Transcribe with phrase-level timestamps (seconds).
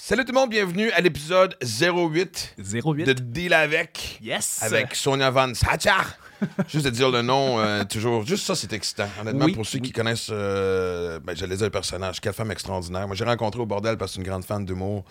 [0.00, 3.04] Salut tout le monde, bienvenue à l'épisode 08 08.
[3.04, 4.18] de Deal avec.
[4.22, 4.62] Yes.
[4.62, 6.16] Avec Sonia Van Satchar.
[6.68, 8.24] juste de dire le nom, euh, toujours.
[8.24, 9.08] Juste ça, c'est excitant.
[9.20, 9.88] Honnêtement, Oui, pour ceux oui.
[9.88, 12.20] qui connaissent, euh, ben, j'allais dire le personnage.
[12.20, 13.06] Quelle femme extraordinaire.
[13.08, 15.04] Moi, j'ai rencontré au bordel parce que c'est une grande fan d'humour.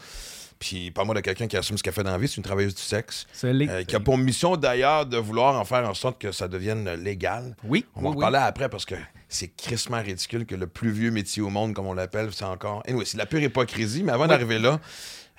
[0.59, 2.43] Puis, pas moi de quelqu'un qui assume ce qu'elle fait dans la vie, c'est une
[2.43, 3.25] travailleuse du sexe.
[3.33, 6.47] C'est euh, qui a pour mission d'ailleurs de vouloir en faire en sorte que ça
[6.47, 7.55] devienne légal.
[7.63, 8.15] Oui, On va en oui.
[8.17, 8.95] reparler après parce que
[9.29, 12.81] c'est crissement ridicule que le plus vieux métier au monde, comme on l'appelle, c'est encore.
[12.87, 14.79] Anyway, c'est la pure hypocrisie, mais avant d'arriver là,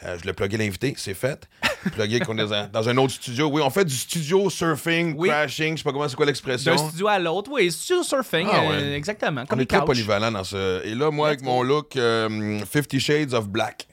[0.05, 1.49] euh, je l'ai plugué l'invité, c'est fait.
[1.93, 3.49] Plugué qu'on est dans, un autre studio.
[3.49, 5.29] Oui, on fait du studio surfing, Oui.
[5.29, 6.73] crashing, je sais pas comment c'est quoi l'expression.
[6.75, 9.43] D'un studio à l'autre, oui, studio surfing, Ah, euh, exactement.
[9.43, 10.85] On Comme est les très polyvalent dans ce.
[10.85, 13.89] Et là, moi, avec mon look euh, Fifty Shades of Black,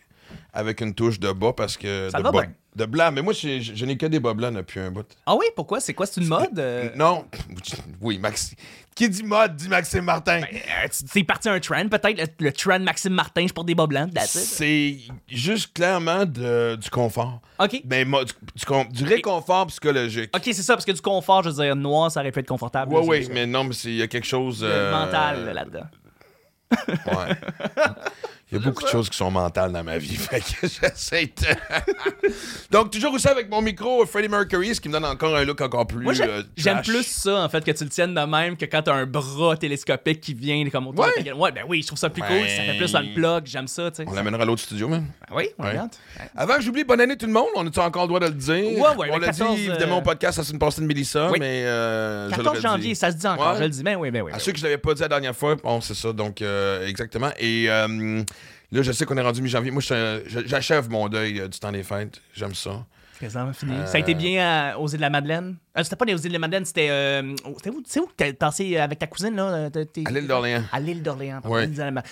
[0.55, 2.09] avec une touche de bas parce que.
[2.11, 2.53] Ça de va bas- bien.
[2.75, 5.05] De blanc, mais moi, je n'ai que des bas blancs depuis un bout.
[5.25, 5.79] Ah oui, pourquoi?
[5.79, 6.05] C'est quoi?
[6.05, 6.59] C'est une mode?
[6.59, 6.89] euh?
[6.97, 7.23] Non.
[8.01, 8.53] Oui, Max.
[8.93, 10.41] Qui dit mode dit Maxime Martin.
[10.41, 12.17] Euh, c'est parti un trend, peut-être.
[12.19, 14.09] Le, le trend Maxime Martin, je porte des bas blancs.
[14.25, 14.97] C'est
[15.29, 17.39] juste clairement de- du confort.
[17.59, 17.81] OK.
[17.85, 20.31] Ben, mo- du, du con- du réconfort psychologique.
[20.35, 22.47] OK, c'est ça, parce que du confort, je veux dire, noir, ça aurait pu être
[22.49, 22.93] confortable.
[22.93, 24.59] Oui, oui, mais non, mais il y a quelque chose.
[24.59, 25.87] Il y a le euh, mental là-dedans.
[27.05, 27.35] Ouais.
[28.51, 30.15] Il y a beaucoup de choses qui sont mentales dans ma vie.
[30.15, 32.29] Fait que j'essaie de...
[32.71, 35.62] Donc, toujours aussi avec mon micro, Freddie Mercury, ce qui me donne encore un look
[35.62, 36.04] encore plus.
[36.04, 38.65] Moi, j'aime euh, j'aime plus ça, en fait, que tu le tiennes de même que
[38.65, 41.12] quand t'as un bras télescopique qui vient comme autour Ouais.
[41.12, 41.34] de ta gueule.
[41.34, 42.48] Ouais, ben oui, je trouve ça plus cool.
[42.48, 44.05] Ça fait plus dans le plug, j'aime ça, tu sais.
[44.07, 45.07] On l'amènera à l'autre studio, même.
[45.34, 45.70] Oui, on Ouais.
[45.71, 45.91] regarde.
[46.35, 47.48] Avant que j'oublie, bonne année tout le monde.
[47.55, 48.54] On a encore le droit de le dire?
[48.80, 50.85] Ouais, ouais, On l'a dit, 14, évidemment, euh, au podcast, ça c'est une passée de
[50.85, 51.40] Mélissa, Oui.
[51.40, 52.96] mais euh, je 14 l'aurais janvier, dit.
[52.96, 53.82] ça se dit encore, je le dis.
[53.82, 54.32] Ben oui, ben oui.
[54.32, 56.41] À ben ceux que je l'avais pas dit la dernière fois, bon, c'est ça, donc
[56.41, 57.32] euh, exactement.
[57.40, 58.21] Et euh,
[58.76, 59.71] là, je sais qu'on est rendu mi-janvier.
[59.71, 59.81] Moi,
[60.45, 62.21] j'achève mon deuil euh, du temps des fêtes.
[62.34, 62.85] J'aime ça.
[63.21, 63.27] Oui.
[63.27, 63.74] Quasiment fini.
[63.85, 65.58] Ça a été bien à- aux îles de la Madeleine.
[65.78, 66.90] Euh, c'était pas les aux îles de la Madeleine, c'était.
[66.90, 69.44] euh, c'était où, c'est où que t'as passé avec ta cousine, là?
[69.53, 70.63] euh, t'es- t'es- À l'île d'Orléans.
[70.72, 71.41] À l'île d'Orléans.
[71.44, 71.69] Ouais.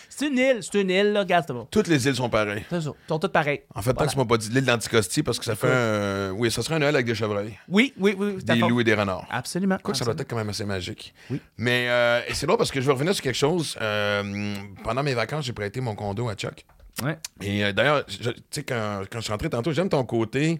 [0.10, 1.66] C'est une île, c'est une île, là, regarde, c'est bon.
[1.72, 2.64] Toutes les îles sont pareilles.
[2.70, 2.90] C'est ça.
[2.94, 3.62] Ils sont toutes pareilles.
[3.74, 6.32] En fait, tant que tu m'as pas dit l'île d'Anticosti, parce que ça fait un...
[6.32, 8.36] Oui, ça serait un Noël avec des chevreuils, Oui, oui, oui.
[8.48, 8.68] à des fait.
[8.68, 9.26] loups et des renards.
[9.30, 9.78] Absolument.
[9.82, 11.14] Quoi que ça doit être quand même assez magique.
[11.30, 11.40] Oui.
[11.58, 13.78] Mais euh, et c'est drôle parce que je vais revenir sur quelque chose.
[13.82, 16.66] Euh, pendant mes vacances, j'ai prêté mon condo à Chuck.
[17.04, 17.18] Ouais.
[17.42, 20.60] Et euh, d'ailleurs, je- tu sais, quand, quand je suis rentré tantôt, j'aime ton côté.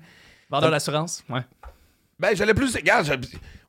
[0.54, 1.24] Vendeur d'assurance?
[1.30, 1.42] Ouais.
[2.20, 2.74] Ben, j'allais plus.
[2.76, 3.08] Regarde,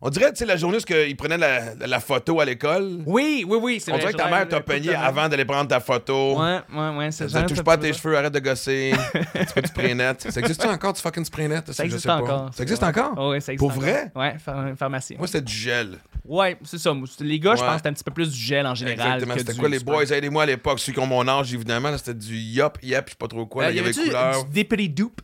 [0.00, 2.99] on dirait, tu sais, la journée où il prenait la, la photo à l'école.
[3.06, 3.81] Oui, oui, oui.
[3.81, 6.39] c'est On vrai, dirait que ta mère t'a peigné avant d'aller prendre ta photo.
[6.39, 7.11] Ouais, ouais, ouais.
[7.11, 7.47] C'est Ça ça.
[7.47, 8.93] touche pas à tes cheveux, arrête de gosser.
[9.15, 10.31] un petit peu de spray net.
[10.31, 11.67] Ça existe encore du fucking spray net?
[11.72, 12.17] Ça je existe sais pas.
[12.17, 12.50] encore.
[12.55, 13.28] Ça existe encore?
[13.31, 13.83] Ouais, ça existe Pour encore.
[13.83, 14.12] vrai?
[14.15, 15.16] Ouais, ph- pharmacie.
[15.16, 15.99] Moi, c'était du gel.
[16.27, 16.93] Ouais, c'est ça.
[16.93, 17.66] Moi, c'est- Les gars, je Ouais.
[17.66, 19.06] pense que c'était un petit peu plus du gel en général.
[19.15, 19.34] Exactement.
[19.34, 20.05] que C'était du quoi les boys?
[20.05, 20.78] Aidez-moi à l'époque.
[20.81, 23.47] Ceux qui ont mon âge, évidemment, là, c'était du yop, yep, je sais pas trop
[23.47, 23.65] quoi.
[23.65, 24.45] Euh, il y avait avait-tu couleur.
[24.45, 25.21] du Dippity Doop?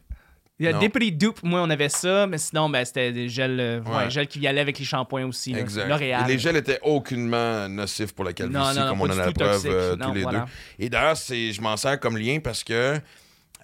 [0.60, 0.78] Il y a Non.
[0.78, 3.96] Dippity Doop, moi, on avait ça, mais sinon, ben, c'était des gels, euh, ouais.
[3.96, 4.10] Ouais.
[4.10, 5.54] gels qui y allaient avec les shampoings aussi.
[5.54, 5.88] Exact.
[5.88, 6.28] L'Oréal.
[6.28, 9.18] Et les gels étaient aucunement nocifs pour la calvitie, Non, non, non, comme on en
[9.18, 10.40] a la preuve euh, tous les voilà.
[10.78, 10.84] deux.
[10.84, 13.00] Et d'ailleurs, je m'en sers comme lien parce que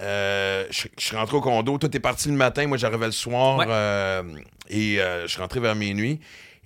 [0.00, 1.76] euh, je, je suis rentré au condo.
[1.78, 4.22] Toi, t'es parti le matin, moi, j'arrivais le soir Ouais.
[4.70, 6.18] et je suis rentré vers minuit.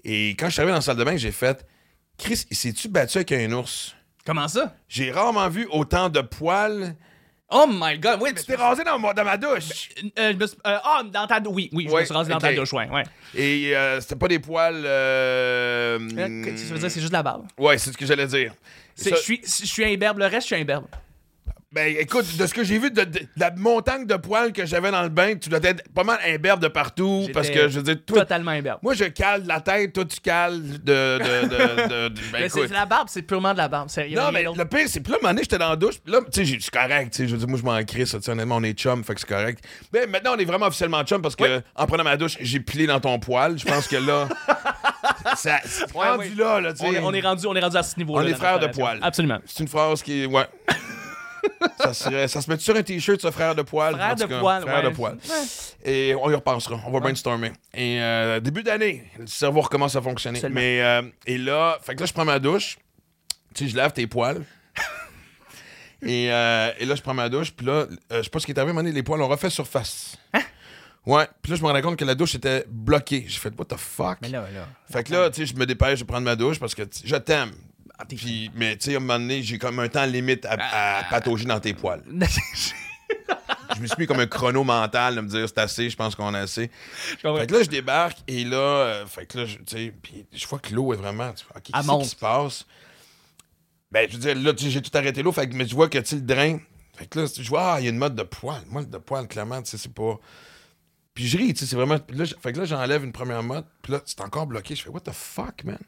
[0.04, 1.66] Et quand je suis arrivé dans la salle de bain, j'ai fait
[2.16, 3.94] Chris, il s'est-tu battu avec un ours?
[4.24, 4.76] Comment ça?
[4.88, 6.94] J'ai rarement vu autant de poils.
[7.52, 8.30] Oh my god, oui.
[8.34, 9.88] Tu t'es rasé dans, ma- dans ma douche.
[10.18, 11.54] Euh, suis- euh, ah, dans ta douche.
[11.56, 12.88] Oui, oui, je me suis rasé dans ta douche, ouais.
[12.88, 13.02] ouais.
[13.34, 14.82] Et euh, c'était pas des poils.
[14.84, 17.46] euh, Euh, que- Tu veux dire, c'est juste la barbe.
[17.58, 18.54] Ouais, c'est ce que j'allais dire.
[18.96, 20.86] Je suis, je suis imberbe, le reste, je suis imberbe.
[21.72, 24.66] Ben écoute, de ce que j'ai vu de, de- de la montagne de poils que
[24.66, 27.28] j'avais dans le bain, tu dois être pas mal imberbe de partout.
[27.32, 28.80] Parce que je veux dire, toi, Totalement imberbe.
[28.82, 31.18] moi je cale la tête, toi tu cales de.
[31.18, 33.88] de, de, ben, Mais c'est la barbe, c'est purement de la barbe.
[34.10, 36.18] Non, mais le pire, c'est puis là, un moment donné, j'étais dans la douche, là,
[36.32, 38.64] tu sais, c'est correct, je veux dire, moi, je m'en crisse, tu sais, honnêtement, on
[38.64, 39.62] est chum, fait que c'est correct.
[39.92, 42.88] Mais maintenant, on est vraiment officiellement chum parce que, en prenant ma douche, j'ai pilé
[42.88, 43.56] dans ton poil.
[43.56, 44.28] Je pense que là,
[45.36, 46.84] ça, c'est Ouais, rendu là, là, tu sais.
[46.88, 48.24] on, est, on est rendu, on est rendu à ce niveau-là.
[48.26, 48.98] On est frères de poil.
[49.02, 49.38] Absolument.
[49.46, 50.26] C'est une phrase qui.
[50.26, 50.46] Ouais.
[51.78, 53.94] Ça, serait- ça se met sur un t-shirt, ça, frère de poil?
[53.94, 54.90] Frère de cas, poil, Frère ouais.
[54.90, 55.18] de poil.
[55.84, 56.80] Et on y repensera.
[56.86, 57.52] On va brainstormer.
[57.74, 60.38] Et euh, début d'année, le cerveau recommence à fonctionner.
[60.38, 60.60] Absolument.
[60.60, 62.78] Mais, euh, et là, fait que là, je prends ma douche.
[63.54, 64.44] Tu sais, je lave tes poils.
[66.02, 67.52] et, euh, et là, je prends ma douche.
[67.52, 70.16] Puis là, je sais pas ce qui est arrivé, donné, les poils ont refait surface.
[70.32, 70.40] Hein?
[71.06, 71.26] Ouais.
[71.42, 73.24] Puis là, je me rendais compte que la douche était bloquée.
[73.26, 74.18] J'ai fait, what the fuck?
[74.22, 74.68] Mais là, là.
[74.90, 77.16] Fait que là, tu sais, je me dépêche de prendre ma douche parce que je
[77.16, 77.52] t'aime.
[78.00, 80.98] Ah, Puis, mais tu sais, à un moment donné, j'ai comme un temps limite à,
[81.00, 82.02] à patauger dans tes poils.
[83.76, 86.14] Je me suis mis comme un chrono mental de me dire c'est assez, je pense
[86.16, 86.70] qu'on a assez.
[87.40, 90.26] Fait que là, je débarque et là, euh, fait que là, je- tu sais, puis
[90.32, 91.32] je vois que l'eau est vraiment.
[91.32, 92.66] tu fais, OK, Elle qu'est-ce qui se passe?
[93.92, 95.74] Ben, je veux dire, là, tu sais, j'ai tout arrêté l'eau, fait que, mais je
[95.74, 96.58] vois que, tu sais, le drain.
[96.96, 98.60] Fait que là, je vois, ah, il y a une mode de poil.
[98.68, 100.18] Moi, de poil, clairement, tu sais, c'est pas.
[101.14, 101.98] Puis je ris, tu sais, c'est vraiment.
[102.08, 104.74] Là, fait que là, j'enlève une première mode, puis là, c'est encore bloqué.
[104.74, 105.78] Je fais, what the fuck, man?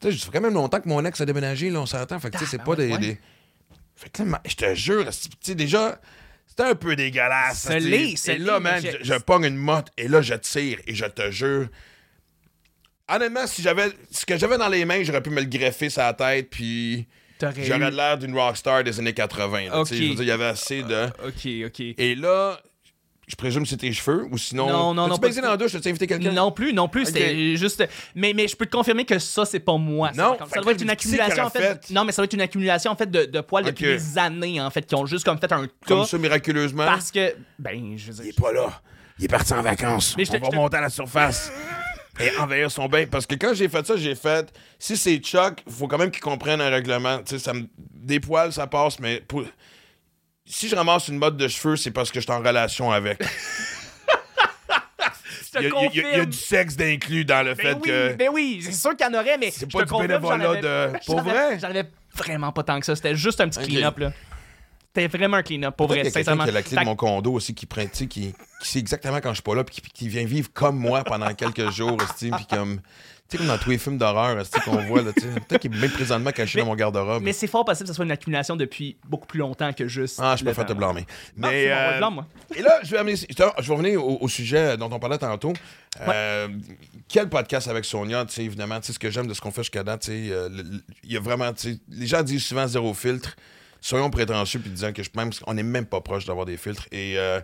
[0.00, 2.18] Putain, ça fait quand même longtemps que mon ex a déménagé, là, on s'entend.
[2.20, 2.98] Fait que, tu sais, c'est pas des, ouais.
[2.98, 3.18] des-
[3.96, 6.00] Fait que je te jure, tu sais, déjà,
[6.46, 7.66] C'était un peu dégueulasse.
[8.34, 11.30] Et là, man, je, je- pogne une motte et là, je tire et je te
[11.30, 11.68] jure.
[13.08, 16.02] Honnêtement, si j'avais ce que j'avais dans les mains, j'aurais pu me le greffer sur
[16.02, 17.06] la tête, puis
[17.64, 19.68] j'aurais eu- l'air d'une rockstar des années 80.
[19.70, 19.96] là, tu sais.
[19.96, 20.02] Ok.
[20.02, 21.06] Je veux dire, il y avait assez de.
[21.26, 21.80] Ok, ok.
[21.98, 22.60] Et là,
[23.30, 24.68] je présume que c'est tes cheveux, ou sinon.
[24.68, 26.32] Non, non, non, Tu baisé dans la douche, as-tu invité quelqu'un?
[26.32, 27.86] Non plus, non plus, c'était juste.
[28.14, 30.10] Mais, mais je peux te confirmer que ça, c'est pas moi.
[30.16, 31.58] Non, ça doit être une c'est accumulation en fait.
[31.86, 31.90] fait?
[31.90, 34.60] Non, mais ça doit être une accumulation en fait de, de poils depuis des années
[34.60, 36.84] en fait, qui ont juste comme fait un Comme ça, miraculeusement.
[36.86, 37.34] Parce que.
[37.58, 38.34] Ben, je veux Il dire.
[38.36, 38.80] est pas là.
[39.18, 40.14] Il est parti en vacances.
[40.16, 41.52] Mais On va je te- monter à la surface
[42.18, 43.04] et envahir son bain.
[43.10, 44.52] Parce que quand j'ai fait ça, j'ai fait.
[44.78, 47.18] Si c'est Chuck, faut quand même qu'il comprenne un règlement.
[47.18, 47.62] Tu sais, ça me...
[47.78, 49.44] Des poils, ça passe, mais pour-
[50.50, 53.22] si je ramasse une mode de cheveux, c'est parce que je suis en relation avec.
[55.52, 56.26] Il y, a- il y a- il y a confirme.
[56.26, 58.12] du sexe d'inclus dans le Ben fait oui, que.
[58.14, 61.22] ben oui, c'est sûr qu'il y en aurait, mais C'est pas du bénévolat de- Pour
[61.22, 61.58] vrai?
[61.58, 62.94] J'en avais vraiment pas tant que ça.
[62.94, 63.64] C'était juste un petit Ok.
[63.66, 64.12] clean-up, là.
[64.94, 66.44] C'était vraiment un clean-up, pour vrai, y a sincèrement.
[66.44, 68.32] a la clé de mon condo aussi qui prend, tu sais, qui,
[68.62, 71.02] qui sait exactement quand je suis pas là, puis qui, qui vient vivre comme moi
[71.02, 72.80] pendant quelques jours, esti, puis comme.
[73.30, 75.12] Tu sais, comme dans tous les films d'horreur qu'on voit, là.
[75.12, 77.22] Peut-être qu'il est même présentement caché Mais- dans mon garde-robe.
[77.22, 80.18] Mais c'est fort possible que ce soit une accumulation depuis beaucoup plus longtemps que juste.
[80.20, 81.06] Ah, je peux faire te blâmer.
[81.36, 81.66] Mais.
[81.70, 82.26] euh, blâme-moi.
[82.56, 85.52] Et là, je vais, amener, je vais revenir au, au sujet dont on parlait tantôt.
[86.00, 86.48] Euh,
[87.08, 89.50] quel podcast avec Sonia, tu sais, évidemment, tu sais, ce que j'aime de ce qu'on
[89.52, 90.48] fait jusqu'à date, tu sais, euh,
[91.04, 93.36] il y a vraiment, tu sais, les gens disent souvent zéro filtre.
[93.80, 96.86] Soyons prétentieux puis disant que je, même, on n'est même pas proche d'avoir des filtres.
[96.92, 97.40] Et, euh,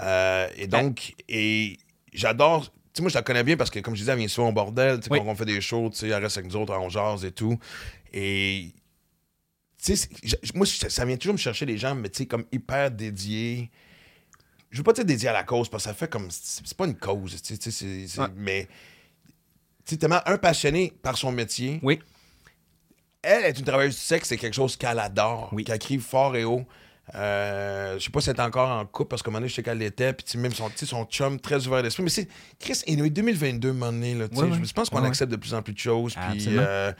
[0.00, 1.78] euh, et donc, et
[2.12, 2.70] j'adore.
[2.92, 4.50] Tu sais, moi, je la connais bien parce que, comme je disais, elle vient souvent
[4.50, 5.00] au bordel.
[5.10, 5.18] Oui.
[5.18, 7.32] quand on fait des shows, tu sais, elle reste avec nous autres, on jase et
[7.32, 7.58] tout.
[8.12, 8.72] Et
[9.82, 10.08] tu sais,
[10.54, 13.70] moi, ça vient toujours me chercher des gens, mais tu sais, comme hyper dédiés.
[14.70, 16.28] Je veux pas dire dédiés à la cause, parce que ça fait comme.
[16.30, 18.26] C'est pas une cause, tu sais, c'est- Ouais.
[18.36, 18.68] mais.
[19.84, 21.80] Tu sais, tellement un passionné par son métier.
[21.82, 21.98] Oui.
[23.22, 25.64] Elle est une travailleuse du sexe, c'est quelque chose qu'elle adore, Oui.
[25.64, 26.66] qu'elle crie fort et haut.
[27.14, 29.48] Euh, je sais pas si elle est encore en couple parce qu'à un moment donné,
[29.48, 32.02] je sais qu'elle l'était, puis même son, son chum très ouvert d'esprit.
[32.04, 32.28] Mais c'est.
[32.58, 34.58] Chris, est 2022, à un moment donné, là, Ouais, ouais.
[34.62, 36.44] je pense qu'on Ouais, accepte de plus en plus de choses, puis.
[36.48, 36.92] Euh,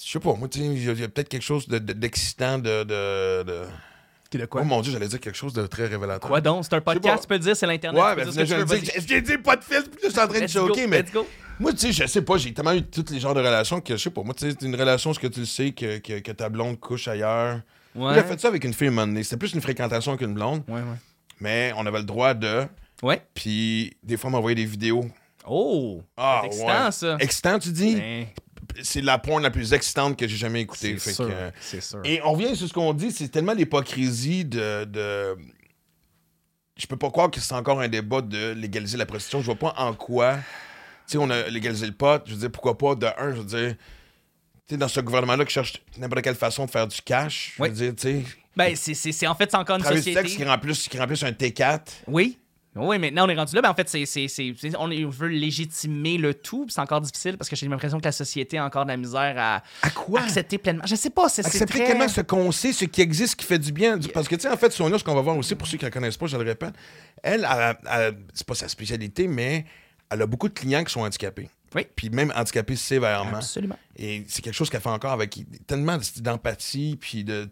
[0.00, 2.58] je sais pas, moi, tu sais, il y a, peut-être quelque chose de- de- d'excitant
[2.58, 2.84] de.
[2.84, 3.62] de, de...
[4.30, 4.60] De quoi?
[4.60, 6.28] Oh mon dieu, j'allais dire quelque chose de très révélateur.
[6.28, 6.62] Quoi donc?
[6.64, 8.00] C'est un podcast, tu peux dire, c'est l'Internet.
[8.00, 11.00] Ouais, ben, j'ai dit pas de fils, puis je suis en train de choquer, mais.
[11.00, 11.26] let's go.
[11.58, 13.96] Moi, tu sais, je sais pas, j'ai tellement eu tous les genres de relations que
[13.96, 14.22] je sais pas.
[14.22, 16.50] Moi, tu sais, c'est une relation, ce que tu le sais, que, que, que ta
[16.50, 17.62] blonde couche ailleurs.
[17.98, 18.14] Ouais.
[18.14, 19.22] J'ai fait ça avec une fille un.
[19.22, 20.96] C'était plus une fréquentation qu'une blonde, Ouais, ouais.
[21.40, 22.66] mais on avait le droit de.
[23.02, 23.22] Ouais.
[23.34, 25.06] Puis, des fois, on m'envoyait des vidéos.
[25.46, 26.02] Oh!
[26.16, 26.92] Ah, excitant, ouais.
[26.92, 27.16] ça.
[27.20, 27.94] Excitant, tu dis?
[27.96, 28.26] Ben,
[28.82, 30.96] C'est la porn la plus excitante que j'ai jamais écoutée.
[30.98, 31.28] c'est sûr.
[31.28, 32.00] que, sûr.
[32.04, 35.36] Et on revient sur ce qu'on dit, c'est tellement l'hypocrisie de, de-
[36.76, 39.40] Je peux pas croire que c'est encore un débat de légaliser la prostitution.
[39.40, 40.36] Je vois pas en quoi.
[41.06, 42.22] Tu sais, on a légalisé le pot.
[42.26, 43.74] Je veux dire, pourquoi pas, de un, je veux dire.
[44.68, 47.62] Tu sais, dans ce gouvernement-là qui cherche n'importe quelle façon de faire du cash, je
[47.62, 47.70] Oui.
[47.70, 48.24] veux dire, tu
[48.54, 50.12] Ben, c'est- c'est c'est- en fait, c'est encore une du société.
[50.20, 51.80] sexe qui remplissent, qui remplissent un T4.
[52.06, 52.38] Oui.
[52.76, 53.62] Oui, maintenant on est rendu là.
[53.62, 56.66] Ben, en fait, c'est, c'est, c'est- c'est- on, veut légitimer le tout.
[56.68, 59.34] C'est encore difficile parce que j'ai l'impression que la société a encore de la misère
[59.38, 60.20] à À quoi?
[60.20, 60.84] accepter pleinement.
[60.86, 61.86] Je sais pas, c'est, c'est Accepter très...
[61.86, 63.98] tellement ce qu'on sait, ce qui existe, ce qui fait du bien.
[64.12, 65.84] Parce que, tu sais, en fait, Sonia, ce qu'on va voir aussi, pour ceux qui
[65.84, 66.74] ne la connaissent pas, je le répète,
[67.22, 69.64] elle, elle, elle- c'est pas sa spécialité, mais
[70.10, 71.48] elle a beaucoup de clients qui sont handicapés.
[71.74, 71.86] Oui.
[71.96, 73.36] Puis même handicapés sévèrement.
[73.38, 73.78] Absolument.
[73.96, 77.48] Et c'est quelque chose qu'elle fait encore avec tellement d'empathie, puis de...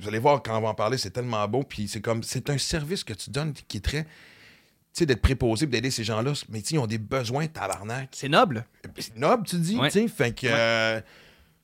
[0.00, 2.22] Vous allez voir quand on va en parler, c'est tellement beau, puis c'est comme...
[2.22, 4.04] C'est un service que tu donnes qui est très...
[4.04, 8.08] Tu sais, d'être préposé, d'aider ces gens-là, mais tu sais, ils ont des besoins, tabarnak.
[8.12, 8.64] C'est noble.
[8.98, 9.90] C'est noble, tu dis, Ouais.
[9.90, 10.08] tu sais.
[10.08, 10.46] Fait que.
[10.50, 11.00] euh,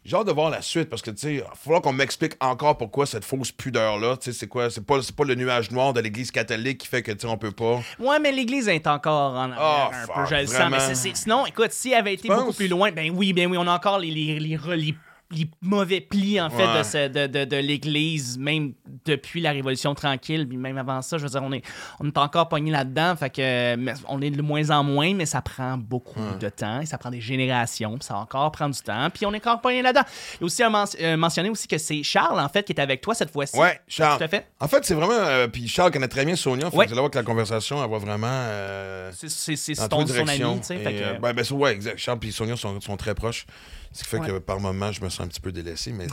[0.04, 2.32] j'ai hâte de voir la suite parce que, tu sais, il va falloir qu'on m'explique
[2.40, 4.68] encore pourquoi cette fausse pudeur-là, tu sais, c'est quoi?
[4.70, 7.36] C'est pas, pas le nuage noir de l'Église catholique qui fait que, tu sais, on
[7.38, 7.80] peut pas.
[7.98, 10.70] Ouais, mais l'Église est encore en arrière Oh, un fuck, peu, je le sens.
[10.70, 13.66] Mais sinon, écoute, si elle avait été beaucoup plus loin, ben oui, ben oui, on
[13.66, 14.94] a encore les, les, les-
[15.32, 16.78] les mauvais plis, en fait, Ouais.
[16.78, 18.72] de, ce- de, de, de l'Église, même
[19.04, 21.62] depuis la Révolution tranquille, puis même avant ça, je veux dire, on est,
[22.00, 23.76] on est encore pogné là-dedans, fait que
[24.08, 27.10] on est de moins en moins, mais ça prend beaucoup de temps, et ça prend
[27.10, 30.04] des générations, puis ça va encore prendre du temps, puis on est encore pogné là-dedans.
[30.34, 32.80] Il y a aussi men- euh, mentionné aussi que c'est Charles, en fait, qui est
[32.80, 33.58] avec toi cette fois-ci.
[33.58, 34.18] Ouais, Charles.
[34.18, 34.46] Tout à fait.
[34.60, 35.12] En fait, c'est vraiment.
[35.14, 36.70] euh, puis Charles connaît très bien Sonia.
[36.70, 36.84] Fait Ouais.
[36.84, 38.26] que vous allez voir que la conversation, elle va vraiment.
[38.30, 39.28] euh, C'est-
[39.74, 40.50] son directions.
[40.52, 41.98] ami, tu sais, Et, fait que- euh, ben, ben, ouais, exact.
[41.98, 43.46] Charles et Sonia sont, sont très proches.
[43.92, 44.26] Ce qui fait Ouais.
[44.26, 46.06] que par moments, je me sens un petit peu délaissé, mais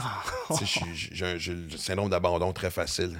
[0.66, 3.18] suis- j'ai le syndrome d'abandon très facile.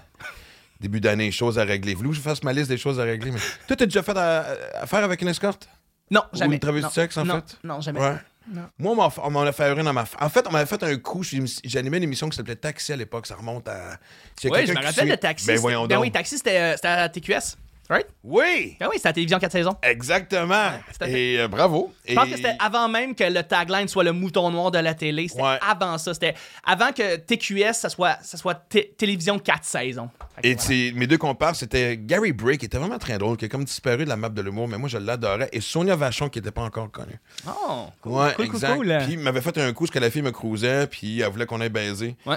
[0.80, 1.94] Début d'année, choses à régler.
[1.94, 3.30] Voulez-vous que je fasse ma liste des choses à régler?
[3.30, 3.40] Mais...
[3.66, 5.68] Toi, t'as déjà fait à- affaire avec une escorte?
[6.10, 6.54] Non, Ou jamais.
[6.56, 6.88] une travailleuse Non.
[6.88, 7.58] du sexe, en Non, fait?
[7.64, 8.00] Non, jamais.
[8.00, 8.16] Ouais.
[8.52, 8.62] Non.
[8.78, 10.04] Moi, on m'en- a fait une dans ma.
[10.20, 11.22] En fait, on m'avait fait un coup.
[11.22, 13.26] j'ai- J'animais une émission qui s'appelait Taxi à l'époque.
[13.26, 13.98] Ça remonte à.
[14.44, 15.46] Oui, je me rappelle de Taxi.
[15.46, 16.02] Ben voyons ben donc.
[16.04, 17.56] oui, Taxi, c'était euh, c'était à TQS.
[17.90, 18.06] Right?
[18.24, 18.76] Oui!
[18.80, 19.76] Ah oui, c'était la télévision 4 saisons.
[19.82, 20.70] Exactement.
[21.06, 21.92] Et euh, bravo.
[22.08, 24.94] Je pense que c'était avant même que le tagline soit le mouton noir de la
[24.94, 25.28] télé.
[25.28, 25.58] C'était Ouais.
[25.66, 26.14] avant ça.
[26.14, 30.08] C'était avant que TQS, ça soit, ça soit té- télévision 4 saisons.
[30.42, 30.60] Et voilà.
[30.68, 33.64] c'est- mes deux compères, c'était Gary Bray, qui était vraiment très drôle, qui a comme
[33.64, 35.48] disparu de la map de l'humour, mais moi, je l'adorais.
[35.52, 37.18] Et Sonia Vachon, qui n'était pas encore connue.
[37.46, 38.98] Oh, cool, Ouais, cool, cool.
[39.06, 41.60] Puis m'avait fait un coup, ce que la fille me cruisait, puis elle voulait qu'on
[41.60, 42.16] aille baiser.
[42.24, 42.36] Ouais.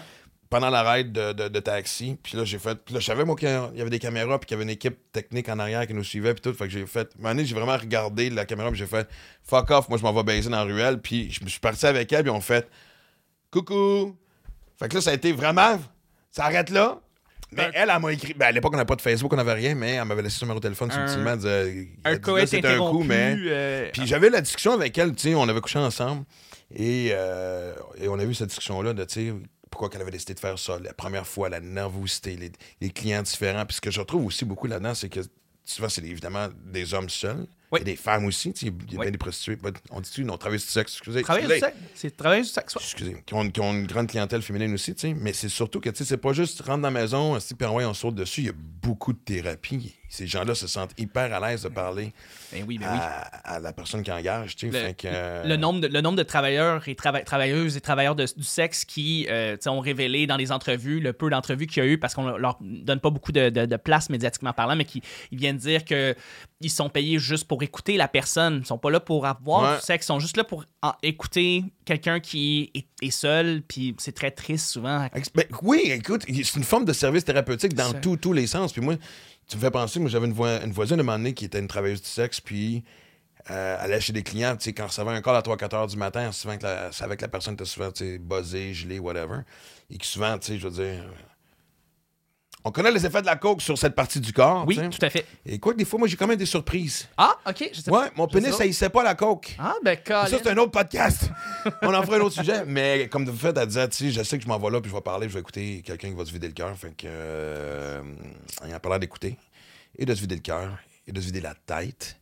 [0.53, 2.15] Pendant la ride de, de- de taxi.
[2.21, 2.75] Puis là, j'ai fait.
[2.85, 4.69] Puis là, je savais, moi, qu'il y avait des caméras, puis qu'il y avait une
[4.69, 6.53] équipe technique en arrière qui nous suivait, puis tout.
[6.53, 6.99] Fait que j'ai fait.
[6.99, 9.07] À un moment donné, j'ai vraiment regardé la caméra, puis j'ai fait
[9.43, 10.99] fuck off, moi, je m'en vais baiser dans la ruelle.
[11.01, 12.67] Puis je me suis parti avec elle, puis on fait
[13.51, 14.15] coucou.
[14.79, 15.79] Fait que là, ça a été vraiment.
[16.31, 16.99] Ça arrête là.
[17.51, 18.33] Mais elle, elle m'a écrit.
[18.33, 20.39] Ben, à l'époque, on n'avait pas de Facebook, on n'avait rien, mais elle m'avait laissé
[20.39, 21.35] son numéro de téléphone Un- subtilement.
[21.35, 23.35] disait, un c'était un coup, mais.
[23.39, 26.23] euh, Puis j'avais la discussion avec elle, tu sais, on avait couché ensemble.
[26.75, 29.33] Et, euh, et on a vu cette discussion-là de, tu sais,
[29.73, 30.77] pourquoi qu'elle avait décidé de faire ça.
[30.79, 33.65] La première fois, la nervosité, les, les clients différents.
[33.65, 35.19] Puis ce que je retrouve aussi beaucoup là-dedans, c'est que
[35.65, 37.47] souvent, c'est évidemment des hommes seuls.
[37.71, 37.79] Oui.
[37.81, 38.53] Et des femmes aussi.
[38.53, 39.05] tu sais, Il y a Oui.
[39.05, 39.57] bien des prostituées.
[39.89, 41.23] On dit-tu, non, travailleuses du sexe, excusez.
[41.23, 41.75] Travailler du sexe.
[41.95, 42.75] C'est travailler du sexe.
[42.75, 42.81] ouais.
[42.83, 45.13] Excusez, qui ont, qui ont une grande clientèle féminine aussi, tu sais.
[45.15, 47.83] Mais c'est surtout que, tu sais, c'est pas juste rentre dans la maison, puis envoie,
[47.87, 48.41] on saute dessus.
[48.41, 49.95] Il y a beaucoup de thérapie.
[50.13, 52.13] Ces gens-là se sentent hyper à l'aise de parler
[52.51, 52.99] Ben oui, ben oui.
[53.01, 54.79] à, à la personne qui engage, tu sais.
[54.79, 57.81] Le, Fait que, euh, le nombre de, le nombre de travailleurs et trava- travailleuses et
[57.81, 61.83] travailleurs de- du sexe qui euh, ont révélé dans les entrevues, le peu d'entrevues qu'il
[61.83, 64.75] y a eu, parce qu'on leur donne pas beaucoup de, de- de place médiatiquement parlant,
[64.75, 65.01] mais qui
[65.31, 66.15] ils viennent dire que
[66.61, 68.59] ils sont payés juste pour écouter la personne.
[68.63, 69.77] Ils sont pas là pour avoir Ouais.
[69.79, 73.95] du sexe, ils sont juste là pour en- écouter quelqu'un qui est, est seul, puis
[73.97, 75.07] c'est très triste souvent.
[75.33, 78.71] Ben, oui, écoute, c'est une forme de service thérapeutique dans tous les sens.
[78.73, 78.95] Puis moi,
[79.47, 81.45] tu me fais penser, moi, j'avais une, voi- une voisine à un moment donné qui
[81.45, 82.83] était une travailleuse du sexe, puis
[83.51, 85.75] euh, elle allait chez des clients, tu sais, quand elle recevait un call à 3-4
[85.75, 88.73] heures du matin, souvent que la, savait que la personne était souvent, tu sais, buzzée,
[88.73, 89.41] gelée, whatever.
[89.89, 91.05] Et que souvent, tu sais, je veux dire.
[92.65, 94.63] On connaît les effets de la coke sur cette partie du corps.
[94.65, 95.25] Oui, tout à fait.
[95.45, 97.09] Et quoi que des fois, moi, j'ai quand même des surprises.
[97.17, 97.69] Ah, ok.
[97.73, 98.11] Je sais Ouais, pas.
[98.15, 99.55] mon Je pénis, ça hissait pas la coke.
[99.59, 101.29] Ah, ben, Ça, c'est un autre podcast.
[101.81, 102.63] On en fera un autre sujet.
[102.65, 104.79] Mais comme de fait, elle disait, tu sais, je sais que je m'en vais là,
[104.79, 106.73] puis je vais parler, je vais écouter quelqu'un qui va se vider le cœur.
[106.77, 107.05] Fait que.
[107.05, 108.01] Euh,
[108.81, 109.37] pas l'air d'écouter.
[109.97, 110.69] Et de se vider le cœur.
[111.05, 112.17] Et de se vider la tête.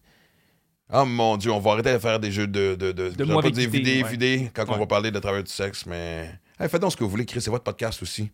[0.93, 2.75] Oh mon Dieu, on va arrêter de faire des jeux de.
[2.75, 4.10] De, de, moi pas dire vider, vider, ouais.
[4.10, 6.31] vider quand on va parler de travail du sexe, mais.
[6.60, 8.29] Hey, faites donc ce que vous voulez, Chris, c'est votre podcast aussi.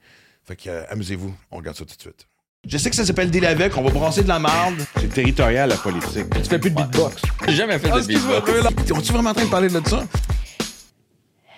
[0.47, 1.35] Fait que, euh, amusez-vous.
[1.51, 2.25] On regarde ça tout de suite.
[2.65, 4.75] Je sais que ça s'appelle Deal avec, on va brasser de la marde.
[4.99, 6.25] C'est territorial, la politique.
[6.33, 7.21] Tu fais plus de beatbox.
[7.47, 8.91] J'ai jamais fait de beatbox.
[8.93, 10.05] On-tu vraiment en train de parler de ça?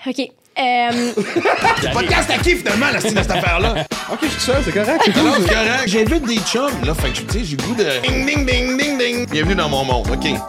[0.07, 0.19] OK.
[0.59, 1.13] Euh,
[1.93, 3.85] Podcast à qui finalement, la style de cette affaire-là?
[4.11, 5.01] Ok, je suis seul, c'est correct.
[5.05, 5.43] c'est Non, cool.
[5.47, 5.87] c'est correct.
[5.87, 6.93] J'invite des chums, là.
[6.95, 8.01] Fait que, tu sais, j'ai le goût de.
[8.01, 9.29] Ding, ding, ding, ding, ding.
[9.29, 10.25] Bienvenue dans mon monde, OK.
[10.25, 10.39] Là,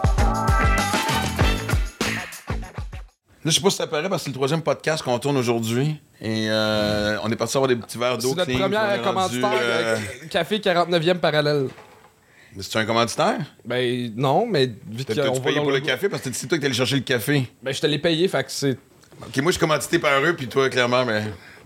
[3.45, 5.99] je sais pas si ça paraît parce que c'est le troisième podcast qu'on tourne aujourd'hui.
[6.21, 8.29] Et euh, on est parti avoir des petits verres d'eau.
[8.37, 11.67] C'est notre rendu, commanditaire, euh, euh, Café 49e parallèle.
[12.55, 13.37] Mais c'est un commanditaire?
[13.65, 16.09] Ben non, mais vite T'as- va payé pour le le- café?
[16.09, 17.49] Parce que c'est toi qui allé chercher le café.
[17.63, 18.77] Ben je te l'ai payé, fait que c'est.
[19.21, 21.23] OK, moi, je suis commandité par eux, puis toi, clairement, mais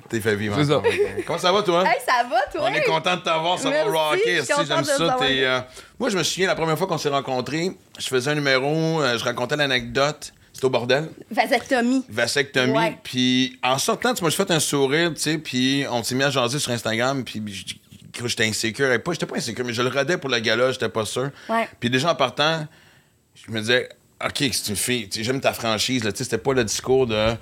[0.10, 0.56] t'es fait vivre.
[0.58, 0.82] C'est ça.
[1.26, 1.84] Comment ça va, toi?
[1.86, 2.70] hey, ça va, toi?
[2.70, 4.42] On est content de t'avoir, ça va rocker.
[4.44, 5.18] Si, j'aime ça.
[5.20, 5.60] t'es, euh,
[6.00, 9.18] Moi, je me souviens, la première fois qu'on s'est rencontrés, je faisais un numéro, euh,
[9.18, 10.34] je racontais l'anecdote.
[10.56, 12.06] C'était au bordel, Vasectomie.
[12.08, 12.96] vasectomie.
[13.04, 16.30] Puis en sortant, tu m'as fait un sourire, tu sais, puis on s'est mis à
[16.30, 17.44] jaser sur Instagram, puis
[18.26, 18.90] j'étais insécure.
[18.94, 21.30] Et pas, j'étais pas insécure, mais je le rodais pour le gala, j'étais pas sûr.
[21.82, 22.66] Puis déjà en partant,
[23.36, 23.90] je me disais,
[24.26, 27.34] OK, c'est une fille, j'aime ta franchise, là, tu sais, c'était pas le discours de.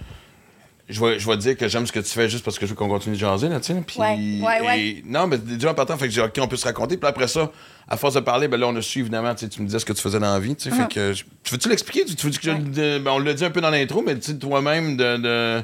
[0.90, 2.72] Je vais, je vais dire que j'aime ce que tu fais juste parce que je
[2.72, 3.82] veux qu'on continue de jaser, là, tu sais.
[3.86, 4.80] Puis, Ouais, ouais, ouais.
[4.82, 6.98] et- non, mais déjà en partant, fait que j'ai OK, on peut se raconter.
[6.98, 7.52] Puis après ça,
[7.88, 9.94] à force de parler, ben là, on a su, évidemment, tu me disais ce que
[9.94, 10.72] tu faisais dans la vie, tu.
[10.72, 12.06] Fait que, je- tu veux-tu l'expliquer?
[12.06, 14.38] Tu, veux que je le- ben, on l'a dit un peu dans l'intro, mais tu
[14.38, 15.18] toi-même, de.
[15.18, 15.64] de...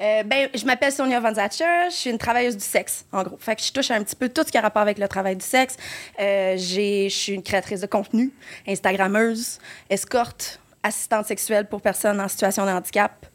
[0.00, 3.36] Euh, ben, je m'appelle Sonia Van Zatcher, je suis une travailleuse du sexe, en gros.
[3.38, 5.36] Fait que je touche un petit peu tout ce qui a rapport avec le travail
[5.36, 5.76] du sexe.
[6.18, 8.32] Euh, je suis une créatrice de contenu,
[8.66, 9.58] Instagrammeuse,
[9.90, 13.26] escorte, assistante sexuelle pour personnes en situation de handicap.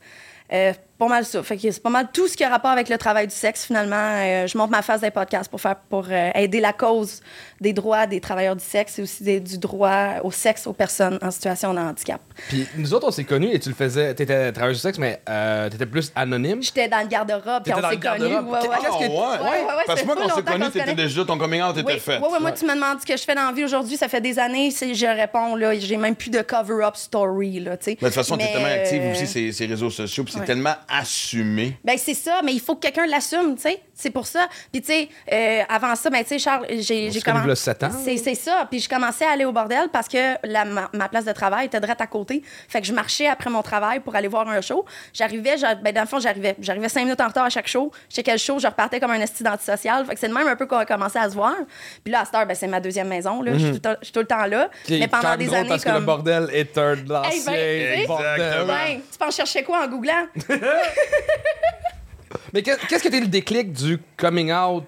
[0.51, 1.44] Euh, pas mal ça.
[1.44, 3.66] Fait que c'est pas mal tout ce qui a rapport avec le travail du sexe,
[3.66, 3.96] finalement.
[3.96, 7.22] Euh, je monte ma face des podcasts pour faire pour euh, aider la cause
[7.62, 11.18] des droits des travailleurs du sexe et aussi des- du droit au sexe aux personnes
[11.22, 12.22] en situation de handicap.
[12.50, 14.13] Puis nous autres, on s'est connus et tu le faisais.
[14.13, 16.62] T'étais travailleuse du sexe, mais euh, t'étais plus anonyme?
[16.62, 18.25] J'étais dans le garde-robe, puis T'étais on dans s'est connus.
[18.25, 18.60] Ouais, ouais.
[18.62, 19.08] Ah, ouais.
[19.08, 21.38] Ouais, ouais, ouais, Parce ça que moi, fait quand on s'est connus, t'étais déjà, ton
[21.38, 22.18] coming out était Oui, fait.
[22.20, 24.08] ouais, ouais, moi, tu me demandes ce que je fais dans la vie aujourd'hui, ça
[24.08, 27.86] fait des années, c'est- je réponds, là, j'ai même plus de cover-up story, là, tu
[27.86, 27.92] sais.
[28.01, 30.39] Mais de toute façon, t'es tellement active euh, aussi, ces, ces réseaux sociaux, puis c'est
[30.42, 30.46] ouais.
[30.46, 31.77] tellement assumer.
[31.84, 33.82] Ben c'est ça, mais il faut que quelqu'un l'assume, tu sais.
[34.00, 34.48] C'est pour ça.
[34.72, 37.46] Puis tu sais, euh, avant ça, ben tu sais, Charles, j'ai j'ai se connaît commen-
[37.46, 37.89] v'là sept ans.
[38.06, 38.67] C'est c'est ça.
[38.70, 41.65] Puis je commençais à aller au bordel parce que la, ma, ma place de travail
[41.65, 42.44] était direct à côté.
[42.70, 44.86] Fait que je marchais après mon travail pour aller voir un show.
[45.13, 47.91] J'arrivais, j'a- ben dans le fond, j'arrivais, j'arrivais cinq minutes en retard à chaque show.
[48.10, 50.06] Je checkais le show, je repartais comme un esti d'antisocial.
[50.06, 51.56] Fait que c'est de même un peu qu'on a commencé à se voir.
[52.03, 53.41] Puis là, à cette heure, ben c'est ma deuxième maison.
[53.41, 53.53] Là.
[53.53, 54.70] Je suis tout le temps- je suis tout le temps là.
[54.86, 58.03] Qui mais pendant des années parce que le bordel est un Hey, ben, tu sais,
[58.06, 58.62] bordel.
[58.67, 60.27] Ouais, tu penses chercher quoi en googlant?
[62.53, 64.84] Mais qu'est- qu'est-ce que t'es le déclic du coming out?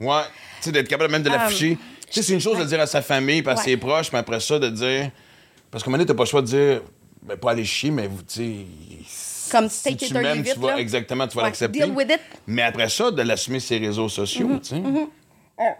[0.00, 0.22] Ouais.
[0.58, 1.78] Tu sais, d'être capable même de l'afficher.
[2.10, 3.62] tu sais, c'est une chose de dire à sa famille, puis à Ouais.
[3.62, 5.10] ses proches, mais après ça, de dire.
[5.70, 6.82] Parce qu'à un moment donné, t'as pas le choix de dire.
[7.22, 8.66] Ben, pas aller chier, mais vous, tu
[9.08, 9.50] sais.
[9.50, 10.78] Comme si take tu m'aimes, tu vas, là.
[10.78, 11.80] exactement, tu vas Ouais, l'accepter.
[11.80, 12.20] Deal with it.
[12.46, 14.60] Mais après ça, de l'assumer ses réseaux sociaux, Mm-hmm.
[14.60, 15.76] tu sais.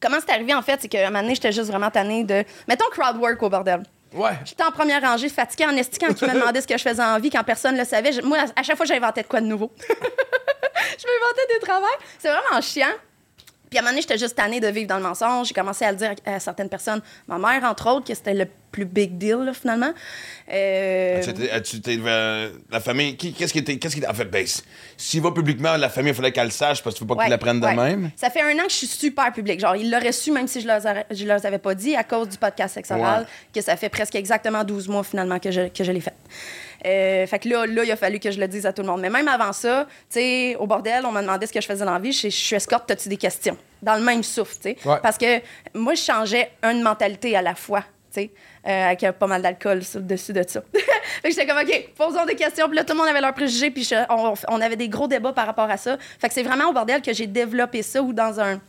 [0.00, 2.44] Comment c'est arrivé, en fait, c'est qu'à un moment donné, j'étais juste vraiment tannée de.
[2.68, 3.82] Mettons crowd work au bordel.
[4.14, 4.38] Ouais.
[4.44, 7.02] J'étais en première rangée, fatiguée en esti quand ils me demandaient ce que je faisais
[7.02, 8.12] en vie, quand personne ne le savait.
[8.22, 9.72] Moi, à chaque fois, j'inventais de quoi de nouveau.
[9.80, 11.88] je m'inventais des travails.
[12.18, 12.94] C'est vraiment chiant.
[13.74, 15.48] Puis à un moment donné, j'étais juste tannée de vivre dans le mensonge.
[15.48, 17.00] J'ai commencé à le dire à, certaines personnes.
[17.26, 19.92] Ma mère, entre autres, que c'était le plus big deal, là, finalement.
[20.52, 23.76] Euh, Tu t'es- tu t'es- euh, la famille, qu'est-ce qui était.
[23.78, 24.46] Qu'est-ce qui, en fait, ben,
[24.96, 27.14] s'il va publiquement, la famille, il fallait qu'elle le sache parce que tu veux pas
[27.14, 27.74] Ouais, qu'ils l'apprennent de ouais.
[27.74, 28.10] même?
[28.14, 29.58] Ça fait un an que je suis super public.
[29.58, 32.28] Genre, ils l'auraient su même si je leur, je leur avais pas dit à cause
[32.28, 33.26] du podcast Sex Oral, Ouais.
[33.52, 36.14] que ça fait presque exactement 12 mois finalement que je, que je l'ai fait.
[36.84, 38.88] Euh, fait que là, là, il a fallu que je le dise à tout le
[38.88, 39.00] monde.
[39.00, 41.84] Mais même avant ça, tu sais, au bordel, on m'a demandé ce que je faisais
[41.84, 42.12] dans la vie.
[42.12, 43.56] Je, je suis escorte, as-tu des questions?
[43.82, 44.76] Dans le même souffle, tu sais.
[44.84, 44.96] Ouais.
[45.02, 45.40] Parce que
[45.74, 47.80] moi, je changeais une mentalité à la fois,
[48.12, 48.30] tu sais,
[48.66, 50.62] euh, avec euh, pas mal d'alcool sur le dessus de ça.
[50.72, 50.80] fait
[51.22, 52.66] que j'étais comme, OK, posons des questions.
[52.68, 55.08] Puis là, tout le monde avait leurs préjugés, puis je- on, on avait des gros
[55.08, 55.96] débats par rapport à ça.
[56.18, 58.60] Fait que c'est vraiment au bordel que j'ai développé ça ou dans un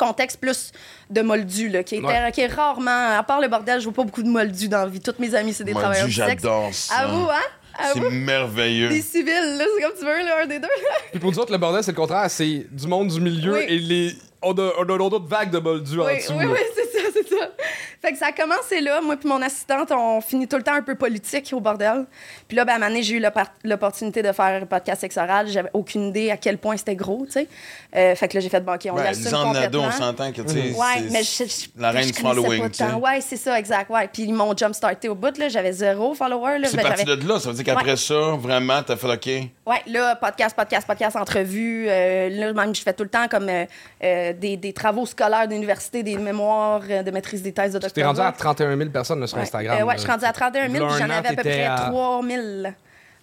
[0.00, 0.72] contexte plus
[1.10, 2.32] de moldu, là, qui, était, Ouais.
[2.32, 4.86] qui est rarement, à part le bordel, je vois pas beaucoup de moldu dans la
[4.86, 5.00] vie.
[5.00, 6.42] Toutes mes amies, c'est des Moldu, travailleurs du sexe.
[6.42, 6.94] j'adore ça.
[6.98, 7.88] À vous, hein?
[7.94, 8.88] C'est merveilleux.
[8.90, 10.68] Des civils, là, c'est comme tu veux, là, un des deux.
[11.12, 12.30] Puis pour nous autres, le bordel, c'est le contraire.
[12.30, 13.64] C'est du monde du milieu Oui.
[13.68, 14.14] et les.
[14.42, 16.32] On a, on a une autre vague de moldu en Oui, dessous.
[16.36, 16.50] oui, là.
[16.52, 17.04] oui, c'est ça,
[17.40, 17.48] ça.
[18.02, 19.00] Fait que ça a commencé là.
[19.02, 22.06] Moi puis mon assistante, on finit tout le temps un peu politique au bordel.
[22.48, 25.00] Puis là, ben, à un moment donné, j'ai eu l'oppor- l'opportunité de faire un podcast
[25.02, 25.48] sexe oral.
[25.48, 27.46] J'avais aucune idée à quel point c'était gros, tu sais.
[27.94, 29.84] Euh, fait que là, j'ai fait, OK, on Ouais, l'assume complètement.
[29.86, 30.74] on s'entend que, tu sais.
[30.74, 32.92] Ouais, mais je, je- La reine je du following, tu sais.
[32.94, 33.90] Ouais, c'est ça, exact.
[33.90, 34.08] Ouais.
[34.12, 35.48] Puis m'ont jump starté au bout, là.
[35.48, 36.68] J'avais zéro follower, là.
[36.68, 37.38] C'est Ben, parti de là.
[37.38, 37.96] Ça veut dire qu'après Ouais.
[37.96, 39.26] ça, vraiment, t'as fait OK.
[39.66, 41.86] Ouais, là, podcast, podcast, podcast, entrevue.
[41.88, 43.64] euh, là, même, je fais tout le temps comme euh,
[44.02, 48.08] euh, des, des travaux scolaires d'université, des mémoires de maîtrise des thèses de T'es doctorat.
[48.08, 49.42] rendu à 31 000 personnes là, sur Ouais.
[49.44, 49.78] Instagram.
[49.80, 51.76] Euh, ouais, je suis rendue à 31 000, puis j'en avais à peu près à-
[51.88, 52.42] 3 000.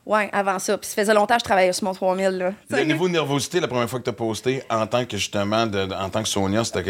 [0.05, 0.77] Ouais, avant ça.
[0.77, 2.31] Puis ça faisait longtemps que je travaillais sur mon 3 000.
[2.37, 2.51] Là.
[2.69, 5.93] Le niveau de nervosité, la première fois que t'as posté, en tant que justement, de-
[5.93, 6.89] en tant que Sonia, c'était que.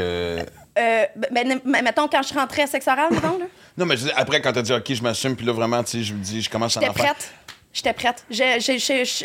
[0.78, 3.96] Euh, ben, ben, mais mettons, quand je rentrais à sexe oral, mettons, là, Non, mais
[4.16, 6.42] après, quand t'as dit OK, je m'assume, puis là, vraiment, tu sais, je me dis,
[6.44, 7.06] je commence à j'étais en faire.
[7.16, 7.32] prête.
[7.74, 8.24] J'étais prête.
[8.30, 8.62] Je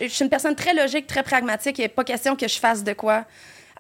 [0.09, 1.79] suis une personne très logique, très pragmatique.
[1.79, 3.25] Il n'est pas question que je fasse de quoi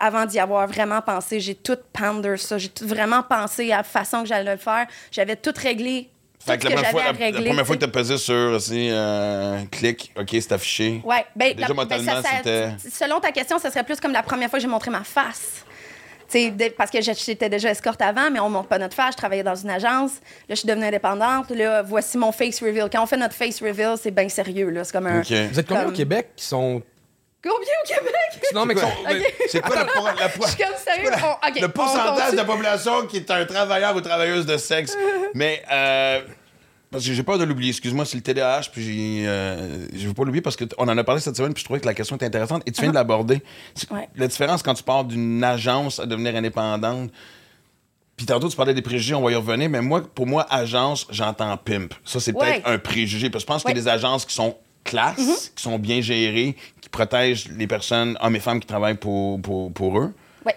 [0.02, 1.38] avant d'y avoir vraiment pensé.
[1.40, 2.58] J'ai tout ponder ça.
[2.58, 4.86] J'ai tout vraiment pensé à la façon que j'allais le faire.
[5.10, 6.08] J'avais tout réglé.
[6.44, 7.48] Fait que la que première, fois, j'avais à la, la régler.
[7.50, 11.00] première fois que tu t'as pesé sur aussi, euh, clic, OK, c'est affiché.
[11.04, 12.12] Ouais, ben, Déjà, la- mentalement,
[12.44, 14.90] ben, ça- Selon ta question, ce serait plus comme la première fois que j'ai montré
[14.90, 15.64] ma face.
[16.34, 19.12] De- parce que j'étais déjà escorte avant, mais on montre pas notre face.
[19.12, 20.12] Je travaillais dans une agence.
[20.48, 21.50] Là, je suis devenue indépendante.
[21.50, 22.88] Là, voici mon face reveal.
[22.90, 24.70] Quand on fait notre face reveal, c'est bien sérieux.
[24.70, 24.82] là.
[24.82, 25.20] C'est comme un.
[25.20, 26.82] Vous êtes combien Comme- au Québec qui sont.
[27.42, 28.52] Combien au Québec?
[28.54, 28.74] Non, mais.
[29.48, 29.74] C'est quoi?
[29.74, 31.10] La, la Je suis comme sérieux.
[31.24, 34.96] On- le pourcentage de la population qui est un travailleur ou travailleuse de sexe?
[35.34, 36.20] Mais, euh,
[36.90, 40.14] parce que j'ai peur de l'oublier, excuse-moi, c'est le TDAH, puis j'ai, euh, je veux
[40.14, 42.16] pas l'oublier parce qu'on en a parlé cette semaine, puis je trouvais que la question
[42.16, 43.40] était intéressante, et tu viens de l'aborder.
[43.74, 43.94] C'est- Uh-huh.
[43.96, 44.08] Ouais.
[44.14, 47.10] La différence quand tu pars d'une agence à devenir indépendante,
[48.16, 51.06] puis tantôt, tu parlais des préjugés, on va y revenir, mais moi, pour moi, agence,
[51.10, 51.94] j'entends pimp.
[52.04, 52.44] Ça, c'est Ouais.
[52.60, 55.18] peut-être un préjugé, parce que je pense qu'il y a des agences qui sont classes,
[55.18, 55.54] Mm-hmm.
[55.54, 59.72] qui sont bien gérées, qui protègent les personnes, hommes et femmes qui travaillent pour, pour,
[59.72, 60.12] pour eux.
[60.44, 60.56] Ouais,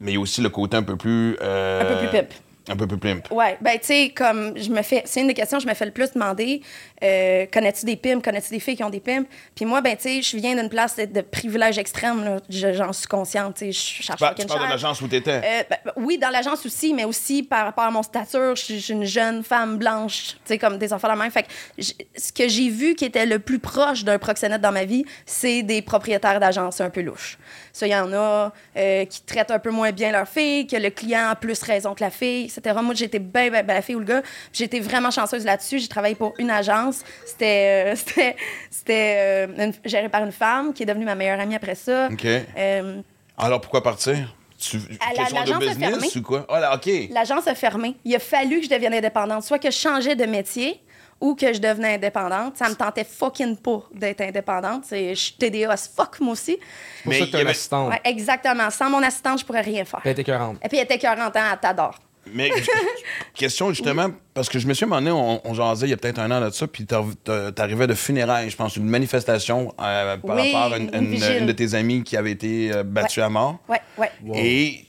[0.00, 1.36] Mais il y a aussi le côté un peu plus.
[1.40, 2.32] euh, un peu plus pimp.
[2.68, 3.28] Un peu plus pimp.
[3.32, 5.74] Ouais, ben tu sais, comme je me fais, c'est une des questions que je me
[5.74, 6.62] fais le plus demander.
[7.02, 9.26] Euh, connais-tu des pimps, connais-tu des filles qui ont des pimps?
[9.56, 13.06] Puis moi, ben tu sais, je viens d'une place de, de privilège extrême, j'en suis
[13.08, 15.40] consciente, tu sais, je cherche parles, fucking tu parles de l'agence où tu étais.
[15.44, 18.62] Euh, ben, ben, oui, dans l'agence aussi, mais aussi par rapport à mon stature, je
[18.62, 21.30] suis- une jeune femme blanche, tu sais, comme des enfants la même.
[21.30, 21.48] Fait que
[21.82, 25.62] ce que j'ai vu qui était le plus proche d'un proxénète dans ma vie, c'est
[25.62, 27.38] des propriétaires d'agences un peu louches.
[27.72, 30.76] Ça, il y en a euh, qui traitent un peu moins bien leur fille, que
[30.76, 32.76] le client a plus raison que la fille, etc.
[32.82, 34.22] Moi, j'étais bien, bien, ben, la fille ou le gars.
[34.60, 35.80] Été vraiment chanceuse là-dessus.
[35.80, 37.02] J'ai travaillé pour une agence.
[37.26, 38.32] C'était, euh,
[38.70, 42.08] c'était, euh, géré par une femme qui est devenue ma meilleure amie après ça.
[42.12, 42.24] OK.
[42.24, 43.00] Euh,
[43.36, 44.34] Alors pourquoi partir?
[44.58, 46.08] Tu, de l'agence est business fermée.
[46.14, 46.46] ou quoi?
[46.48, 46.88] Ah, là, OK.
[47.10, 47.96] L'agence a fermé.
[48.04, 50.80] Il a fallu que je devienne indépendante, soit que je changeais de métier
[51.22, 52.56] ou que je devenais indépendante.
[52.58, 54.84] Ça me tentait fucking pas d'être indépendante.
[54.86, 56.58] C'est- Je suis TDA as fuck, moi aussi.
[56.58, 57.90] C'est pour Mais ça que t'as une assistante.
[57.90, 58.68] Ouais, exactement.
[58.70, 60.00] Sans mon assistante, je pourrais rien faire.
[60.04, 60.58] Elle était écœurante.
[60.64, 61.98] Et puis, elle était 40 ans, elle t'adore.
[62.34, 62.50] Mais
[63.34, 66.20] question justement, parce que je me suis demandé, on, on jasait il y a peut-être
[66.20, 70.16] un an de ça, puis t'ar- t'ar- t'arrivais de funérailles, je pense, une manifestation euh,
[70.18, 71.36] par Oui, rapport à une, une une- vigile.
[71.40, 73.58] une de tes amies qui avait été euh, battue à mort.
[73.68, 74.10] Ouais, ouais.
[74.36, 74.86] Et,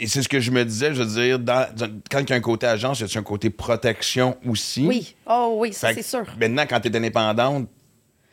[0.00, 2.32] et c'est ce que je me disais, je veux dire, dans, dans- quand il y
[2.32, 4.86] a un côté agence, il y a un côté protection aussi?
[4.86, 5.14] Oui.
[5.26, 6.24] Oh oui, ça, c'est sûr.
[6.38, 7.68] Maintenant, quand tu es indépendante,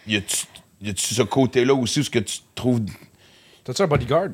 [0.08, 0.46] y a-tu
[0.82, 2.82] y a-tu ce côté-là aussi où ce que tu trouves.
[3.64, 4.30] T'as-tu un bodyguard?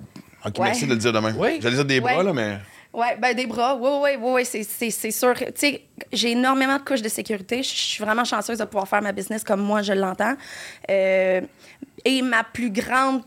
[0.46, 0.66] Ok, Ouais.
[0.66, 1.34] merci de le dire demain.
[1.38, 1.60] Oui.
[1.62, 2.24] J'allais dire des bras, Ouais.
[2.24, 2.60] là, mais.
[2.94, 3.76] Ouais, ben des bras.
[3.76, 5.34] Oui, oui, oui, oui, c'est- c'est c'est sûr.
[5.36, 7.64] Tu sais, j'ai énormément de couches de sécurité.
[7.64, 10.36] Je suis vraiment chanceuse de pouvoir faire ma business comme moi, je l'entends.
[10.92, 11.42] Euh,
[12.06, 13.24] et ma plus grande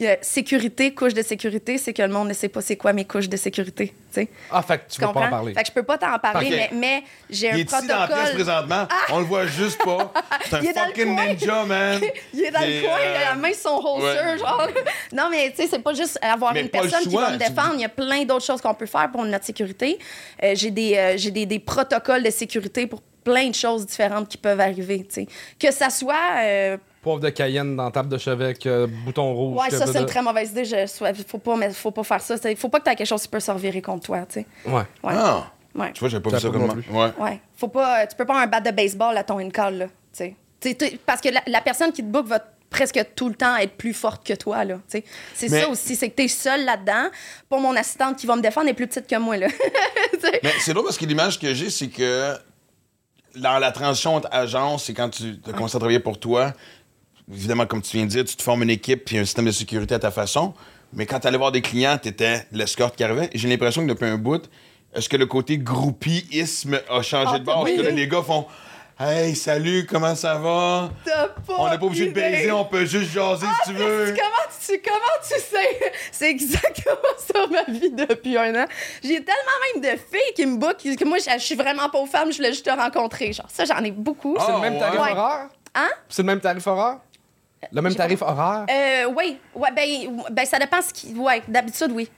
[0.00, 3.04] euh, sécurité, couche de sécurité, c'est que le monde ne sait pas c'est quoi mes
[3.04, 3.88] couches de sécurité.
[4.12, 4.28] Tu sais.
[4.50, 5.54] Ah, fait que tu Tu peux pas en parler.
[5.54, 7.98] Fait que je peux pas t'en parler, mais, mais j'ai un Il est ici dans
[7.98, 8.34] la pièce protocole.
[8.34, 8.88] présentement.
[9.10, 10.12] On le voit juste pas.
[10.48, 11.26] C'est un Il est dans le fucking coin.
[11.26, 12.00] ninja, man.
[12.32, 14.38] Il est dans le coin, euh, il a la main sur son holster, ouais.
[14.38, 14.68] genre.
[15.12, 17.74] Non, mais tu sais, c'est pas juste avoir Mais une personne qui va me défendre.
[17.74, 19.98] Il y a plein d'autres choses qu'on peut faire pour notre sécurité.
[20.42, 24.28] Euh, j'ai des, euh, j'ai des, des protocoles de sécurité pour plein de choses différentes
[24.28, 25.26] qui peuvent arriver, tu sais.
[25.58, 26.14] Que ça soit...
[26.44, 29.60] euh, Poivre de Cayenne dans table de chevet avec euh, bouton rouge.
[29.60, 30.64] ouais, ça, c'est une très mauvaise idée.
[30.64, 30.86] Je,
[31.26, 32.34] faut, pas, mais faut pas faire ça.
[32.50, 34.40] Il faut pas que tu aies quelque chose qui peut se revirer contre toi, tu
[34.40, 34.46] sais.
[34.66, 34.82] Ouais.
[35.02, 35.14] Ouais.
[35.16, 35.92] Ah, Ouais.
[35.92, 36.74] tu vois, j'avais pas vu ça comme non moi.
[36.74, 36.90] plus.
[36.92, 37.12] Ouais.
[37.30, 37.40] Ouais.
[37.54, 39.86] Faut pas, tu peux pas avoir un bat de baseball à ton in-call, là.
[40.16, 40.34] tu.
[40.60, 43.56] Tu tu- parce que la, la personne qui te book va presque tout le temps
[43.56, 44.74] être plus forte que toi, là.
[44.74, 45.04] tu sais.
[45.34, 47.10] C'est Mais- ça aussi, c'est que t'es seul là-dedans.
[47.48, 49.46] Pour mon assistante qui va me défendre est plus petite que moi, là.
[50.14, 50.40] Tu sais.
[50.42, 52.34] Mais c'est drôle parce que l'image que j'ai, c'est que
[53.36, 56.52] dans la transition entre agence, c'est quand tu as commencé à travailler pour toi,
[57.32, 59.50] évidemment, comme tu viens de dire, tu te formes une équipe puis un système de
[59.50, 60.54] sécurité à ta façon.
[60.92, 63.28] Mais quand tu allais voir des clients, tu étais l'escorte qui arrivait.
[63.34, 64.48] J'ai l'impression que depuis un bout,
[64.94, 67.62] est-ce que le côté groupisme a changé Ah, de bord?
[67.64, 67.74] oui.
[67.76, 68.46] Parce que là, les gars font
[69.00, 70.90] Hey, salut, comment ça va?
[71.04, 74.06] Pas On n'est pas obligé de baiser, on peut juste jaser si tu veux.
[74.06, 75.92] Comment tu, comment tu sais?
[76.10, 78.66] C'est exactement ça ma vie depuis un an.
[79.04, 82.00] J'ai tellement même de filles qui me bookent que moi, je je suis vraiment pas
[82.00, 83.32] aux femmes, je voulais juste te rencontrer.
[83.32, 84.34] Genre, ça, j'en ai beaucoup.
[84.36, 85.12] Ah, C'est le même tarif ouais.
[85.12, 85.48] horaire?
[85.76, 85.88] Hein?
[86.08, 86.96] C'est le même tarif horaire?
[87.72, 88.66] Le même tarif horaire?
[88.70, 91.12] Euh, oui, ouais, ben, ben, ça dépend ce qui.
[91.14, 92.08] Ouais, d'habitude, oui.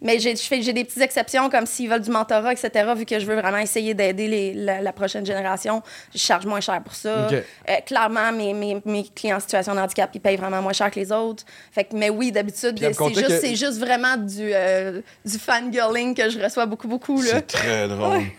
[0.00, 2.92] Mais j'ai je fais- j'ai des petites exceptions comme s'ils veulent du mentorat, etc.
[2.94, 6.60] Vu que je veux vraiment essayer d'aider les- la, la prochaine génération, je charge moins
[6.60, 7.28] cher pour ça.
[7.30, 7.40] Euh,
[7.86, 11.00] clairement, mes, mes, mes clients en situation de handicap, ils payent vraiment moins cher que
[11.00, 11.44] les autres.
[11.72, 16.14] Fait que, mais oui, d'habitude, c'est juste, que- c'est juste vraiment du, euh, du fangirling
[16.14, 17.22] que je reçois beaucoup, beaucoup.
[17.22, 17.28] Là.
[17.34, 18.18] C'est très drôle.
[18.18, 18.36] Ouais.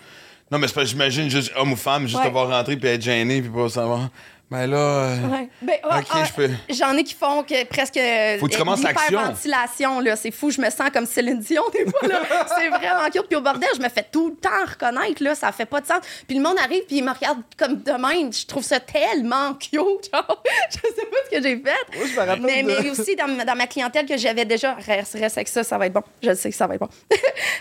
[0.52, 2.28] Non, mais c'est pas, j'imagine, juste homme ou femme, juste Ouais.
[2.28, 4.10] avoir rentré puis être gêné puis pas savoir.
[4.52, 4.78] Ben là.
[4.78, 5.50] euh, Ouais.
[5.62, 6.50] Ben, ah, Ok, ah, je peux.
[6.70, 8.00] J'en ai qui font que presque.
[8.40, 9.20] Faut que tu commences l'action.
[9.20, 10.16] ventilation, là.
[10.16, 12.22] C'est fou, je me sens comme Céline Dion, des fois, là.
[12.56, 13.24] C'est vraiment cute.
[13.28, 15.34] Puis au bordel, je me fais tout le temps reconnaître, là.
[15.34, 16.00] Ça fait pas de sens.
[16.28, 18.32] Puis le monde arrive, puis il me regarde comme de même.
[18.32, 19.72] Je trouve ça tellement cute,
[20.14, 20.44] genre.
[20.70, 22.08] Je sais pas ce que j'ai fait.
[22.08, 24.76] Je me rappelle Mais, de- mais aussi dans, ma- dans ma clientèle que j'avais déjà,
[24.76, 26.04] reste, reste avec ça, ça va être bon.
[26.22, 26.90] Je sais que ça va être bon.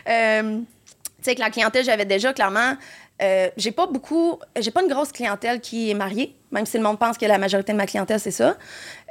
[0.08, 0.58] Euh,
[1.24, 2.74] sais, que la clientèle, j'avais déjà clairement.
[3.22, 4.38] euh, j'ai pas beaucoup.
[4.58, 7.38] J'ai pas une grosse clientèle qui est mariée, même si le monde pense que la
[7.38, 8.56] majorité de ma clientèle, c'est ça.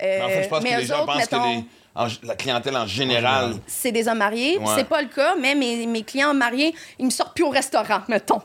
[0.02, 2.08] Mais en fait, je pense mais que les gens autres, pensent mettons, que les- en-
[2.24, 3.54] la clientèle en général.
[3.68, 4.58] c'est des hommes mariés.
[4.58, 4.66] Ouais.
[4.76, 8.02] C'est pas le cas, mais mes, mes clients mariés, ils me sortent plus au restaurant,
[8.08, 8.42] mettons.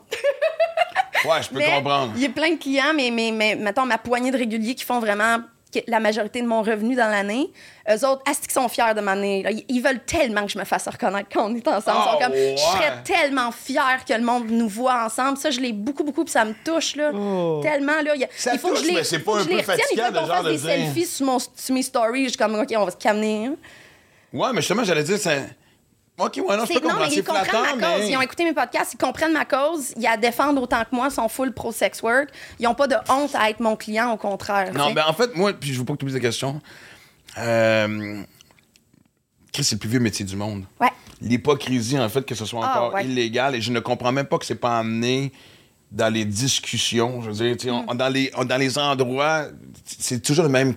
[1.24, 2.12] Ouais, je peux Mais comprendre.
[2.16, 4.84] Il y a plein de clients, mais, mais, mais mettons, ma poignée de réguliers qui
[4.84, 5.38] font vraiment
[5.86, 7.50] la majorité de mon revenu dans l'année.
[7.90, 9.44] Eux autres, est-ce qu'ils sont fiers de m'année?
[9.50, 11.98] Ils, ils veulent tellement que je me fasse reconnaître quand on est ensemble.
[12.00, 12.54] Ils sont Ah, comme, ouais.
[12.56, 15.38] Je serais tellement fière que le monde nous voit ensemble.
[15.38, 17.10] Ça, je l'ai beaucoup, beaucoup, puis ça me touche, là.
[17.62, 18.14] Tellement, là.
[18.36, 20.26] Ça il faut touche, que je les, mais c'est pas un peu fatigant de qu'on
[20.26, 22.24] genre fasse de des dire- selfies sur, mon, sur mes stories.
[22.24, 23.50] Je suis comme, OK, on va se calmer.
[24.32, 25.48] Ouais, mais justement, j'allais dire, c'est.
[26.18, 28.00] Ok, ouais, non, je peux non, mais ils comprennent ma cause.
[28.00, 28.10] mais.
[28.10, 29.92] Ils ont écouté mes podcasts, ils comprennent ma cause.
[29.96, 32.30] Ils la défendent autant que moi, ils sont full pro sex work.
[32.58, 34.72] Ils n'ont pas de honte à être mon client, au contraire.
[34.74, 34.94] Non, tu sais.
[34.94, 36.60] ben en fait, moi, puis je veux pas que tu oublies la question.
[37.38, 38.22] Euh...
[39.52, 40.64] Chris, c'est le plus vieux métier du monde.
[40.80, 40.88] Ouais.
[41.20, 43.04] L'hypocrisie, en fait, que ce soit Ah, encore ouais.
[43.04, 45.32] illégal, et je ne comprends même pas que c'est pas amené
[45.90, 47.22] dans les discussions.
[47.22, 47.84] Je veux dire, Mm.
[47.88, 49.46] on- dans, les, on- dans les endroits,
[49.84, 50.74] c'est toujours le même,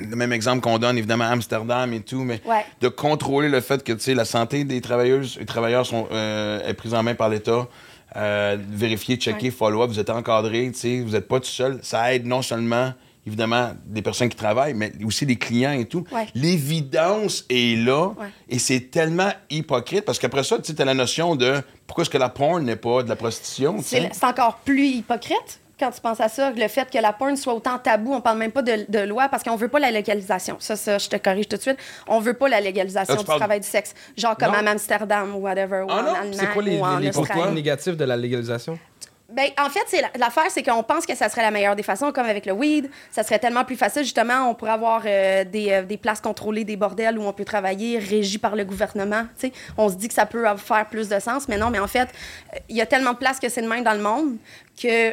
[0.00, 2.64] le même exemple qu'on donne, évidemment, à Amsterdam et tout, mais Ouais.
[2.80, 6.94] de contrôler le fait que la santé des travailleuses et travailleurs sont, euh, est prise
[6.94, 7.66] en main par l'État.
[8.14, 9.50] Euh, vérifier, checker, Ouais.
[9.50, 11.80] follow-up, vous êtes encadré, vous n'êtes pas tout seul.
[11.82, 12.94] Ça aide non seulement,
[13.26, 16.04] évidemment, des personnes qui travaillent, mais aussi des clients et tout.
[16.12, 16.26] Ouais.
[16.34, 18.28] L'évidence est là Ouais.
[18.48, 22.10] et c'est tellement hypocrite parce qu'après ça, tu sais, as la notion de pourquoi est-ce
[22.10, 23.76] que la porn n'est pas de la prostitution.
[23.82, 27.52] C'est encore plus hypocrite quand tu penses à ça, le fait que la porn soit
[27.52, 28.14] autant tabou.
[28.14, 30.56] On parle même pas de, de loi parce qu'on veut pas la légalisation.
[30.58, 31.76] Ça, ça, je te corrige tout de suite.
[32.08, 33.92] On veut pas la légalisation Là, tu du parles- travail du sexe.
[34.16, 34.66] Genre comme Non.
[34.66, 36.14] à Amsterdam ou whatever, ou Ah en non?
[36.14, 37.42] Allemagne C'est quoi les, ou les, les Australie.
[37.42, 38.78] points négatifs de la légalisation?
[39.28, 41.82] Ben, en fait, c'est la- l'affaire, c'est qu'on pense que ça serait la meilleure des
[41.82, 42.88] façons, comme avec le weed.
[43.10, 44.02] Ça serait tellement plus facile.
[44.04, 47.44] Justement, on pourrait avoir euh, des, euh, des places contrôlées, des bordels où on peut
[47.44, 49.22] travailler, régies par le gouvernement.
[49.38, 49.52] tu sais.
[49.76, 52.08] On se dit que ça peut faire plus de sens, mais non, mais en fait,
[52.54, 54.36] euh, il y a tellement de places que c'est de même dans le monde
[54.80, 55.12] que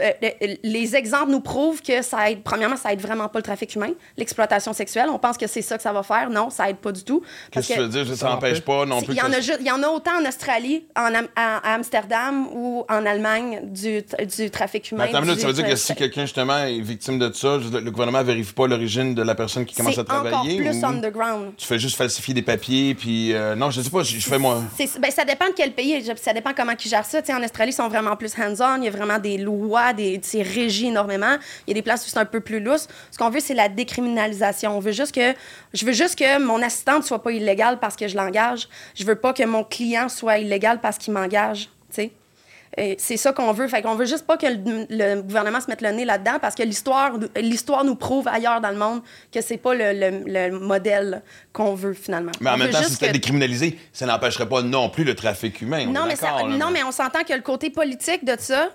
[0.00, 0.10] euh,
[0.42, 3.74] le- les exemples nous prouvent que ça aide, premièrement, ça aide vraiment pas le trafic
[3.74, 5.08] humain, l'exploitation sexuelle.
[5.10, 6.28] On pense que c'est ça que ça va faire.
[6.30, 7.22] Non, ça aide pas du tout.
[7.50, 8.16] Qu'est-ce que tu veux dire?
[8.16, 10.20] Ça n'empêche pas non plus Il y, en a ju- il y en a autant
[10.22, 14.02] en Australie, en Am- à, à Amsterdam ou en Allemagne du,
[14.36, 15.04] du trafic humain.
[15.04, 17.56] Mais attends minute, du- ça veut dire que si quelqu'un, justement, est victime de ça,
[17.56, 20.56] le gouvernement vérifie pas l'origine de la personne qui commence à C'est encore travailler?
[20.58, 21.52] plus ou underground.
[21.56, 23.32] Tu fais juste falsifier des papiers, puis...
[23.32, 24.62] euh, non, je sais pas, je je fais moi...
[25.00, 27.20] Ben, ça dépend de quel pays, ça dépend comment ils gèrent ça.
[27.22, 29.85] Tu sais, en Australie, ils sont vraiment plus hands-on, il y a vraiment des lois,
[29.92, 31.36] des, c'est régi énormément.
[31.66, 32.88] Il y a des places où c'est un peu plus lousse.
[33.10, 34.76] Ce qu'on veut, c'est la décriminalisation.
[34.76, 35.34] On veut juste que,
[35.74, 38.68] je veux juste que mon assistante soit pas illégale parce que je l'engage.
[38.94, 41.68] Je veux pas que mon client soit illégal parce qu'il m'engage.
[41.94, 42.10] Tu
[42.98, 43.68] C'est ça qu'on veut.
[43.68, 46.54] Fait qu'on veut juste pas que le, le gouvernement se mette le nez là-dedans parce
[46.54, 49.00] que l'histoire, l'histoire nous prouve ailleurs dans le monde
[49.32, 51.22] que c'est pas le, le- le modèle
[51.54, 52.32] qu'on veut finalement.
[52.40, 55.14] Mais en On même temps, si c'était que- décriminalisé, ça n'empêcherait pas non plus le
[55.14, 55.86] trafic humain.
[55.88, 58.68] on non, mais ça- non, mais on s'entend que le côté politique de ça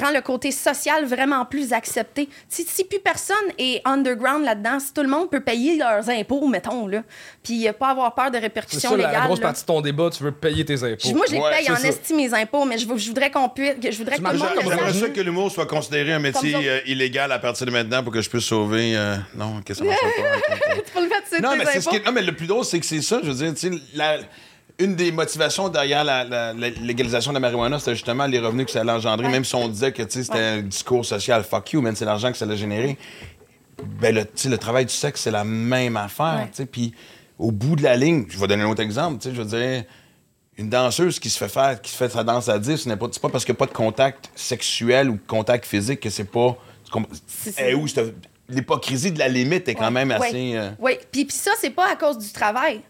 [0.00, 2.28] rend le côté social vraiment plus accepté.
[2.48, 6.46] Si, si plus personne est underground là-dedans, si tout le monde peut payer leurs impôts,
[6.48, 7.02] mettons, là,
[7.42, 9.24] puis euh, pas avoir peur de C'est répercussions ça la légales.
[9.26, 9.46] grosse là.
[9.48, 11.14] partie de ton débat, tu veux payer tes impôts.
[11.14, 11.88] Moi, je les Ouais, paye c'est en ça.
[11.88, 14.48] estime mes impôts, mais je, voudrais qu'on puisse, que je voudrais que tout le monde
[14.60, 18.12] J'aimerais ça que l'humour soit considéré un métier euh, illégal à partir de maintenant pour
[18.12, 18.96] que je puisse sauver.
[18.96, 20.74] euh, Non, qu'est-ce que ça marche pas?
[20.84, 21.90] Tu peux le mettre sur non, mais c'est ce impôts.
[21.90, 23.20] qui est- non, mais le plus drôle, c'est que c'est ça.
[23.22, 24.18] Je veux dire, tu sais, la-
[24.78, 28.66] une des motivations derrière la, la- la légalisation de la marijuana, c'était justement les revenus
[28.66, 29.32] que ça allait engendrer, Ouais.
[29.32, 32.38] même si on disait que c'était un discours social fuck you, man, c'est l'argent que
[32.38, 32.96] ça allait générer.
[34.00, 36.48] Ben, le, le travail du sexe, c'est la même affaire.
[36.70, 36.94] Puis
[37.38, 39.22] au bout de la ligne, je vais donner un autre exemple.
[39.24, 39.84] Je veux dire,
[40.56, 42.96] une danseuse qui se fait faire, qui se fait sa danse à 10, ce n'est
[42.96, 46.00] pas, c'est pas parce qu'il n'y a pas de contact sexuel ou de contact physique
[46.00, 46.56] que c'est pas.
[47.28, 47.86] C'est- c'est- Eh, où
[48.48, 50.32] l'hypocrisie de la limite est quand même assez.
[50.32, 50.92] Oui, euh, oui.
[51.12, 52.80] Puis, puis ça, c'est pas à cause du travail.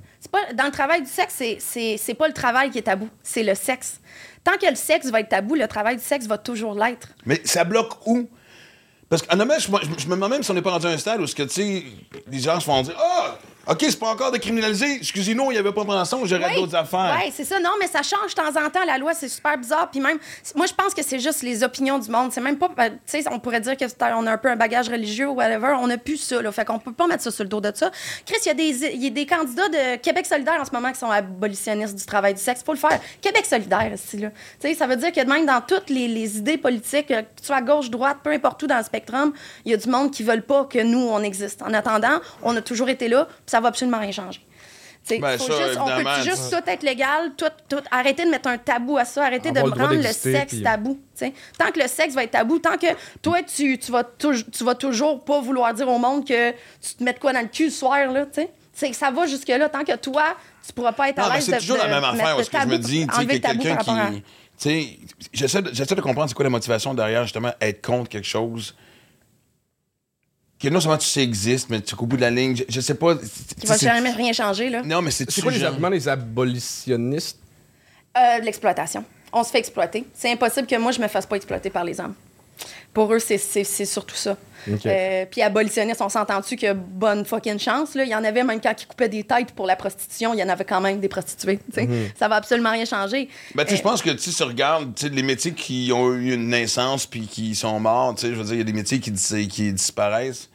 [0.54, 4.00] Dans le travail du sexe, c'est, pas le travail qui est tabou, c'est le sexe.
[4.44, 7.08] Tant que le sexe va être tabou, le travail du sexe va toujours l'être.
[7.26, 8.28] Mais ça bloque où?
[9.08, 10.90] Parce qu'en hommage, je, je- je me demande même si on n'est pas rendu à
[10.90, 11.82] un stade où ce que, tu sais,
[12.30, 13.38] les gens se font dire Ah,
[13.70, 14.96] OK, c'est pas encore décriminalisé.
[14.96, 16.54] Excusez-nous, il n'y avait pas de rançon, j'aurais Oui.
[16.56, 17.18] d'autres affaires.
[17.22, 17.60] Oui, c'est ça.
[17.60, 18.84] Non, mais ça change de temps en temps.
[18.86, 19.90] La loi, c'est super bizarre.
[19.90, 20.18] Puis même,
[20.56, 22.32] moi, je pense que c'est juste les opinions du monde.
[22.32, 22.70] C'est même pas.
[22.78, 24.88] euh, Tu sais, on pourrait dire que c'est un- on a un peu un bagage
[24.88, 25.74] religieux ou whatever.
[25.80, 26.50] On n'a plus ça, là.
[26.50, 27.90] Fait qu'on peut pas mettre ça sur le dos de ça.
[28.24, 30.70] Chris, il y, a des- il y a des candidats de Québec solidaire en ce
[30.72, 32.62] moment qui sont abolitionnistes du travail du sexe.
[32.64, 32.98] Faut le faire.
[33.20, 34.30] Québec solidaire, ici, là.
[34.60, 37.40] Tu sais, ça veut dire que même dans toutes les, les idées politiques, euh, que
[37.40, 39.32] tu sois à gauche, droite, peu importe où dans le spectrum,
[39.64, 41.60] il y a du monde qui veulent pas que nous, on existe.
[41.62, 44.40] En attendant, on a toujours été là, puis ça va absolument rien changer.
[45.08, 46.60] Ben, faut ça, juste- on peut juste ça.
[46.60, 49.62] tout être légal, tout, tout, arrêter de mettre un tabou à ça, arrêter de le
[49.62, 51.00] rendre le sexe puis- tabou.
[51.58, 52.88] Tant que le sexe va être tabou, tant que
[53.22, 57.02] toi, tu, tu, vas, tu vas toujours pas vouloir dire au monde que tu te
[57.02, 58.50] mets de quoi dans le cul le soir, là, tu sais.
[58.74, 61.52] C'est- Ça va jusque-là, tant que toi, tu pourras pas être Non, à l'aise c'est
[61.52, 62.36] de- toujours de la même affaire.
[62.36, 64.22] Parce que je me dis, tu sais, quelqu'un à- qui.
[64.58, 64.98] Sais,
[65.32, 68.74] j'essaie de, j'essaie de comprendre c'est quoi la motivation derrière, justement, être contre quelque chose.
[70.60, 72.80] Que non seulement tu sais existe, mais tu qu'au bout de la ligne, je, je
[72.80, 73.16] sais pas.
[73.60, 74.82] Qui va jamais rien changer, là.
[74.82, 77.38] Non, mais c'est C'est quoi les arguments des abolitionnistes?
[78.16, 79.04] Euh, de l'exploitation.
[79.32, 80.04] On se fait exploiter.
[80.14, 82.14] C'est impossible que moi, je me fasse pas exploiter par les hommes.
[82.94, 84.36] Pour eux, c'est- c'est c'est surtout ça.
[84.70, 84.84] Ok.
[84.86, 87.94] Euh, puis abolitionniste, on s'entend-tu que bonne fucking chance.
[87.94, 88.02] Là.
[88.04, 90.42] Il y en avait même quand ils coupaient des têtes pour la prostitution, il y
[90.42, 91.58] en avait quand même des prostituées.
[91.58, 91.86] tu sais.
[91.86, 92.08] Mhm.
[92.18, 93.28] Ça va absolument rien changer.
[93.54, 96.48] Ben, Euh, je pense que, tu si tu regardes, les métiers qui ont eu une
[96.48, 98.98] naissance puis qui sont morts, tu sais, je veux dire, il y a des métiers
[99.00, 100.50] qui, qui disparaissent.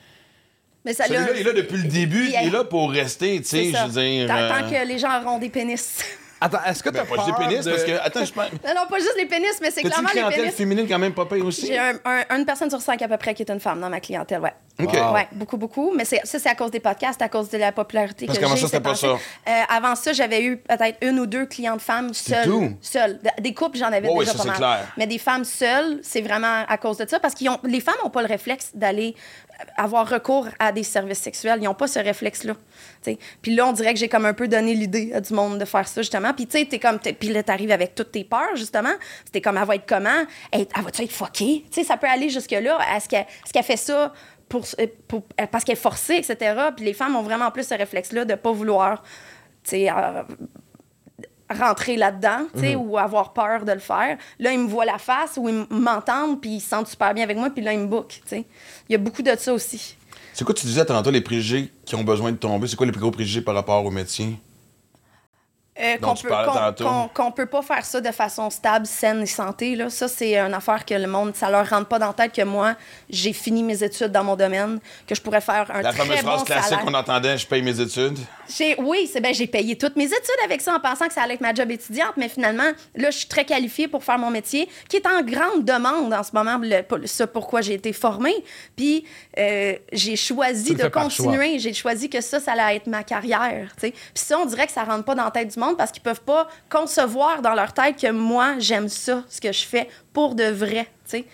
[0.85, 3.39] Mais ça, Celui-là, il est là depuis le début, Il il est- là pour rester,
[3.41, 4.27] tu sais, je veux dire.
[4.27, 5.99] Tant, tant euh, que les gens auront des pénis.
[6.45, 7.71] Attends, est-ce que t'as pas peur juste des pénis, de...
[7.71, 8.51] parce que, attends, je pense.
[8.51, 10.55] non, non, pas juste les pénis, mais c'est une clairement les clientèle pénis.
[10.55, 11.67] féminine quand même pas pire aussi?
[11.67, 13.89] J'ai un- un- une personne sur cinq à peu près qui est une femme dans
[13.89, 14.53] ma clientèle, ouais.
[14.81, 14.91] OK.
[14.93, 15.13] Wow.
[15.13, 15.93] Ouais, beaucoup, beaucoup.
[15.95, 18.57] Mais ça, c'est à cause des podcasts, à cause de la popularité Parce que j'ai
[18.65, 19.07] c'était pas ça.
[19.07, 22.45] Euh, avant ça, j'avais eu peut-être une ou deux clientes femmes seules.
[22.45, 22.71] tout?
[22.81, 23.19] Seules.
[23.21, 24.57] De- Des couples, j'en avais ouais, déjà ça, pas mal.
[24.57, 24.93] clair.
[24.97, 27.19] Mais des femmes seules, c'est vraiment à cause de ça.
[27.19, 29.13] Parce que les femmes n'ont pas le réflexe d'aller
[29.61, 31.59] euh, avoir recours à des services sexuels.
[31.61, 32.53] Ils n'ont pas ce réflexe-là.
[33.43, 35.65] Puis là, on dirait que j'ai comme un peu donné l'idée à du monde de
[35.65, 36.33] faire ça, justement.
[36.33, 36.97] Puis tu sais, t'es comme...
[36.99, 38.93] Puis là, t'arrives avec toutes tes peurs, justement.
[39.25, 40.09] C'était comme, elle va être comment?
[40.51, 41.65] Elle, elle va-tu être fuckée?
[41.71, 42.79] Tu sais, ça peut aller jusque-là.
[42.95, 44.13] Est-ce qu'elle est-ce qu'elle fait ça
[44.49, 46.55] pour, euh, pour- parce qu'elle est forcée, etc.
[46.75, 49.03] Puis les femmes ont vraiment plus ce réflexe-là de pas vouloir,
[49.73, 50.23] euh,
[51.49, 54.17] rentrer là-dedans, sais, ou avoir peur de le faire.
[54.39, 57.23] Là, ils me voient la face ou ils m'entendent, puis ils se sentent super bien
[57.23, 58.21] avec moi, puis là, ils me bookent.
[58.31, 58.43] Il
[58.89, 59.95] y a beaucoup de ça aussi.
[60.33, 62.67] C'est quoi tu disais tantôt, les préjugés qui ont besoin de tomber?
[62.67, 64.35] C'est quoi les plus gros préjugés par rapport au métier?
[65.79, 66.83] Euh, dont qu'on peut, tantôt.
[66.85, 69.75] qu'on- qu'on peut pas faire ça de façon stable, saine et santé.
[69.75, 69.89] Là.
[69.89, 72.43] Ça, c'est une affaire que le monde, ça leur rentre pas dans la tête que
[72.43, 72.75] moi,
[73.09, 76.21] j'ai fini mes études dans mon domaine, que je pourrais faire un La très fameuse
[76.21, 78.19] bon phrase classique qu'on entendait, je paye mes études.
[78.55, 81.23] J'ai- oui, c'est ben, j'ai payé toutes mes études avec ça en pensant que ça
[81.23, 84.29] allait être ma job étudiante, mais finalement, là, je suis très qualifiée pour faire mon
[84.29, 87.93] métier, qui est en grande demande en ce moment, le, pour- ce pourquoi j'ai été
[87.93, 88.35] formée.
[88.75, 89.05] Puis
[89.39, 90.83] euh, j'ai choisi de
[91.31, 93.69] continuer, j'ai choisi que ça, ça allait être ma carrière.
[93.79, 96.01] Puis ça, on dirait que ça rentre pas dans la tête du monde parce qu'ils
[96.03, 100.35] peuvent pas concevoir dans leur tête que moi, j'aime ça, ce que je fais pour
[100.35, 100.87] de vrai.
[101.05, 101.25] tu sais.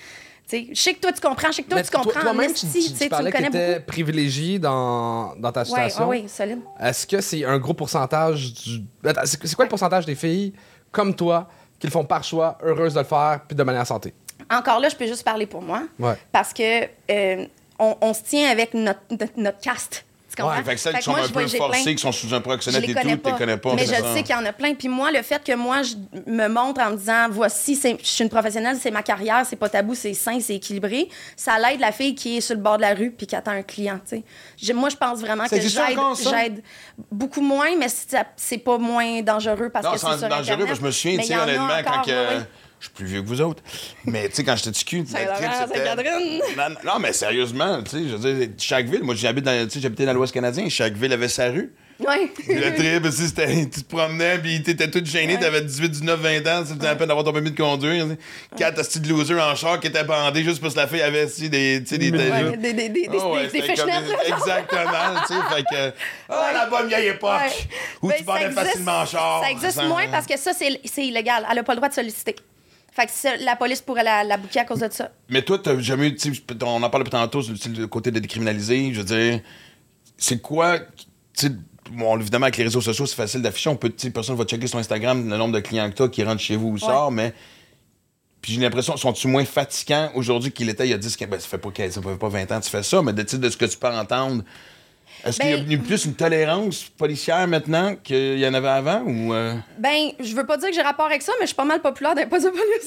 [0.48, 2.22] Tu sais, je sais que toi, tu comprends, je sais que toi, Mais tu comprends.
[2.22, 6.04] Toi-même, tu, tu- tu parlais que étais privilégié dans, dans ta Ouais, situation.
[6.06, 6.60] ah oui, solide.
[6.80, 8.82] Est-ce que c'est un gros pourcentage du.
[9.26, 10.54] C'est c'est quoi le pourcentage des filles
[10.92, 14.12] comme toi qui le font par choix, heureuses de le faire, puis de manière santé?
[14.50, 15.84] Encore là, je peux juste parler pour moi.
[16.00, 16.16] Ouais.
[16.32, 17.46] Parce que euh,
[17.78, 20.04] on, on se tient avec notre, notre, notre caste.
[20.42, 20.58] Comprends?
[20.58, 22.42] Ouais, fait que celles Fait qui sont moi, un peu forcées, qui sont sous un
[22.42, 23.74] proxénète et tout, tu les connais pas.
[23.76, 24.74] mais je sais qu'il y en a plein.
[24.74, 25.96] Puis moi, le fait que moi, je
[26.32, 29.56] me montre en me disant, voici, c'est- je suis une professionnelle, c'est ma carrière, c'est
[29.56, 32.78] pas tabou, c'est sain, c'est équilibré, ça l'aide la fille qui est sur le bord
[32.78, 34.24] de la rue puis qui attend un client, tu
[34.58, 34.74] sais.
[34.74, 36.64] Moi, je pense vraiment que j'aide
[37.12, 37.88] beaucoup moins, mais
[38.36, 40.68] c'est pas moins dangereux parce Non, que c'est sur dangereux, Internet.
[40.68, 42.12] parce que je me souviens, tu sais, honnêtement, quand
[42.80, 43.62] Je suis plus vieux que vous autres.
[44.06, 45.04] Mais tu sais, quand j'étais petit cul.
[45.04, 49.66] Non, non, non, mais sérieusement, tu sais, je veux dire, chaque ville, moi j'habite dans,
[49.68, 51.74] tu sais, j'habitais dans l'Ouest canadien, chaque ville avait sa rue.
[52.00, 52.32] Ouais.
[52.48, 56.64] Le trip, c'était, tu te promenais, puis t'étais tout gêné, t'avais 18, 19, 20 ans,
[56.64, 58.06] tu la peine d'avoir ton permis de conduire.
[58.56, 61.26] Quatre hosties de losers en char qui étaient bandés juste parce que la fille avait
[61.26, 63.50] aussi des, tu sais, des, des- Ouais, des, des, Oh, ouais.
[63.54, 65.94] Exactement, tu sais, fait que.
[66.30, 66.54] Ah, Ouais.
[66.54, 67.32] la bonne vieille époque!
[67.32, 67.68] Ouais.
[68.02, 69.42] Où Ben, tu existe- facilement en char.
[69.44, 71.46] Ça existe sans- moins parce que ça, c'est c'est illégal.
[71.50, 72.36] Elle n'a pas le droit de solliciter.
[73.00, 75.12] Fait que ça, la police pourrait la, la bouquer à cause de ça.
[75.30, 76.34] Mais toi, t'as jamais eu, tu
[76.64, 79.40] on en parle depuis tantôt, sur le- le côté de décriminaliser, je veux dire,
[80.18, 80.80] c'est quoi,
[81.38, 81.50] tu
[81.92, 84.68] bon, évidemment, avec les réseaux sociaux, c'est facile d'afficher, on peut, tu personne va checker
[84.68, 87.34] sur Instagram le nombre de clients que t'as qui rentrent chez vous ou sort, mais,
[88.42, 91.40] puis j'ai l'impression, sont-tu moins fatigants aujourd'hui qu'il était il y a 10, 15, ben,
[91.40, 93.24] ça fait pas, 15, ça fait pas 20 ans que tu fais ça, mais de,
[93.24, 94.44] tu de ce que tu peux entendre,
[95.26, 99.02] est-ce qu'il y a Ben- plus une tolérance policière maintenant qu'il y en avait avant,
[99.02, 99.34] ou...
[99.34, 101.66] euh, Ben, je veux pas dire que j'ai rapport avec ça, mais je suis pas
[101.66, 102.16] mal populaire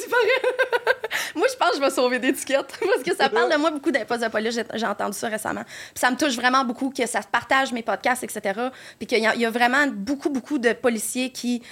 [0.08, 1.12] paraît.
[1.34, 3.90] moi, je pense que je vais sauver d'étiquettes parce que ça parle de moi beaucoup
[3.90, 4.58] des police.
[4.74, 5.64] J'ai entendu ça récemment.
[5.64, 8.60] Puis ça me touche vraiment beaucoup que ça partage mes podcasts, etc.
[8.98, 11.62] Puis qu'il y a vraiment beaucoup, beaucoup de policiers qui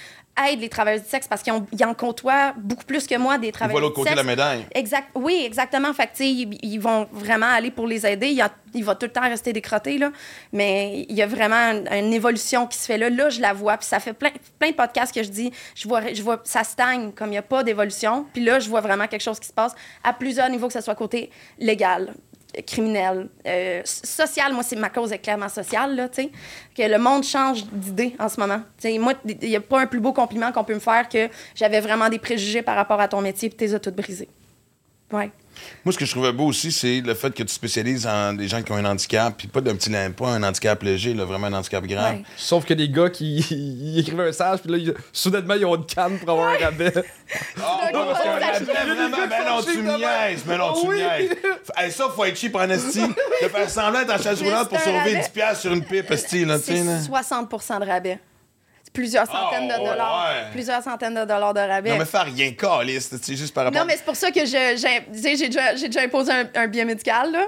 [0.49, 1.53] aident les travailleurs du sexe parce qu'ils
[1.85, 4.21] en côtoient beaucoup plus que moi des travailleurs du côté sexe.
[4.21, 4.65] de la médaille?
[4.73, 5.07] Exact.
[5.15, 5.93] Oui, exactement.
[5.93, 8.27] Fait que, ils, ils vont vraiment aller pour les aider.
[8.27, 10.11] Il, y a- il va tout le temps rester décroté, là.
[10.53, 13.09] Mais il y a vraiment une, une évolution qui se fait là.
[13.09, 13.77] Là, je la vois.
[13.77, 16.63] Puis ça fait plein, plein de podcasts que je dis, je vois, je vois ça
[16.63, 18.25] stagne comme il n'y a pas d'évolution.
[18.33, 19.73] Puis là, je vois vraiment quelque chose qui se passe
[20.03, 22.13] à plusieurs niveaux, que ce soit côté légal,
[22.57, 24.53] euh, criminel, euh, s- social.
[24.53, 26.31] Moi, c'est ma cause est clairement sociale, là, tu sais.
[26.75, 28.59] Que le monde change d'idée en ce moment.
[28.77, 31.07] Tu sais, moi, il n'y a pas un plus beau compliment qu'on peut me faire
[31.09, 34.29] que j'avais vraiment des préjugés par rapport à ton métier puis t'es toutes brisés.
[35.11, 35.31] Ouais.
[35.85, 38.47] Moi, ce que je trouvais beau aussi, c'est le fait que tu spécialises en des
[38.47, 41.47] gens qui ont un handicap, puis pas d'un petit pas un handicap léger, là, vraiment
[41.47, 42.15] un handicap grave.
[42.15, 42.23] Ouais.
[42.37, 45.75] Sauf que des gars qui ils écrivaient un message, puis là, ils- soudainement, ils ont
[45.75, 46.93] une canne pour avoir un rabais.
[47.63, 51.29] Ah, Non, parce non, qu'on vraiment, tu me niaises, mais non, tu me niaises.
[51.77, 54.79] Hey, ça, faut être cheap en esti, de faire semblant d'être en chaise roulante pour
[54.79, 55.15] sauver rabais.
[55.21, 56.99] 10 piastres sur une pipe, esti, là, tu sais, là.
[56.99, 57.49] C'est 60
[57.81, 58.19] de rabais.
[58.93, 60.25] Plusieurs centaines Oh, de dollars.
[60.29, 60.51] ouais.
[60.51, 61.91] Plusieurs centaines de dollars de rabais.
[61.91, 63.79] Non, mais fais rien, caliste, c'est juste par rapport...
[63.79, 64.77] Non, mais c'est pour ça que je-
[65.15, 67.45] j'ai déjà, déjà imposé un, un billet médical, là,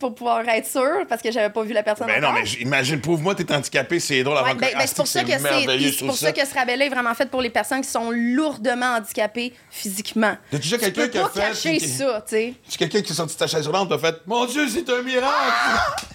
[0.00, 3.00] pour pouvoir être sûr, parce que j'avais pas vu la personne Ben non, mais imagine,
[3.00, 4.72] pauvre-moi, t'es handicapé, c'est drôle Ouais, avant ben, que...
[4.72, 7.26] ben, Ah, c'est pour ça que c'est pour ça que ce rabais-là est vraiment fait
[7.30, 10.36] pour les personnes qui sont lourdement handicapées physiquement.
[10.50, 11.40] T'as déjà quelqu'un qui a fait...
[11.40, 12.54] cacher ça, tu sais.
[12.78, 16.06] Quelqu'un qui est sorti de ta chaise roulante, t'as fait «Mon Dieu, c'est un miracle!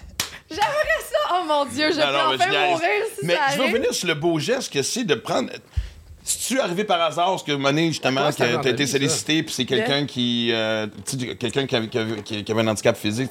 [0.50, 1.34] J'aimerais ça.
[1.34, 2.36] Oh mon Dieu, je mais enfin
[2.70, 2.78] mourir
[3.18, 5.50] si Mais ça je veux revenir sur le beau geste que c'est de prendre.
[6.22, 9.42] Si tu es arrivé par hasard, ce que Monet, justement, que t'as ta été sollicité,
[9.44, 10.50] puis c'est quelqu'un qui.
[10.52, 13.30] euh, tu sais, quelqu'un qui avait, qui avait- qui avait un handicap physique?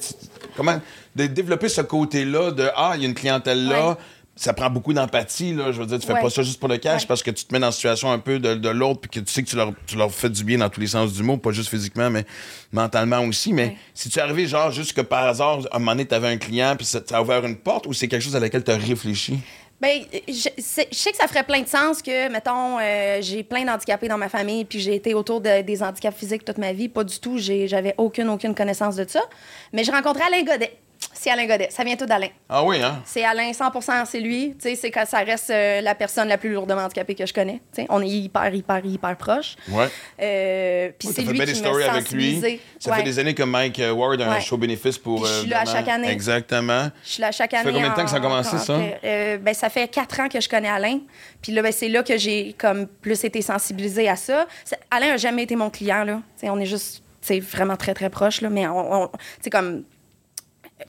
[0.56, 0.80] comment.
[1.14, 3.88] De développer ce côté-là de Ah, il y a une clientèle là.
[3.90, 3.94] Ouais.
[4.38, 5.72] Ça prend beaucoup d'empathie, là.
[5.72, 6.20] Je veux dire, tu fais Ouais.
[6.20, 7.06] pas ça juste pour le cash Ouais.
[7.08, 9.20] parce que tu te mets dans la situation un peu de, de l'autre puis que
[9.26, 11.22] tu sais que tu leur, tu leur fais du bien dans tous les sens du
[11.22, 12.26] mot, pas juste physiquement, mais
[12.70, 13.52] mentalement aussi.
[13.54, 13.76] Mais Ouais.
[13.94, 16.36] si tu es arrivé, genre, juste que par hasard, à un moment donné, t'avais un
[16.36, 18.70] client puis ça, ça a ouvert une porte ou c'est quelque chose à laquelle tu
[18.70, 19.38] as réfléchi?
[19.80, 24.08] Ben, je, sais que ça ferait plein de sens que, mettons, euh, j'ai plein d'handicapés
[24.08, 26.88] dans ma famille, puis j'ai été autour de- des handicaps physiques toute ma vie.
[26.88, 27.36] Pas du tout.
[27.38, 29.20] j'ai- J'avais aucune, aucune connaissance de ça.
[29.74, 30.76] Mais je rencontrais Alain Godet.
[31.26, 31.68] C'est Alain Godet.
[31.70, 32.28] Ça vient tout d'Alain.
[32.48, 33.02] Ah oui, hein?
[33.04, 34.54] C'est Alain, 100% c'est lui.
[34.60, 37.34] Tu sais, c'est quand ça reste euh, la personne la plus lourdement handicapée que je
[37.34, 37.60] connais.
[37.74, 39.56] Tu sais, on est hyper, hyper, hyper proches.
[39.68, 39.88] Ouais.
[40.22, 42.40] Euh, Puis Oui, c'est fait lui bien qui stories avec lui.
[42.78, 42.96] Ça Ouais.
[42.98, 44.40] fait des années que Mike euh, Ward a un Ouais.
[44.40, 45.26] show bénéfice pour.
[45.26, 46.10] Je euh, suis là à vraiment- chaque année.
[46.10, 46.90] Exactement.
[47.04, 47.72] Je suis là chaque Ça fait année.
[47.78, 48.78] combien de temps que ça a commencé, en- ça?
[49.04, 51.00] Euh, ben, ça fait quatre ans que je connais Alain.
[51.42, 54.46] Puis là, ben, c'est là que j'ai comme plus été sensibilisée à ça.
[54.64, 56.04] C'est- Alain n'a jamais été mon client.
[56.04, 56.20] Là.
[56.36, 58.40] T'sais, on est juste t'sais, vraiment très, très proches.
[58.40, 59.82] Là, mais on, on- t'sais, comme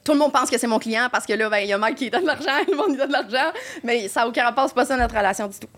[0.04, 1.78] tout le monde pense que c'est mon client parce que là, ben, il y a
[1.78, 3.50] Mike qui donne de l'argent, le monde lui donne de l'argent,
[3.82, 5.68] mais ça n'a aucun rapport, c'est pas ça notre relation du tout.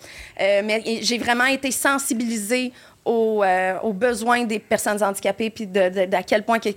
[0.40, 2.72] Euh, mais j'ai vraiment été sensibilisée
[3.04, 6.68] aux, euh, aux besoins des personnes handicapées, puis de, d'à quel point que,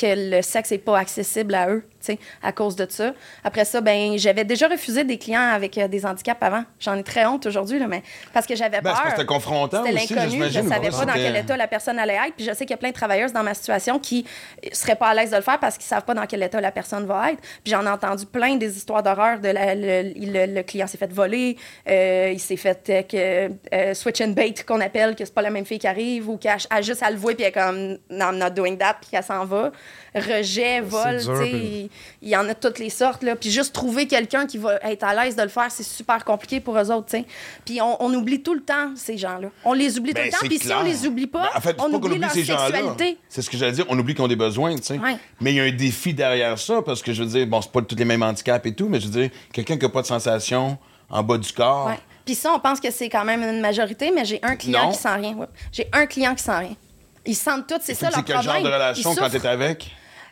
[0.00, 3.12] que le sexe n'est pas accessible à eux, tu sais, à cause de ça.
[3.44, 6.64] Après ça, ben, j'avais déjà refusé des clients avec euh, des handicaps avant.
[6.80, 9.02] J'en ai très honte aujourd'hui, là, mais parce que j'avais Ben, peur.
[9.10, 10.22] c'était confrontant C'était l'inconnu.
[10.24, 10.68] Je j'imagine.
[10.68, 12.34] savais pas dans quel état la personne allait être.
[12.36, 14.24] Puis je sais qu'il y a plein de travailleuses dans ma situation qui
[14.72, 16.72] seraient pas à l'aise de le faire parce qu'ils savent pas dans quel état la
[16.72, 17.40] personne va être.
[17.62, 20.98] Puis j'en ai entendu plein des histoires d'horreur de la- le, le- le client s'est
[20.98, 21.56] fait voler,
[21.88, 25.42] euh, il s'est fait euh, que, euh, switch and bait qu'on appelle, que c'est pas
[25.42, 27.52] la même fille qui arrive ou qu'elle elle juste à le voir puis elle est
[27.52, 29.70] comme non, I'm not doing that puis qu'elle s'en va.
[30.14, 33.34] Rejet, vol, dur, puis- il y en a de toutes les sortes là.
[33.34, 36.60] Puis juste trouver quelqu'un qui va être à l'aise de le faire, c'est super compliqué
[36.60, 37.16] pour eux autres.
[37.64, 39.48] Puis on, on oublie tout le temps ces gens-là.
[39.64, 40.46] On les oublie Ben, tout le temps.
[40.46, 42.30] Puis si on les oublie pas, Ben, en fait, c'est on pas oublie oublie leur
[42.30, 42.66] ces gens-là.
[42.66, 43.18] sexualité.
[43.30, 43.86] C'est ce que j'allais dire.
[43.88, 44.72] On oublie qu'ils ont des besoins.
[44.72, 45.16] Ouais.
[45.40, 47.72] Mais il y a un défi derrière ça, parce que je veux dire, bon, c'est
[47.72, 50.02] pas tous les mêmes handicaps et tout, mais je veux dire, quelqu'un qui n'a pas
[50.02, 50.76] de sensation
[51.08, 51.86] en bas du corps.
[51.86, 51.98] Ouais.
[52.26, 54.90] Puis ça, on pense que c'est quand même une majorité, mais j'ai un client Non.
[54.92, 55.32] qui sent rien.
[55.34, 55.46] Ouais.
[55.72, 56.76] J'ai un client qui sent rien.
[57.24, 58.54] Ils sentent tout, c'est ça leur quel problème.
[58.54, 59.90] genre de relation quand t'es avec?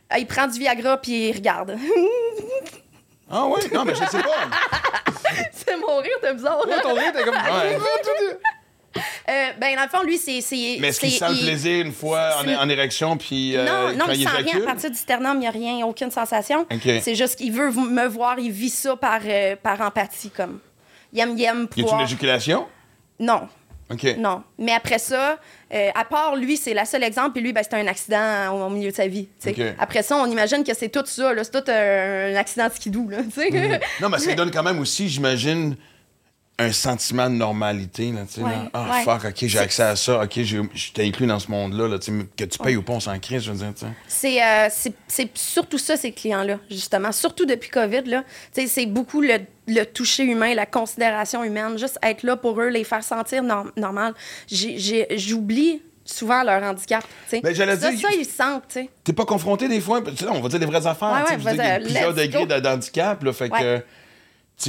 [0.09, 1.76] Ah, Il prend du Viagra puis il regarde.
[3.30, 3.61] Ah oui?
[3.72, 4.49] Non, mais je sais pas.
[5.53, 6.62] c'est mon rire, t'es bizarre.
[6.62, 7.34] Toi, ton rire, t'es comme.
[7.34, 7.78] Ouais.
[9.28, 10.41] Euh, ben, dans le fond, lui, c'est.
[10.80, 14.12] Mais est-ce qu'il sent le plaisir une fois en, érection, puis euh, non, non, quand
[14.12, 14.62] il il sent rien.
[14.62, 16.66] À partir du sternum, il n'y a rien, aucune sensation.
[16.82, 20.59] C'est juste qu'il veut me voir, il vit ça par, euh, par empathie, comme.
[21.12, 22.03] Il aime, il aime Y a-tu une pouvoir...
[22.03, 22.66] éjaculation?
[23.20, 23.49] Non,
[24.18, 24.43] Non.
[24.59, 25.38] Mais après ça,
[25.74, 28.66] euh, à part lui, c'est la seule exemple, puis lui, ben, c'était un accident au,
[28.66, 29.28] au milieu de sa vie.
[29.78, 31.32] Après ça, on imagine que c'est tout ça.
[31.43, 33.18] C'est tout un, un accident de skidoo, là.
[33.22, 33.78] Mhm.
[34.01, 35.76] Non, mais ça donne quand même aussi, j'imagine,
[36.61, 38.12] un sentiment de normalité.
[38.12, 38.70] Là, tu sais, Ouais, là.
[38.72, 39.02] Ah, ouais.
[39.04, 40.22] fuck, OK, j'ai accès à ça.
[40.22, 40.38] OK,
[40.74, 41.88] j'étais inclus dans ce monde-là.
[41.88, 43.72] Là, que tu payes ou pas, on s'en crée, je veux dire.
[44.06, 47.12] C'est euh, c'est- surtout ça, ces clients-là, justement.
[47.12, 48.24] Surtout depuis COVID, là.
[48.52, 49.38] C'est beaucoup le,
[49.68, 51.78] le toucher humain, la considération humaine.
[51.78, 54.14] Juste être là pour eux, les faire sentir norm- normal.
[54.48, 57.40] J'oublie souvent leur handicap, tu sais.
[57.40, 58.90] Ben, j'allais ça, dire- ça, ils sentent, tu sais.
[59.04, 61.24] T'es pas confronté des fois, on va dire des vraies affaires.
[61.30, 63.22] Ouais, ouais, dire, il y a vas-y, plusieurs degrés d'handicap.
[63.22, 63.82] Là, fait que, tu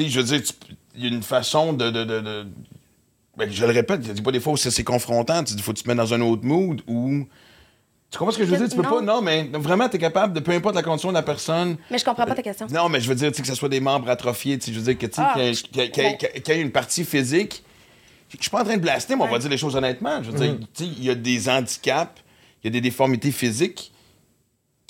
[0.04, 1.90] sais, je veux dire, tu- y a une façon de.
[1.90, 2.48] de, de, de-
[3.38, 5.44] ben, je le répète, il y a pas des fois où c'est confrontant.
[5.50, 7.26] Il faut que tu te mettes dans un autre mood ou.
[8.10, 8.68] Tu comprends ce que je veux dire?
[8.68, 8.90] Tu peux Non.
[8.90, 9.02] pas.
[9.02, 11.78] Non, mais vraiment, t'es capable de, peu importe la condition de la personne.
[11.90, 12.68] Mais je comprends pas ta question.
[12.70, 14.74] Non, mais je veux dire, tu sais, que ce soit des membres atrophiés, tu sais,
[14.74, 17.64] je veux dire, que, tu sais, Ah, qu'il y ait- y y une partie physique.
[18.30, 20.22] Je suis pas en train de blaster, mais on va dire les choses honnêtement.
[20.24, 22.22] Je veux dire, tu sais, il y a des handicaps,
[22.64, 23.91] il y a des déformités physiques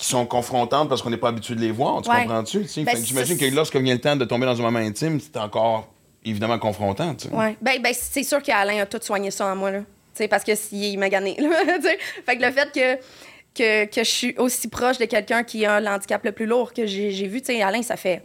[0.02, 2.02] qui sont confrontantes parce qu'on n'est pas habitué de les voir.
[2.02, 2.22] Tu Ouais.
[2.24, 2.66] comprends-tu?
[2.82, 5.92] Ben, J'imagine que lorsque vient le temps de tomber dans un moment intime, c'est encore
[6.24, 7.14] évidemment confrontant.
[7.30, 7.56] Ouais.
[7.62, 9.78] Ben, ben c'est sûr qu'Alain a tout soigné ça en moi, là.
[9.78, 9.84] Tu
[10.14, 11.36] sais, parce que s'il m'a gagné,
[12.26, 12.96] fait que le fait que,
[13.54, 16.84] que, que je suis aussi proche de quelqu'un qui a l'handicap le plus lourd que
[16.84, 18.22] j'ai j'ai vu, tu sais, Alain, ça fait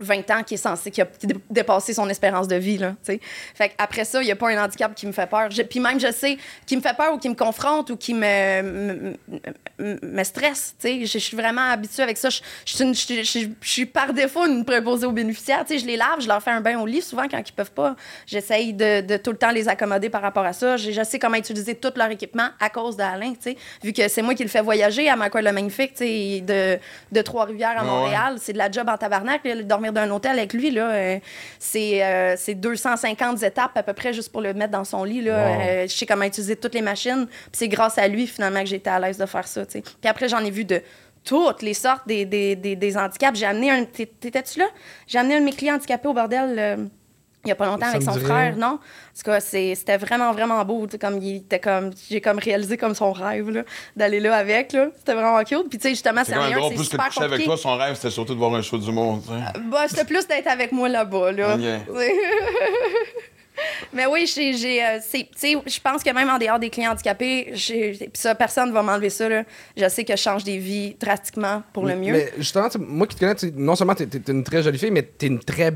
[0.00, 3.20] 20 ans qu'il est censé, qu'il a dé- dépassé son espérance de vie, là, tu.
[3.54, 5.50] Fait après ça, il n'y a pas un handicap qui me fait peur.
[5.50, 6.36] Je- puis même, je sais,
[6.66, 9.16] qui me fait peur ou qui me confronte ou qui me, me,
[9.78, 11.06] me- me stresse, tu.
[11.06, 12.28] Je suis vraiment habituée avec ça.
[12.30, 12.42] Je,
[13.62, 15.78] suis par défaut une préposée aux bénéficiaires, tu.
[15.78, 17.94] Je les lave, je leur fais un bain au lit souvent quand ils peuvent pas.
[18.26, 20.76] J'essaye de, de tout le temps les accommoder par rapport à ça.
[20.76, 23.54] Je, je sais comment utiliser tout leur équipement à cause d'Alain, tu.
[23.82, 26.78] Vu que c'est moi qui le fais voyager à Macquarie le Magnifique, tu de,
[27.12, 28.36] de Trois-Rivières à Ouais, Montréal.
[28.40, 30.90] C'est de la job en tabarnak, là, dormir dans un hôtel avec lui, là.
[30.90, 31.18] euh,
[31.58, 35.22] c'est euh, c'est 250 étapes à peu près juste pour le mettre dans son lit,
[35.22, 35.48] là.
[35.48, 35.60] Wow.
[35.60, 37.26] Euh, je sais comment utiliser toutes les machines.
[37.26, 39.64] Puis c'est grâce à lui, finalement, que j'étais à l'aise de faire ça.
[39.66, 40.80] Puis après, j'en ai vu de
[41.24, 43.38] toutes les sortes des, des, des, des handicaps.
[43.38, 43.84] J'ai amené un...
[43.84, 44.66] t'é- T'étais-tu là?
[45.06, 46.88] J'ai amené un de mes clients handicapés au bordel...
[47.44, 48.66] il y a pas longtemps Ça avec son frère, non?
[48.66, 50.86] En tout cas, c'était vraiment, vraiment beau.
[50.86, 53.62] tu Comme il était comme, j'ai comme réalisé comme son rêve là,
[53.96, 54.72] d'aller là avec.
[54.72, 54.88] là.
[54.96, 55.68] C'était vraiment cute.
[55.68, 57.76] Puis tu sais, justement, C'est rien, drôle, c'est plus que de coucher avec toi, son
[57.76, 58.90] rêve, c'était surtout de voir un show tu sais.
[59.70, 61.56] Bah, c'était plus d'être avec moi là-bas, là.
[63.92, 66.70] Mais oui, j'ai, j'ai, euh, c'est- tu sais, je pense que même en dehors des
[66.70, 69.28] clients handicapés, j'ai, ça, personne va m'enlever ça.
[69.28, 69.44] Là.
[69.76, 72.12] Je sais que je change des vies drastiquement pour le mieux.
[72.12, 74.78] Mais justement, tu moi qui te connais, tu non seulement t'es es une très jolie
[74.78, 75.72] fille, mais t'es une très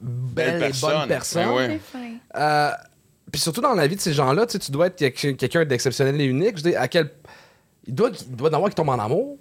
[0.00, 1.46] belle, et bonne personne.
[1.46, 1.80] Ben ouais.
[2.36, 2.70] Euh,
[3.32, 6.58] Puis surtout dans la vie de ces gens-là, tu dois être quelqu'un d'exceptionnel et unique.
[6.58, 7.10] Je veux dire, à quel.
[7.86, 9.38] Il doit, il doit en avoir qui tombent en amour.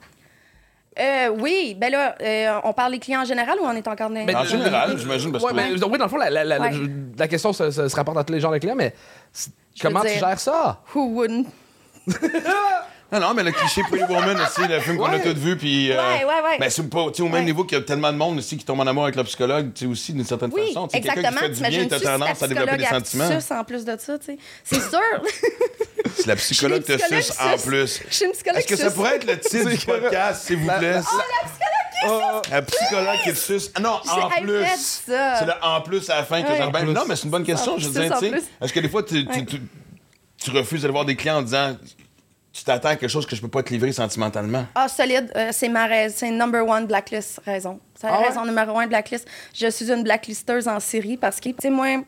[0.97, 4.09] Euh, oui, ben là, euh, on parle des clients en général ou on est encore
[4.09, 4.25] dans...
[4.25, 6.61] Ben, En général, j'imagine, parce ouais, que- ben, oui, dans le fond, la, la- la-
[6.61, 6.71] Ouais.
[7.17, 8.93] la question se, se- se rapporte à tous les genres de clients, mais
[9.81, 10.81] comment tu gères ça?
[10.95, 11.47] Who wouldn't?
[13.11, 15.91] Non, non, mais le cliché Pretty Woman aussi, le film qu'on a tous vu, puis.
[15.91, 16.57] euh, Ouais, ouais, ouais.
[16.59, 17.43] Ben, c'est pas, tu sais, au même Ouais.
[17.43, 19.71] niveau qu'il y a tellement de monde aussi qui tombe en amour avec le psychologue,
[19.73, 20.87] tu sais, aussi, d'une certaine Oui, façon.
[20.87, 21.39] Tu sais, quelqu'un exactement.
[21.53, 23.39] qui fait du bien, t'as tendance à développer des psychologue, sentiments.
[23.39, 24.37] suce en plus de ça, tu sais?
[24.63, 24.99] C'est sûr.
[26.17, 28.01] Si la psychologue te suce psychologue en plus.
[28.07, 30.67] Je suis une psychologue Est-ce que ça pourrait être le titre du podcast, s'il vous
[30.67, 30.91] La- plaît?
[30.93, 31.03] la-
[32.07, 33.71] Oh, Un psychologue qui te suce.
[33.73, 34.63] Ah non, en plus.
[35.05, 35.11] C'est
[35.45, 36.57] le en plus à la fin que Ouais.
[36.57, 36.83] j'en.
[36.93, 37.77] Non, mais c'est une bonne question.
[37.79, 39.61] Je veux dire, est-ce que des fois, tu, tu-
[40.37, 41.75] tu refuses d'aller voir des clients en disant
[42.55, 44.65] tu t'attends à quelque chose que je peux pas te livrer sentimentalement?
[44.75, 45.29] Ah, solide.
[45.35, 46.15] Euh, c'est ma raison.
[46.19, 47.81] C'est number one blacklist raison.
[47.99, 48.27] C'est la Ah ouais?
[48.29, 49.27] raison numéro un blacklist.
[49.53, 52.01] Je suis une blacklisteuse en série parce que, tu sais, moi,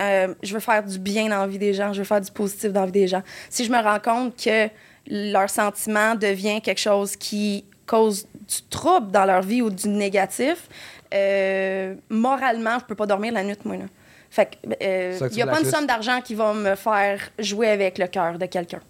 [0.00, 1.92] euh, je veux faire du bien dans la vie des gens.
[1.92, 3.22] Je veux faire du positif dans la vie des gens.
[3.48, 4.68] Si je me rends compte que
[5.08, 10.68] leur sentiment devient quelque chose qui cause du trouble dans leur vie ou du négatif,
[11.14, 13.84] euh, moralement, je peux pas dormir la nuit, moi, là.
[14.30, 18.08] Fait il n'y a pas une somme d'argent qui va me faire jouer avec le
[18.08, 18.80] cœur de quelqu'un.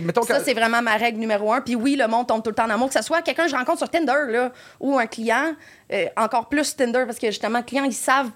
[0.00, 0.44] Mettons Ça, que...
[0.44, 1.60] c'est vraiment ma règle numéro un.
[1.60, 2.88] Puis oui, le monde tombe tout le temps en amour.
[2.88, 5.54] Que ce soit quelqu'un que je rencontre sur Tinder là, ou un client,
[5.92, 8.30] euh, encore plus Tinder, parce que justement, les clients, ils savent.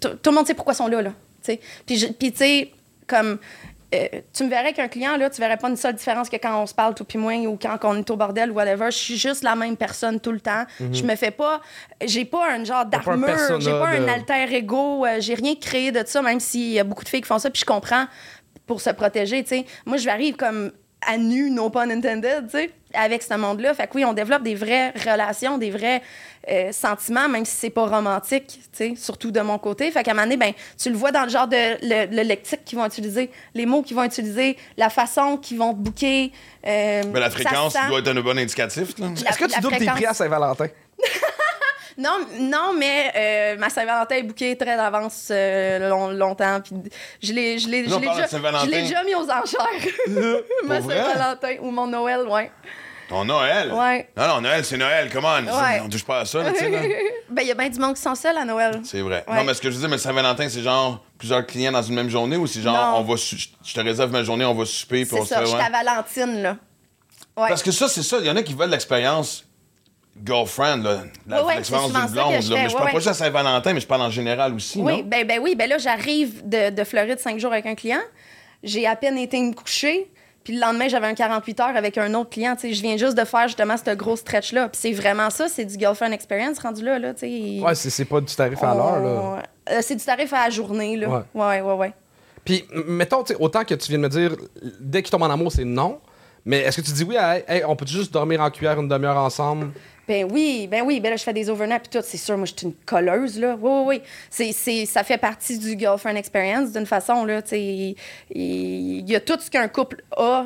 [0.00, 1.02] Tout le monde sait pourquoi ils sont là.
[1.86, 1.98] puis,
[2.32, 2.70] tu sais,
[3.06, 3.38] comme.
[3.94, 6.62] euh, tu me verrais qu'un client, là, tu verrais pas une seule différence que quand
[6.62, 8.86] on se parle, tout puis moins, ou quand on est au bordel, ou whatever.
[8.90, 10.64] Je suis juste la même personne tout le temps.
[10.92, 11.60] Je me fais pas.
[12.04, 15.34] J'ai pas un genre pas un d'armure, j'ai pas de- un alter ego, euh, j'ai
[15.34, 17.60] rien créé de ça, même s'il y a beaucoup de filles qui font ça, puis
[17.60, 18.06] je comprends
[18.66, 19.64] pour se protéger, tu sais.
[19.86, 20.72] Moi, je vais arriver comme
[21.04, 23.74] à nu, no pun intended, tu sais, avec ce monde-là.
[23.74, 26.00] Fait que oui, on développe des vraies relations, des vrais
[26.48, 29.90] euh, sentiments, même si c'est pas romantique, tu sais, surtout de mon côté.
[29.90, 32.22] Fait qu'à un moment donné, ben, tu le vois dans le genre de le, le
[32.22, 36.30] lexique qu'ils vont utiliser, les mots qu'ils vont utiliser, la façon qu'ils vont te booker.
[36.68, 38.90] euh, Ben, la fréquence doit être un bon indicatif.
[38.90, 40.68] Est-ce que tu la doubles tes prix à Saint-Valentin?
[41.98, 46.60] Non, non, mais euh, ma Saint-Valentin est bookée très d'avance euh, long- longtemps.
[46.60, 46.74] Puis
[47.22, 49.92] je l'ai, je l'ai, je on l'ai déjà, je l'ai déjà mis aux enchères.
[50.64, 50.80] ma?
[50.80, 52.50] Saint-Valentin ou mon Noël, ouais.
[53.08, 53.70] Ton Noël?
[53.72, 54.08] Ouais.
[54.16, 55.34] Non, non, Noël, c'est Noël, comment?
[55.36, 55.82] Ouais.
[55.84, 56.70] On touche pas à ça, tu sais.
[57.28, 58.80] ben, il y a bien du monde qui sont seuls à Noël.
[58.84, 59.22] C'est vrai.
[59.28, 59.36] Ouais.
[59.36, 61.94] Non, mais ce que je veux dire, mais Saint-Valentin, c'est genre plusieurs clients dans une
[61.94, 62.98] même journée ou c'est genre, Non.
[63.00, 65.28] on va su- je te réserve ma journée, on va souper, puis C'est on se
[65.34, 66.56] ça, je suis à Valentine, là.
[67.36, 67.48] Ouais.
[67.48, 68.18] Parce que ça, c'est ça.
[68.20, 69.44] Il y en a qui veulent l'expérience
[70.24, 71.02] girlfriend, là.
[71.26, 72.26] La- d'une blonde, je là.
[72.30, 72.92] Mais je ouais, parle ouais.
[72.92, 75.02] pas juste à Saint-Valentin, mais je parle en général aussi, Oui, non?
[75.04, 78.00] ben, ben oui, ben là, j'arrive de, de Floride cinq jours avec un client.
[78.62, 80.10] J'ai à peine été me coucher.
[80.44, 82.56] Puis le lendemain, j'avais un 48 heures avec un autre client.
[82.56, 84.68] Tu sais, je viens juste de faire justement ce gros stretch-là.
[84.68, 86.98] Puis c'est vraiment ça, c'est du girlfriend experience rendu là.
[86.98, 87.64] là tu sais.
[87.64, 89.42] Ouais, c'est c'est pas du tarif à l'heure, là.
[89.70, 91.08] Euh, c'est du tarif à la journée, là.
[91.08, 91.20] Ouais.
[91.34, 91.92] Ouais, ouais, ouais.
[92.44, 94.32] Puis, mettons, tu sais, autant que tu viens de me dire,
[94.80, 96.00] dès qu'ils tombent en amour, c'est non.
[96.44, 98.88] Mais est-ce que tu dis oui à, hey, on peut juste dormir en cuillère une
[98.88, 99.70] demi-heure ensemble?
[100.12, 102.44] Ben oui, ben oui, ben là, je fais des overnights puis tout, c'est sûr, moi,
[102.44, 103.56] je suis une colleuse, là.
[103.58, 104.84] Oui, oui, oui.
[104.84, 107.96] Ça fait partie du girlfriend experience, d'une façon, là, il
[108.30, 110.44] y a tout ce qu'un couple a,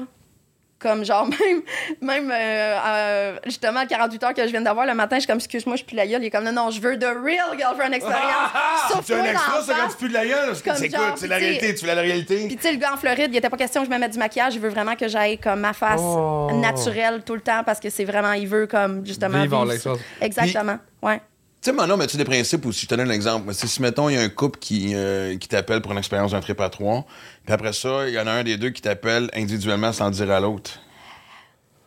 [0.86, 1.62] comme genre, même,
[2.00, 5.26] même euh, euh, justement, à 48 heures que je viens d'avoir le matin, je suis
[5.26, 6.22] comme, excuse-moi, je pue la gueule.
[6.22, 8.50] Il est comme, non, non, je veux the real girlfriend experience.
[8.90, 10.54] Sauf C'est un toi, extra, la quand tu pues de la gueule?
[10.64, 11.14] Comme C'est quoi?
[11.16, 12.46] C'est la réalité, tu fais la réalité?
[12.46, 14.12] Puis, tu sais, le gars en Floride, il était pas question que je me mette
[14.12, 14.54] du maquillage.
[14.54, 16.50] Il veut vraiment que j'aille comme ma face Oh.
[16.52, 19.42] naturelle tout le temps parce que c'est vraiment, il veut comme justement.
[19.42, 20.00] Vivre en vivre l'expérience.
[20.20, 20.78] Exactement.
[21.02, 21.20] Ouais.
[21.66, 22.82] Tu sais, maintenant, mais tu des principes aussi?
[22.82, 23.52] Je te donne un exemple.
[23.52, 26.38] Si, mettons, il y a un couple qui, euh, qui t'appelle pour une expérience d'un
[26.38, 27.04] trip à trois,
[27.44, 30.30] puis après ça, il y en a un des deux qui t'appelle individuellement sans dire
[30.30, 30.78] à l'autre.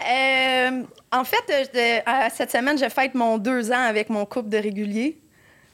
[0.01, 4.57] Euh, en fait, euh, cette semaine, je fête mon deux ans avec mon couple de
[4.57, 5.17] réguliers.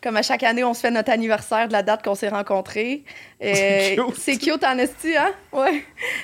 [0.06, 3.04] Comme à chaque année, on se fait notre anniversaire de la date qu'on s'est rencontrés.
[3.44, 4.16] Euh, C'est cute.
[4.18, 5.30] C'est cute en esti, hein?
[5.52, 5.84] Ouais.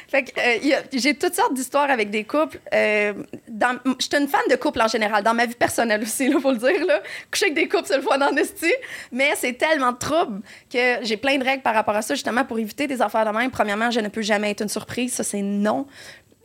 [0.10, 2.58] Fait que, euh, j'ai toutes sortes d'histoires avec des couples.
[2.74, 3.12] Euh,
[3.50, 6.40] dans- Je suis une fan de couples en général, dans ma vie personnelle aussi, il
[6.40, 6.86] faut le dire.
[6.86, 7.02] Là.
[7.30, 8.72] Coucher avec des couples, c'est le fun en esti.
[9.12, 12.46] Mais c'est tellement de troubles que j'ai plein de règles par rapport à ça, justement,
[12.46, 13.52] pour éviter des affaires de même.
[13.52, 15.12] Premièrement, je ne peux jamais être une surprise.
[15.14, 15.86] Ça, c'est non.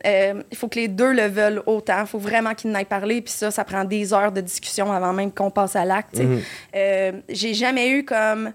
[0.05, 2.01] Euh, il faut que les deux le veulent autant.
[2.01, 3.21] Il faut vraiment qu'ils n'aillent parler.
[3.21, 6.17] Puis ça, ça prend des heures de discussion avant même qu'on passe à l'acte.
[6.17, 6.27] sais.
[6.75, 8.53] Euh, j'ai jamais eu comme.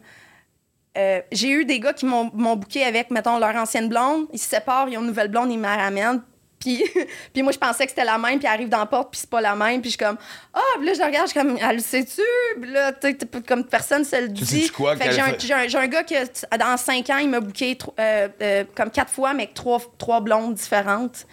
[0.97, 4.27] euh, j'ai eu des gars qui m'ont booké avec, mettons, leur ancienne blonde.
[4.33, 6.23] Ils se séparent, ils ont une nouvelle blonde, ils me ramènent.
[6.63, 6.83] Puis,
[7.35, 9.21] puis moi, je pensais que c'était la même, puis elle arrive dans la porte, puis
[9.21, 9.81] c'est pas la même.
[9.81, 10.17] Puis je suis comme,
[10.55, 12.23] ah, puis là, je regarde, je suis comme, elle le sait-tu?
[12.61, 14.71] Puis là, tu sais, comme personne se le dit.
[14.71, 15.69] quoi, Fait que qu'elle j'ai un, fait?
[15.69, 16.15] j'ai un- un gars qui,
[16.59, 19.81] dans cinq ans, il m'a booké tro- euh, euh, comme quatre fois, mais avec trois,
[19.99, 21.27] trois blondes différentes.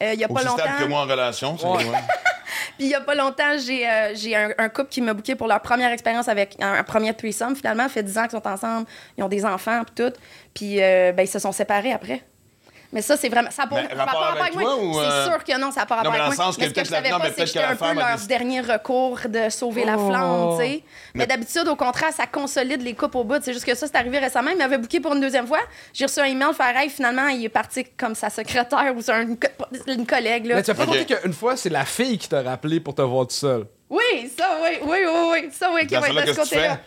[0.00, 0.58] Euh, il y a pas longtemps.
[0.58, 1.56] stable que moi en relation.
[1.58, 1.84] c'est Ouais.
[2.78, 5.34] Puis il y a pas longtemps, j'ai euh, j'ai un, un couple qui m'a booké
[5.34, 7.56] pour leur première expérience avec un, un premier threesome.
[7.56, 8.86] Finalement, ça fait 10 ans qu'ils sont ensemble,
[9.18, 10.12] ils ont des enfants puis tout.
[10.54, 12.22] Puis euh, ben, ils se sont séparés après.
[12.92, 13.50] Mais ça, c'est vraiment.
[13.50, 14.76] Ça n'a pas rapport rapport avec avec toi moi.
[14.76, 16.46] ou, euh, C'est sûr que non, ça n'a pas rapport mais dans avec le moi.
[16.46, 17.68] sens que mais ce que je la- savais non, mais pas, c'est peut-être que la
[17.70, 20.08] un peu leur dernier recours de sauver la Oh.
[20.08, 20.82] flamme, tu sais.
[21.14, 23.40] Mais, Mais- d'habitude, au contraire, ça consolide les couples au bout.
[23.42, 24.50] C'est juste que ça, c'est arrivé récemment.
[24.50, 25.60] Il m'avait booké pour une deuxième fois.
[25.92, 29.36] J'ai reçu un email, faire hey, finalement, il est parti comme sa secrétaire ou une,
[29.38, 29.48] co-
[29.88, 30.46] une collègue.
[30.46, 30.54] Là.
[30.56, 33.02] Mais tu as pas compris qu'une fois, c'est la fille qui t'a rappelé pour te
[33.02, 33.66] voir tout seul.
[33.90, 35.48] Oui, ça, oui, oui, oui, oui.
[35.52, 36.78] Ça, oui, qui va être de ce côté-là.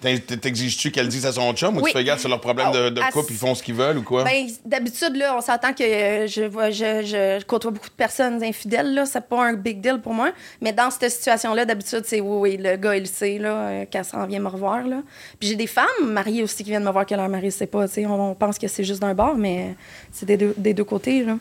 [0.00, 1.90] T'exiges-tu qu'elle dise à son chum ou Oui.
[1.92, 3.74] tu fais garde sur leur problème de, de Oh, à- couple, ils font ce qu'ils
[3.74, 4.24] veulent ou quoi?
[4.24, 8.42] Ben, d'habitude, là, on s'entend que euh, je, vois, je, je côtoie beaucoup de personnes
[8.42, 9.04] infidèles, là.
[9.04, 10.30] C'est pas un big deal pour moi.
[10.62, 13.84] Mais dans cette situation-là, d'habitude, c'est oui, oui, le gars, il le sait, là, euh,
[13.90, 15.02] qu'elle s'en vient me revoir, là.
[15.38, 17.66] Puis j'ai des femmes mariées aussi qui viennent me voir que leur mari ne sait
[17.66, 18.06] pas, tu sais.
[18.06, 19.74] On, on pense que c'est juste d'un bord, mais
[20.12, 21.36] c'est des deux, des deux côtés, là.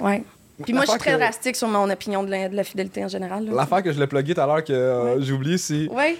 [0.00, 0.22] Ouais.
[0.64, 3.04] Puis moi, je suis très que- drastique sur mon opinion de la, de la fidélité
[3.04, 3.48] en général.
[3.54, 5.86] L'affaire que je l'ai plugué tout à l'heure que euh, j'ai oublié, c'est.
[5.88, 6.16] Ouais.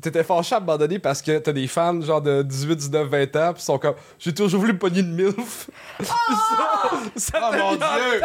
[0.00, 3.52] T'étais fâché à abandonner parce que t'as des fans genre de 18, 19, 20 ans,
[3.54, 5.68] pis ils sont comme J'ai toujours voulu pogner une MILF.
[5.98, 8.20] Pis ça, ça Oh mon Dieu!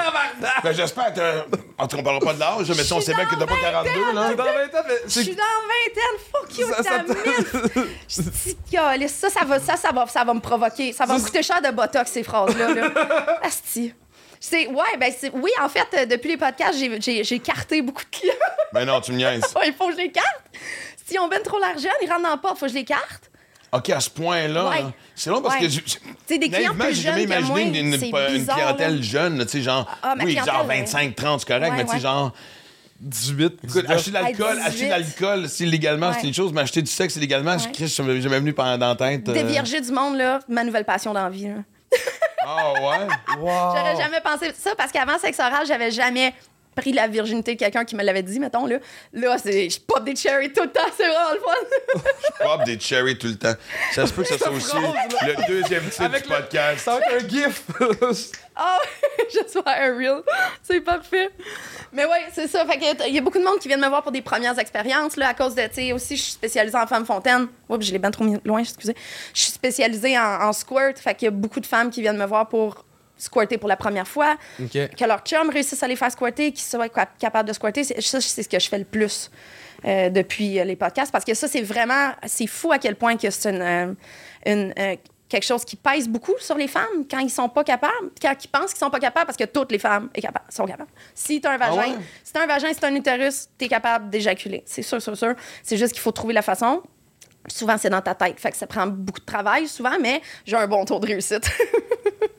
[0.64, 1.40] Ben, j'espère que.
[1.78, 3.46] En tout cas, on parlera pas de l'âge, mais si on sait bien que t'as
[3.46, 4.34] pas 42, là.
[4.34, 7.88] Dans 20 ans, mais Je suis dans vingtaine, fuck you, Ça- ça ta mine.
[8.10, 10.94] Je dis, ça, ça va, ça, ça va, ça va me provoquer.
[10.94, 12.74] Ça va me coûter cher de botox, ces phrases-là.
[12.74, 13.40] Là.
[13.44, 13.94] Asti.
[14.40, 17.82] C'est, ouais, ben, c'est, oui, en fait, euh, depuis les podcasts, j'ai, j'ai, j'ai carté
[17.82, 18.34] beaucoup de clients.
[18.72, 19.42] Ben non, tu me niaises.
[19.66, 20.44] il faut que je les carte.
[21.08, 23.32] S'ils ont ben trop l'argent, ils rentrent dans la porte, faut que je les carte.
[23.72, 24.82] OK, à ce point-là, Ouais.
[24.82, 25.62] là, c'est long parce Ouais.
[25.62, 25.70] que.
[25.70, 25.80] je-
[26.26, 29.02] C'est des clients plus j'ai jamais jeunes que imaginé moi, une, clientèle là.
[29.02, 29.90] jeune, tu sais, genre.
[30.04, 30.80] Ah, oui, genre ouais.
[30.80, 32.32] 25, 30, c'est correct, Ouais, mais tu sais, genre.
[33.00, 33.92] 18, Écoute, 19.
[33.92, 34.90] acheter de l'alcool, acheter de 18.
[34.90, 37.88] l'alcool, c'est illégalement, c'est une chose, mais acheter du sexe illégalement, Ouais.
[37.88, 39.30] je m'avais jamais venu pendant dans la tête.
[39.30, 39.34] euh.
[39.34, 41.48] Dévierger du monde, là, ma nouvelle passion d'envie.
[42.44, 43.08] Ah ouais?
[43.40, 43.48] Wow.
[43.76, 46.34] J'aurais jamais pensé ça parce qu'avant sexe oral, j'avais jamais
[46.78, 48.78] pris la virginité de quelqu'un qui me l'avait dit, mettons, là.
[49.14, 52.02] Là, c'est, je pop des cherries tout le temps, c'est vraiment le fun.
[52.44, 53.54] Pop des cherries tout le temps.
[53.94, 56.86] Ça se peut que ça soit aussi le deuxième titre Avec du le- podcast.
[56.86, 57.64] Ça va être un gif.
[58.60, 58.80] Ah,
[59.32, 60.24] je sois un real.
[60.64, 61.30] C'est parfait.
[61.94, 62.66] Mais oui, c'est ça.
[62.66, 64.58] Fait que, il y a beaucoup de monde qui viennent me voir pour des premières
[64.58, 67.50] expériences, là, à cause de, tu sais, aussi, je suis spécialisée en femme fontaine.
[67.70, 68.96] Oups, je l'ai bien trop mis loin, excusez.
[69.36, 70.98] Je suis spécialisée en, en squirt.
[70.98, 72.84] Fait qu'il y a beaucoup de femmes qui viennent me voir pour
[73.18, 74.36] squirter pour la première fois.
[74.62, 74.96] ok.
[74.96, 77.84] que leur chum réussisse à les faire squirter, qu'ils soient cap- capables de squirter.
[77.84, 79.30] C'est- Ça, c'est ce que je fais le plus
[79.86, 81.12] euh, depuis euh, les podcasts.
[81.12, 82.12] Parce que ça, c'est vraiment...
[82.26, 83.62] C'est fou à quel point que c'est une...
[83.62, 83.94] euh,
[84.46, 84.96] une, euh,
[85.30, 88.48] quelque chose qui pèse beaucoup sur les femmes quand ils sont pas capables, quand ils
[88.48, 90.90] pensent qu'ils sont pas capables, parce que toutes les femmes est capable- sont capables.
[91.14, 91.96] Si t'as un vagin, ouais?
[92.24, 94.64] si t'as un vagin, si t'as un utérus, t'es capable d'éjaculer.
[94.66, 95.36] C'est sûr, sûr, sûr.
[95.64, 96.82] C'est juste qu'il faut trouver la façon.
[97.50, 98.40] Souvent, c'est dans ta tête.
[98.40, 101.44] Fait que ça prend beaucoup de travail, souvent, mais j'ai un bon taux de réussite.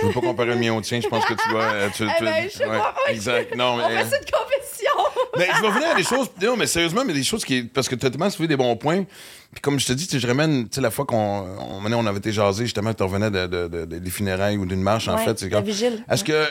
[0.00, 1.62] Je veux pas comparer le mien au tien, je pense que tu dois.
[1.64, 2.78] euh, Tu, Eh tu- ben, je ouais.
[3.08, 3.54] Exact.
[3.56, 4.04] Non, On mais.
[4.04, 4.90] fait cette compétition!
[5.38, 6.28] Mais je vais revenir à des choses.
[6.42, 7.62] Non, mais sérieusement, mais des choses qui.
[7.62, 9.04] Parce que tu as tellement soulevé des bons points.
[9.52, 12.18] Puis comme je te dis, je ramène, tu sais, la fois qu'on on, on avait
[12.18, 15.18] été jasé, justement, tu revenais de, de- de- de- des funérailles ou d'une marche, en
[15.18, 15.38] fait.
[15.38, 15.64] C'est comme.
[15.64, 16.04] vigile.
[16.10, 16.44] Est-ce que.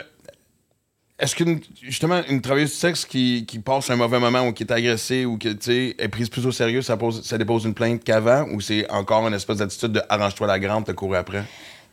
[1.21, 4.63] Est-ce qu'une justement une travailleuse du sexe qui, qui passe un mauvais moment ou qui
[4.63, 8.05] est agressée ou qui est prise plus au sérieux, ça, pose, ça dépose une plainte
[8.05, 11.43] qu'avant ou c'est encore une espèce d'attitude de arrange-toi la grande, te courir après?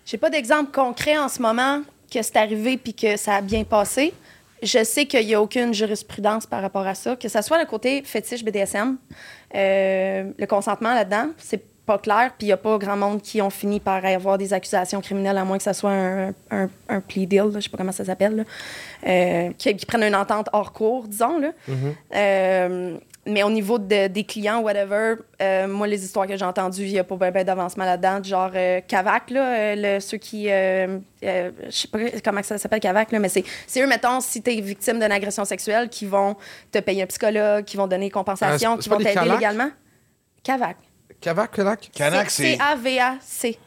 [0.06, 1.82] J'ai pas d'exemple concret en ce moment
[2.12, 4.14] que c'est arrivé puis que ça a bien passé.
[4.62, 7.66] Je sais qu'il n'y a aucune jurisprudence par rapport à ça, que ce soit le
[7.66, 8.98] côté fétiche BDSM,
[9.54, 13.40] euh, le consentement là-dedans, c'est pas clair, puis il n'y a pas grand monde qui
[13.40, 17.00] ont fini par avoir des accusations criminelles, à moins que ça soit un, un, un
[17.00, 18.44] plea deal, je sais pas comment ça s'appelle,
[19.06, 21.38] euh, qui, qui prennent une entente hors cours, disons.
[21.38, 21.50] Là.
[22.14, 22.96] Euh,
[23.26, 26.92] mais au niveau de- des clients, whatever, euh, moi, les histoires que j'ai entendues, il
[26.92, 28.22] n'y a pas bien d'avancement là-dedans.
[28.22, 30.46] Genre euh, Cavac, là, euh, le- ceux qui.
[30.50, 34.20] euh, euh, je sais pas comment ça s'appelle, Cavac, là, mais c'est c'est eux, mettons,
[34.20, 36.36] si tu es victime d'une agression sexuelle, qui vont
[36.72, 39.70] te payer un psychologue, qui vont donner compensation, Ah, qui vont t'aider légalement.
[40.42, 40.76] Cavac.
[41.20, 41.90] Cavac, Calac.
[41.94, 42.56] Canac, c'est.
[42.56, 43.58] C-A-V-A-C.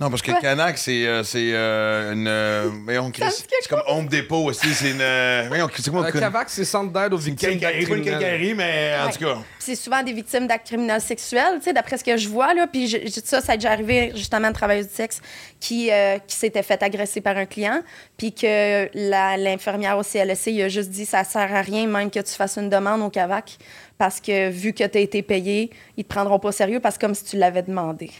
[0.00, 0.40] Non, parce que Quoi?
[0.40, 2.28] Canac, c'est euh, c'est, euh, une.
[2.28, 4.72] euh, voyons, c'est comme Home Depot aussi.
[4.72, 5.00] C'est une.
[5.00, 8.12] euh, voyons, c'est quoi Cavac, c'est centre d'aide aux victimes pas une criminels.
[8.14, 9.12] quincaillerie, mais en Ouais.
[9.12, 9.34] tout cas.
[9.34, 12.54] Puis c'est souvent des victimes d'actes criminels sexuels, tu sais, d'après ce que je vois,
[12.54, 12.68] là.
[12.68, 15.20] Puis je- je- ça, ça a déjà arrivé, justement, une travailleuse du sexe
[15.58, 17.82] qui, euh, qui s'était fait agresser par un client,
[18.16, 22.08] puis que la- l'infirmière au CLSC, il a juste dit, ça sert à rien, même
[22.12, 23.58] que tu fasses une demande au CAVAC,
[23.98, 26.96] parce que vu que tu as été payé, ils te prendront pas au sérieux, parce
[26.96, 28.12] que comme si tu l'avais demandé.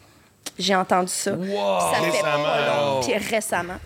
[0.59, 1.30] J'ai entendu ça.
[1.32, 2.95] Ça fait pas Récemment.
[2.95, 3.01] long.
[3.01, 3.78] Puis récemment.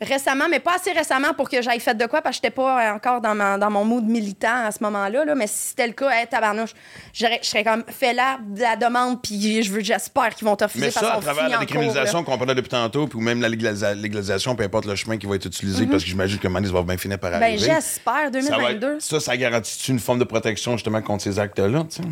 [0.00, 2.94] Récemment, mais pas assez récemment pour que j'aille fait de quoi, parce que j'étais pas
[2.94, 5.24] encore dans, ma- dans mon mood militant à ce moment-là.
[5.24, 6.70] Là, mais si c'était le cas, hey, tabarnouche,
[7.12, 10.62] je serais comme fait là de la demande, puis je veux- j'espère qu'ils vont te
[10.62, 13.40] refuser Mais ça, à qu'on travers la décriminalisation qu'on parlait depuis tantôt, puis ou même
[13.40, 16.46] la légalisa- légalisation, peu importe le chemin qui va être utilisé, parce que j'imagine que
[16.46, 17.32] Manis va bien finir par.
[17.32, 17.58] Ben, arriver.
[17.58, 18.94] j'espère, ça, va 2022.
[18.98, 22.08] être- ça, ça garantit une forme de protection justement contre ces actes-là, tu sais?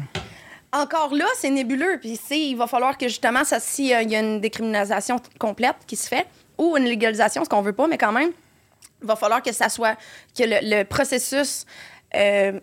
[0.72, 1.98] Encore là, c'est nébuleux.
[2.00, 6.08] Puis, il va falloir que justement, ça, s'il y a une décriminalisation complète qui se
[6.08, 6.26] fait,
[6.58, 8.30] ou une légalisation, ce qu'on veut pas, mais quand même,
[9.02, 9.96] il va falloir que ça soit,
[10.36, 11.64] que le, le processus
[12.14, 12.58] euh,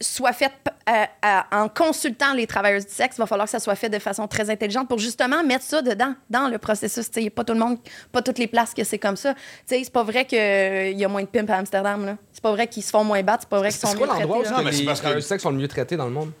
[0.00, 0.52] soit fait
[0.88, 3.16] euh, à- en consultant les travailleurs du sexe.
[3.16, 5.82] Il va falloir que ça soit fait de façon très intelligente pour justement mettre ça
[5.82, 7.06] dedans, dans le processus.
[7.16, 7.78] Il n'y a pas tout le monde,
[8.12, 9.34] pas toutes les places que c'est comme ça.
[9.66, 10.38] C'est pas vrai qu'il
[10.98, 12.16] y a moins de pimps à Amsterdam.
[12.32, 13.42] C'est pas vrai qu'ils se font moins battre.
[13.44, 14.54] C'est pas vrai qu'ils C'est sont quoi mieux l'endroit où traités.
[14.54, 14.58] là.
[14.58, 16.32] Non, mais c'est les travailleurs du sexe sont le mieux traités dans le monde?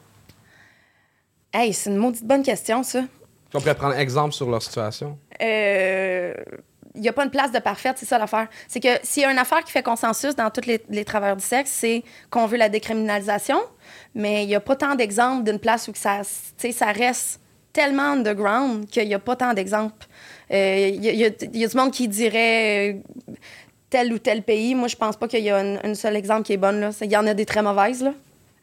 [1.58, 3.00] Hey, c'est une maudite bonne question, ça.
[3.54, 5.18] On pourrait prendre exemple sur leur situation.
[5.40, 6.34] Euh,
[6.94, 8.48] il n'y a pas une place de parfaite, c'est ça l'affaire.
[8.68, 11.36] C'est que s'il y a une affaire qui fait consensus dans tous les, les travailleurs
[11.36, 13.58] du sexe, c'est qu'on veut la décriminalisation,
[14.14, 16.20] mais il n'y a pas tant d'exemples d'une place où que ça,
[16.92, 17.40] reste
[17.72, 20.06] tellement underground qu'il n'y a pas tant d'exemples.
[20.50, 22.94] Euh, Il y, a- il y a- il y a du monde qui dirait
[23.28, 23.32] euh,
[23.90, 24.74] tel ou tel pays.
[24.74, 26.90] Moi, je pense pas qu'il y a une, une seule exemple qui est bonne.
[27.02, 28.02] Il y en a des très mauvaises.
[28.02, 28.12] Là.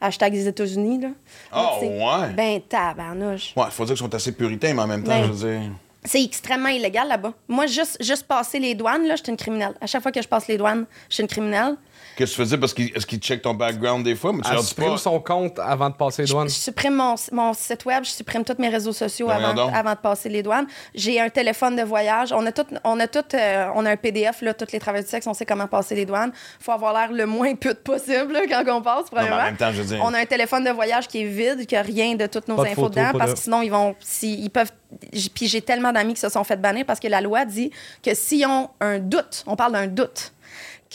[0.04, 1.00] Hashtag les États-Unis.
[1.02, 1.08] là.
[1.52, 2.30] Ah, C'est- ouais.
[2.36, 3.54] Ben, tabarnouche.
[3.56, 5.72] Ouais, faut dire qu'ils sont assez puritains, mais en même temps, Ben, je veux dire.
[6.06, 7.32] C'est extrêmement illégal là-bas.
[7.48, 9.74] Moi, juste, juste passer les douanes, là, je suis une criminelle.
[9.80, 11.76] À chaque fois que je passe les douanes, je suis une criminelle.
[12.16, 12.58] Qu'est-ce que tu faisais?
[12.58, 14.34] Parce qu'ils est-ce qu'ils checkent ton background des fois?
[14.34, 14.98] Mais tu Elle leur dis supprime pas.
[14.98, 16.48] son compte avant de passer les douanes.
[16.50, 19.66] Je supprime mon, mon site web, je supprime tous mes réseaux sociaux Ben, voyons avant,
[19.66, 19.76] donc.
[19.76, 20.68] avant de passer les douanes.
[20.94, 22.32] J'ai un téléphone de voyage.
[22.34, 25.06] On a tout, on a tout, euh, on a un PDF là, tous les travailleurs
[25.06, 26.32] du sexe, on sait comment passer les douanes.
[26.60, 29.06] Faut avoir l'air le moins pute possible là, quand on passe.
[29.12, 29.44] Non, mais en premièrement.
[29.46, 30.04] même temps, je veux dire.
[30.04, 32.56] On a un téléphone de voyage qui est vide, qui a rien de toutes nos
[32.58, 34.72] Pas de infos photos, dedans, pas parce de- que sinon ils vont, si, ils peuvent.
[35.12, 37.72] j- Puis j'ai tellement d'amis qui se sont fait bannir parce que la loi dit
[38.04, 40.32] que s'ils ont un doute, on parle d'un doute,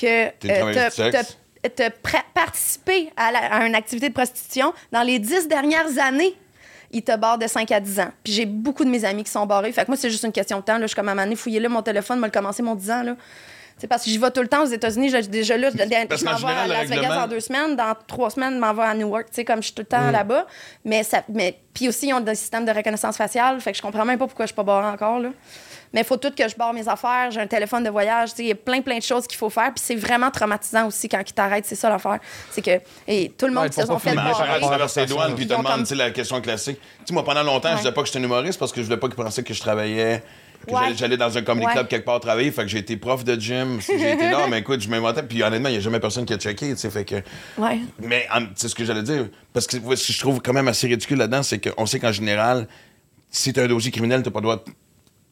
[0.00, 0.30] que
[1.10, 1.22] t'as-
[1.70, 6.34] t'as pr- participé à, la- à une activité de prostitution dans les dix dernières années,
[6.90, 8.10] ils te barrent de 5 à 10 ans.
[8.24, 9.72] Puis j'ai beaucoup de mes amis qui sont barrés.
[9.72, 10.74] Fait que moi, c'est juste une question de temps.
[10.78, 10.82] Là.
[10.82, 12.90] Je suis comme à un moment fouiller là mon téléphone, moi, le commencer mon 10
[12.90, 13.02] ans.
[13.02, 13.16] Là.
[13.78, 15.08] C'est parce que j'y vais tout le temps aux États-Unis.
[15.10, 17.76] Je- Déjà là, je, je m'en vais à Las Vegas en deux semaines.
[17.76, 19.26] Dans trois semaines, je m'en vais à Newark.
[19.30, 20.00] Tu sais, comme je suis tout le Mm.
[20.04, 20.46] temps là-bas.
[20.84, 23.60] Mais ça, mais puis aussi, ils ont des systèmes de reconnaissance faciale.
[23.60, 25.20] Fait que je comprends même pas pourquoi je suis pas barrée encore.
[25.20, 25.28] Là.
[25.94, 27.30] Mais il faut tout que je barre mes affaires.
[27.30, 28.30] J'ai un téléphone de voyage.
[28.30, 29.72] Tu sais, Il y a plein, plein de choses qu'il faut faire.
[29.74, 31.64] Puis c'est vraiment traumatisant aussi quand ils t'arrêtent.
[31.66, 32.18] C'est ça l'affaire.
[32.50, 34.32] C'est que et tout le monde Ouais, qui se sont pas fait barrer.
[34.32, 36.78] travers travers ses douanes, puis ils te demandent, comme- tu sais, la question classique.
[36.80, 37.78] Tu sais, moi, pendant longtemps, je Ouais.
[37.80, 39.60] disais pas que j'étais un humoriste parce que je voulais pas qu'ils pensaient que je
[39.60, 40.22] travaillais,
[40.68, 40.94] que Ouais.
[40.96, 41.72] j'allais- dans un comedy Ouais.
[41.72, 42.50] club quelque part travailler.
[42.52, 43.80] Fait que j'ai été prof de gym.
[43.80, 45.22] J'ai été là, mais écoute, je m'inventais.
[45.22, 46.90] Puis honnêtement, il y a jamais personne qui a checké, tu sais.
[46.90, 47.16] Fait que.
[47.56, 47.80] Ouais.
[48.00, 49.26] Mais c'est ce que j'allais dire.
[49.52, 52.12] Parce que ce que je trouve quand même assez ridicule là-dedans, c'est qu'on sait qu'en
[52.12, 52.68] général,
[53.30, 54.64] si tu as un dossier criminel, tu pas le droit.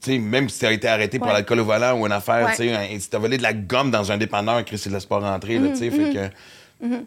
[0.00, 2.56] sais, même si tu as été arrêté pour l'alcool au volant ou une affaire, tu
[2.68, 5.22] sais, si tu as volé de la gomme dans un dépanneur, Chris, c'est de l'espoir
[5.22, 5.90] rentré, là, tu sais.
[5.90, 6.30] Fait que.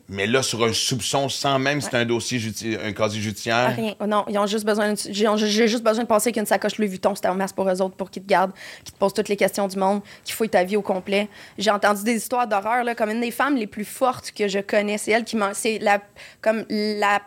[0.08, 2.40] Mais là, sur un soupçon, sans même si c'est un dossier,
[2.84, 3.76] un casier judiciaire?
[3.76, 3.94] Rien.
[4.00, 4.94] Oh non, ils ont juste besoin.
[4.96, 7.82] J'ai juste besoin de passer avec une sacoche Louis Vuitton, c'était un masque pour eux
[7.82, 8.54] autres, pour qu'ils te gardent,
[8.84, 11.30] qu'ils te posent toutes les questions du monde, qu'ils fouillent ta vie au complet.
[11.58, 14.60] J'ai entendu des histoires d'horreur, là, comme une des femmes les plus fortes que je
[14.60, 14.98] connais.
[14.98, 15.54] C'est elle qui m'a.
[15.54, 16.02] C'est la,
[16.42, 17.22] comme la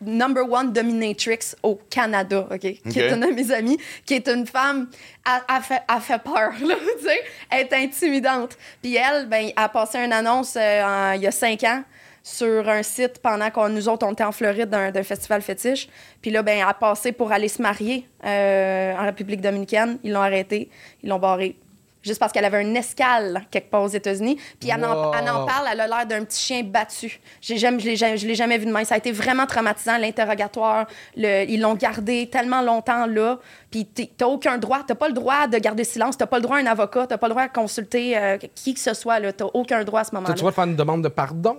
[0.00, 2.60] number one dominatrix au Canada, OK?
[2.60, 4.88] Qui est une de mes amies, qui est une femme.
[5.26, 7.20] Elle fait, elle fait peur, là, tu sais.
[7.50, 8.56] Elle est intimidante.
[8.82, 11.82] Puis elle, ben, elle a passé une annonce euh, en- il y a cinq ans
[12.22, 15.88] sur un site pendant qu'on nous autres, on était en Floride d'un d'un festival fétiche.
[16.20, 19.98] Puis là, ben, elle a passé pour aller se marier euh, en République dominicaine.
[20.04, 20.68] Ils l'ont arrêtée,
[21.02, 21.56] ils l'ont barrée.
[22.02, 24.38] Juste parce qu'elle avait un escale quelque part aux États-Unis.
[24.60, 25.12] Puis elle, en, Wow.
[25.20, 27.20] elle en parle, elle a l'air d'un petit chien battu.
[27.40, 28.84] Jamais, je l'ai jamais, je l'ai jamais vu de main.
[28.84, 30.86] Ça a été vraiment traumatisant, l'interrogatoire.
[31.16, 33.38] Ils l'ont gardé tellement longtemps là.
[33.70, 34.80] Puis t'as aucun droit.
[34.86, 36.16] T'as pas le droit de garder silence.
[36.16, 37.06] T'as pas le droit à un avocat.
[37.08, 39.18] T'as pas le droit à consulter euh, qui que ce soit.
[39.18, 39.32] là.
[39.32, 40.34] T'as aucun droit à ce T'as moment-là.
[40.34, 41.58] le droit de faire une demande de pardon?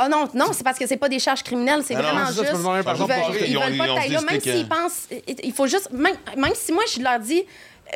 [0.00, 2.32] Ah non, non, c'est parce que c'est pas des charges criminelles, c'est Ah vraiment ça,
[2.44, 2.52] tu juste.
[2.62, 3.16] ils pardon veulent,
[3.48, 5.08] ils veulent pas que t'ailles là, même s'ils pensent.
[5.42, 5.90] Il faut juste.
[5.90, 7.42] Même, même si moi, je leur dis,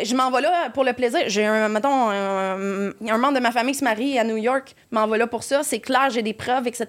[0.02, 1.20] je m'en vais là pour le plaisir.
[1.26, 4.74] J'ai un, mettons, un, un membre de ma famille qui se marie à New York,
[4.90, 5.62] m'en va là pour ça.
[5.62, 6.86] C'est clair, j'ai des preuves, etc.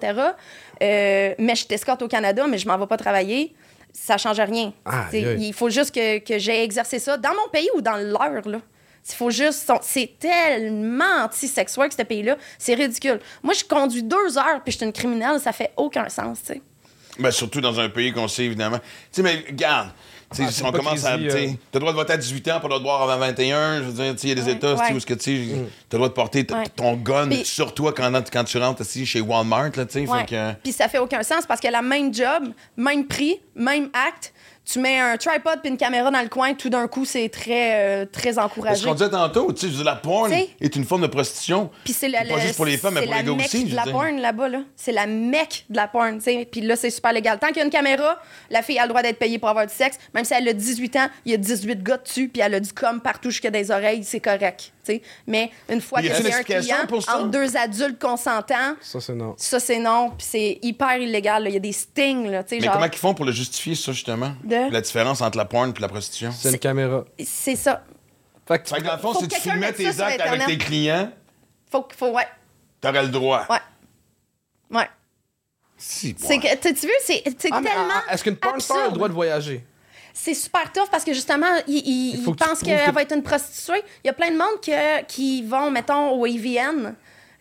[0.82, 3.54] Euh, mais je t'escorte au Canada, mais je m'en vais pas travailler.
[3.92, 4.72] Ça change rien.
[5.12, 8.60] Il faut juste que, que j'ai exercé ça dans mon pays ou dans leur, là.
[9.06, 9.70] Il faut juste.
[9.82, 12.36] C'est tellement anti-sex work, ce pays-là.
[12.58, 13.20] C'est ridicule.
[13.42, 16.54] Moi, je conduis deux heures puis je suis une criminelle, ça fait aucun sens, tu
[16.54, 16.62] sais.
[17.18, 18.78] Ben, surtout dans un pays qu'on sait, évidemment.
[18.78, 19.90] Tu sais, mais regarde.
[20.42, 21.16] Ah, on commence à.
[21.18, 23.02] Tu sais, t'as le droit de voter à 18 ans, pas le droit de boire
[23.02, 23.78] avant 21.
[23.78, 24.92] Je veux dire, il y a des Ouais, États ouais.
[24.92, 25.54] où ce que tu sais,
[25.88, 26.64] t'as le droit de porter Ouais.
[26.74, 29.86] ton gun sur toi quand, quand tu rentres ici chez Walmart, là.
[29.86, 30.52] Fait que.
[30.62, 34.32] Puis ça fait aucun sens parce que la même job, même prix, même acte,
[34.64, 38.02] tu mets un tripod puis une caméra dans le coin, tout d'un coup, c'est très,
[38.02, 38.84] euh, très C'est ce encouragé.
[38.84, 41.70] qu'on disait tantôt, tu sais, la porn est une forme de prostitution.
[41.84, 43.64] Puis c'est la, pas juste pour les femmes, mais c'est pour les gars aussi.
[43.64, 44.60] veux la porn là-bas, là.
[44.76, 46.48] C'est la mecque de la porn, tu sais.
[46.50, 47.38] Puis là, c'est super légal.
[47.38, 49.66] Tant qu'il y a une caméra, la fille a le droit d'être payée pour avoir
[49.66, 49.98] du sexe.
[50.14, 52.60] Même si elle a 18 ans, il y a 18 gars dessus, puis elle a
[52.60, 54.72] du com partout jusqu'à des oreilles, c'est correct,
[55.26, 57.18] Mais une fois Mais y une un explication client pour ça?
[57.18, 59.34] entre deux adultes consentants, Ça, c'est non.
[59.36, 60.10] ça, c'est non.
[60.16, 61.44] Puis c'est hyper illégal.
[61.48, 62.74] Il y a des stings, là, tu sais, Mais genre...
[62.74, 64.34] comment ils font pour le justifier, ça, justement?
[64.44, 64.70] De?
[64.72, 66.32] La différence entre la porn et la prostitution?
[66.32, 67.04] C'est une caméra.
[67.24, 67.84] C'est ça.
[68.46, 70.46] Fait que tu- Fait que dans le fond, si tu filmais tes actes avec Internet.
[70.46, 71.10] tes clients,
[71.70, 72.26] Faut, faut, ouais,
[72.80, 73.46] t'aurais le droit.
[73.48, 73.58] ouais.
[74.70, 74.88] Ouais.
[75.76, 77.88] Si, C'est que, tu tu veux, c'est c'est Ah, tellement.
[78.08, 79.64] ah, Est-ce qu'une porn star a le droit de voyager?
[80.16, 83.82] C'est super tough parce que justement, ils il, pensent qu'elle que- va être une prostituée.
[84.04, 86.94] Il y a plein de monde que, qui vont, mettons, au AVN.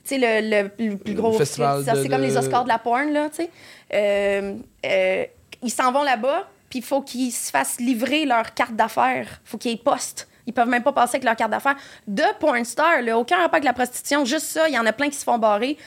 [0.03, 1.33] Tu sais, le, le- le plus gros.
[1.33, 3.49] festival C'est comme les Oscars de la porn, là, tu sais.
[3.93, 4.55] Euh,
[4.85, 5.25] euh,
[5.61, 9.39] ils s'en vont là-bas, puis il faut qu'ils se fassent livrer leur carte d'affaires.
[9.45, 10.27] faut qu'ils postent.
[10.47, 11.77] Ils peuvent même pas passer avec leur carte d'affaires.
[12.07, 14.25] De porn star, là, aucun rapport avec la prostitution.
[14.25, 15.77] Juste ça, il y en a plein qui se font barrer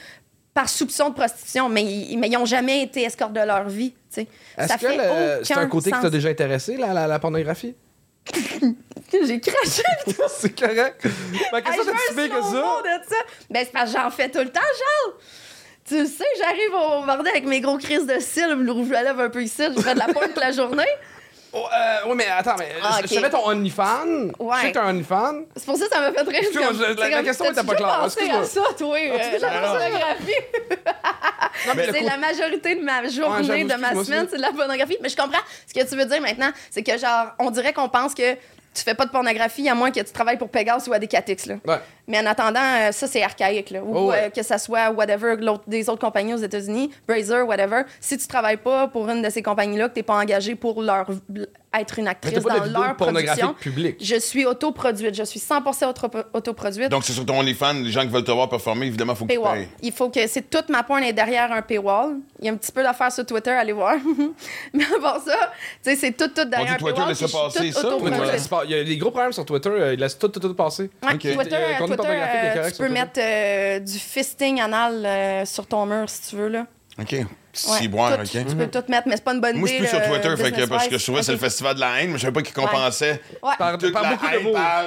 [0.53, 3.93] par soupçon de prostitution, mais ils mais ils ont jamais été escortes de leur vie.
[4.57, 4.87] Est-ce que
[5.39, 7.75] le- c'est un côté qui t'a déjà intéressé, la, la, la pornographie?
[9.11, 9.83] J'ai craché.
[10.29, 11.05] c'est correct.
[11.05, 11.11] Hey,
[11.63, 12.51] qu'est-ce je que ça?
[12.51, 13.15] de ça.
[13.49, 15.13] Ben, c'est parce que j'en fais tout le temps, Charles.
[15.85, 19.21] Tu sais, j'arrive au bordel avec mes gros crises de cils, le rouge à lèvres
[19.21, 20.83] un peu ici, je fais de la pointe toute la journée.
[21.59, 23.09] Oh, euh, oui, mais attends, mais Ah, je- ok.
[23.09, 24.05] je savais ton OnlyFans.
[24.39, 24.55] Ouais.
[24.57, 25.41] Je sais que t'as un OnlyFans.
[25.55, 27.63] C'est pour ça que ça m'a fait très comme- je- la- la comme, question était
[27.63, 28.45] pas claire, excuse-moi.
[28.45, 30.31] ça, toi, euh, la pornographie.
[31.91, 34.97] C'est la majorité de ma journée, de ma semaine, c'est- de la pornographie.
[35.01, 36.51] Mais je comprends ce que tu veux dire maintenant.
[36.69, 39.89] C'est que, genre, on dirait qu'on pense que tu fais pas de pornographie à moins
[39.91, 41.55] que tu travailles pour Pegasus ou Adecatix, là.
[41.65, 41.79] Ouais.
[42.07, 43.69] Mais en attendant, euh, ça, c'est archaïque.
[43.71, 43.83] Là.
[43.83, 44.27] Ou Oh, ouais.
[44.27, 45.35] euh, que ça soit whatever,
[45.67, 47.81] des autres compagnies aux États-Unis, Brazer, whatever.
[47.99, 50.81] Si tu travailles pas pour une de ces compagnies-là, que tu n'es pas engagé pour
[50.81, 51.05] leur,
[51.77, 53.97] être une actrice pas dans de leur production, publique.
[54.01, 55.13] je suis autoproduite.
[55.15, 56.89] Je suis 100% auto- autoproduite.
[56.89, 59.25] Donc, c'est sur ton OnlyFans, les gens qui veulent te voir performer, évidemment, il faut
[59.25, 59.57] que tu Paywall.
[59.57, 59.67] payes.
[59.83, 62.15] Il faut que c'est toute ma porn est derrière un paywall.
[62.39, 63.95] Il y a un petit peu d'affaires sur Twitter, allez voir.
[64.73, 65.51] Mais avant ça,
[65.83, 67.09] tu sais, c'est tout, tout derrière un Twitter, paywall.
[67.09, 69.69] laisse je suis passer ça, Twitter, laisse Il y a des gros problèmes sur Twitter.
[69.69, 70.83] euh, Ils laissent tout, tout, tout passer.
[71.03, 71.19] Ouais, Ok.
[71.19, 75.65] Twitter, Euh, Twitter, est euh, correct tu peux mettre euh, du fisting anal euh, sur
[75.67, 76.47] ton mur si tu veux.
[76.49, 76.65] Là.
[76.99, 77.11] OK.
[77.11, 78.45] Ouais, Si boire, tout, OK.
[78.47, 79.87] Tu peux tout mettre, mais c'est pas une bonne Moi, je idée.
[79.87, 81.75] suis plus sur là, Twitter, fait que, parce que je trouvais que c'est le festival
[81.75, 83.51] de la haine, mais je savais pas qu'il compensait Ouais.
[83.57, 84.53] Par, toute par la beaucoup de haine mots.
[84.53, 84.83] par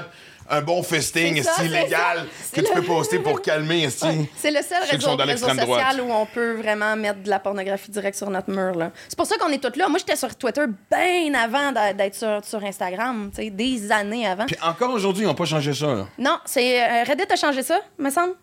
[0.51, 2.61] un bon fisting, C'est ça, esti, c'est légal, ça.
[2.61, 3.86] que tu peux poster pour calmer.
[3.86, 6.01] Ouais, C'est le seul réseau, social droite.
[6.03, 8.74] où on peut vraiment mettre de la pornographie direct sur notre mur.
[8.74, 8.90] là.
[9.09, 9.88] C'est pour ça qu'on est tous là.
[9.88, 14.46] Moi, j'étais sur Twitter bien avant d'être sur, sur Instagram, tu sais, des années avant.
[14.46, 16.07] Puis encore aujourd'hui, ils n'ont pas changé ça, là.
[16.18, 18.34] Non, c'est euh, Reddit a changé ça, me semble.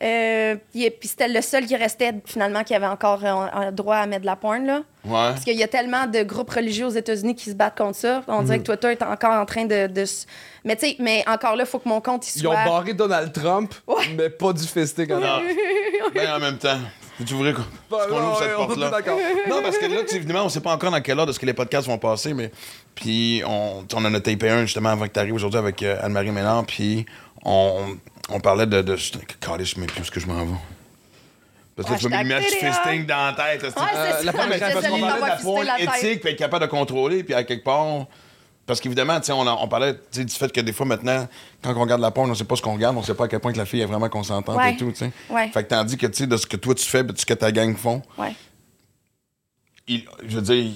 [0.00, 3.96] Euh, puis puis c'était le seul qui restait finalement qui avait encore euh, un droit
[3.96, 4.82] à mettre de la porn là.
[5.04, 5.10] Ouais.
[5.32, 8.22] Parce qu'il y a tellement de groupes religieux aux États-Unis qui se battent contre ça.
[8.28, 9.88] On dirait que Twitter est encore en train de.
[9.88, 10.26] de s-
[10.64, 12.64] Mais tu sais, mais encore là, il faut que mon compte il Ils ont soit.
[12.64, 13.74] barré Donald Trump,
[14.16, 15.10] mais pas du fisting.
[15.12, 15.20] en
[16.14, 16.78] ben, en même temps.
[17.26, 18.92] Tu ouvrir qu'on Bah, ouvre cette porte-là.
[19.48, 21.40] Non, parce que là, tu sais, évidemment, on sait pas encore dans quelle ordre est-ce
[21.40, 22.52] que les podcasts vont passer, mais.
[22.94, 25.96] Puis, on, on en a tapé un justement avant que tu arrives aujourd'hui avec euh,
[26.00, 27.06] Anne-Marie Ménard, puis
[27.44, 27.96] on,
[28.28, 28.82] on parlait de.
[28.82, 30.52] de je calais, je sais même plus est-ce que je m'en vais.
[31.76, 33.62] Parce que tu vas mettre fisting dans la tête.
[33.62, 35.20] Ouais, Euh, la c'est parce Désolée qu'on parlait
[35.62, 36.04] de la tête.
[36.04, 38.06] éthique, puis être capable de contrôler, puis à quelque part.
[38.66, 41.26] Parce qu'évidemment, tu sais, on, on parlait tu sais, du fait que des fois, maintenant,
[41.62, 43.28] quand on regarde la porn, on sait pas ce qu'on regarde, on sait pas à
[43.28, 44.74] quel point que la fille est vraiment consentante Ouais.
[44.74, 45.10] et tout, tu sais.
[45.30, 45.48] Ouais.
[45.50, 47.32] Fait que tandis que, tu sais, de ce que toi tu fais, de ce que
[47.34, 48.34] ta gang font, Ouais.
[49.86, 50.70] il- je veux dire,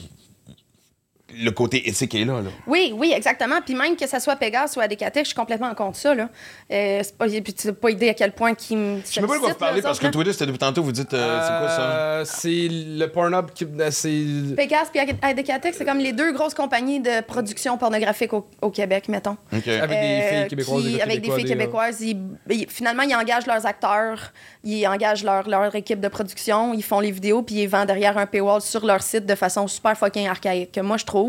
[1.37, 2.51] le côté éthique est là, là.
[2.67, 3.61] Oui, oui, exactement.
[3.65, 6.15] Puis même que ça soit Pegasus ou Adécatex, je suis complètement contre ça.
[6.15, 6.29] Là.
[6.71, 9.01] Euh, c'est pas, puis tu n'as pas idée à quel point qui me.
[9.01, 11.13] Je sais pas de quoi vous parlez, parce que Twitter, c'était depuis tantôt, vous dites,
[11.15, 11.83] euh, c'est quoi ça?
[11.83, 13.67] Euh, C'est le Pornhub qui.
[13.91, 14.55] C'est.
[14.57, 19.09] Pegasus et Adécatex, c'est comme les deux grosses compagnies de production pornographique au, au Québec,
[19.09, 19.37] mettons.
[19.53, 20.83] Avec des filles québécoises.
[20.83, 22.01] qui- des avec des filles québécoises.
[22.01, 22.17] Ils-
[22.51, 24.33] ils- finalement, ils engagent leurs acteurs,
[24.65, 28.19] ils engagent leur, leur équipe de production, ils font les vidéos, puis ils vendent derrière
[28.19, 31.22] un paywall sur leur site de façon super fucking archaïque, que moi, je trouve.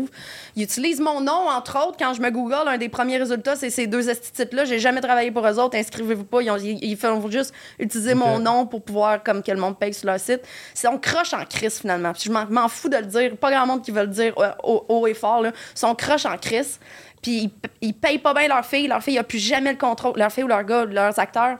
[0.56, 1.96] Ils utilisent mon nom, entre autres.
[1.98, 4.64] Quand je me google, un des premiers résultats, c'est ces deux esti-titres-là.
[4.64, 5.76] J'ai jamais travaillé pour eux autres.
[5.76, 6.42] Inscrivez-vous pas.
[6.42, 9.78] Ils, ont- ils- ils font juste utiliser mon nom pour pouvoir, comme que le monde
[9.78, 10.40] paye sur leur site.
[10.74, 12.12] C'est on croche en crise, finalement.
[12.12, 13.36] Puis je m'en- m'en fous de le dire.
[13.36, 15.40] Pas grand monde qui veut le dire euh, haut, haut et fort.
[15.42, 15.52] Là.
[15.74, 16.78] Ils sont croche en crise.
[17.22, 17.50] Puis ils,
[17.88, 18.88] ils payent pas bien leurs filles.
[18.88, 20.12] Leurs filles n'ont plus jamais le contrôle.
[20.18, 21.58] Leurs filles ou leurs gars, leurs acteurs,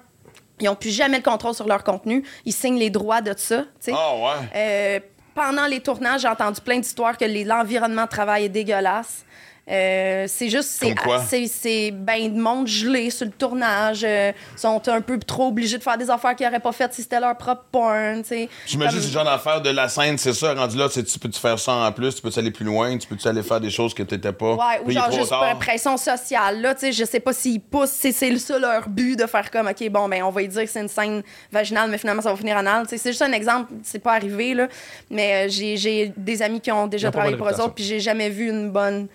[0.60, 2.22] ils n'ont plus jamais le contrôle sur leur contenu.
[2.44, 3.62] Ils signent les droits de ça.
[3.62, 3.92] tu sais.
[3.94, 4.48] Ah, ouais.
[4.54, 5.00] Euh,
[5.34, 9.24] pendant les tournages, j'ai entendu plein d'histoires que l'environnement de travail est dégueulasse.
[9.70, 14.02] Euh, c'est juste, c'est, ben de monde gelé sur le tournage.
[14.04, 17.02] euh, sont un peu trop obligés de faire des affaires qu'ils n'auraient pas faites si
[17.02, 18.22] c'était leur propre porn.
[18.22, 18.46] tu.
[18.66, 21.18] J'imagine Comme- c'est le genre d'affaire de la scène, c'est ça, rendu là, c'est tu
[21.18, 23.70] peux-tu faire ça en plus, tu peux-tu aller plus loin, tu peux-tu aller faire des
[23.70, 24.54] choses que t'étais pas?
[24.54, 26.60] Ouais, ou genre juste pour pression sociale.
[26.60, 29.50] Là, tu sais, je sais pas s'ils poussent, c'est, c'est ça leur but de faire
[29.50, 32.22] comme, OK, bon, ben, on va lui dire que c'est une scène vaginale, mais finalement,
[32.22, 32.86] ça va finir anal.
[32.86, 34.68] Tu c'est juste un exemple, c'est pas arrivé, là.
[35.10, 38.00] Mais euh, j'ai, j'ai des amis qui ont déjà travaillé pour eux autres, puis j'ai
[38.00, 39.08] jamais vu une bonne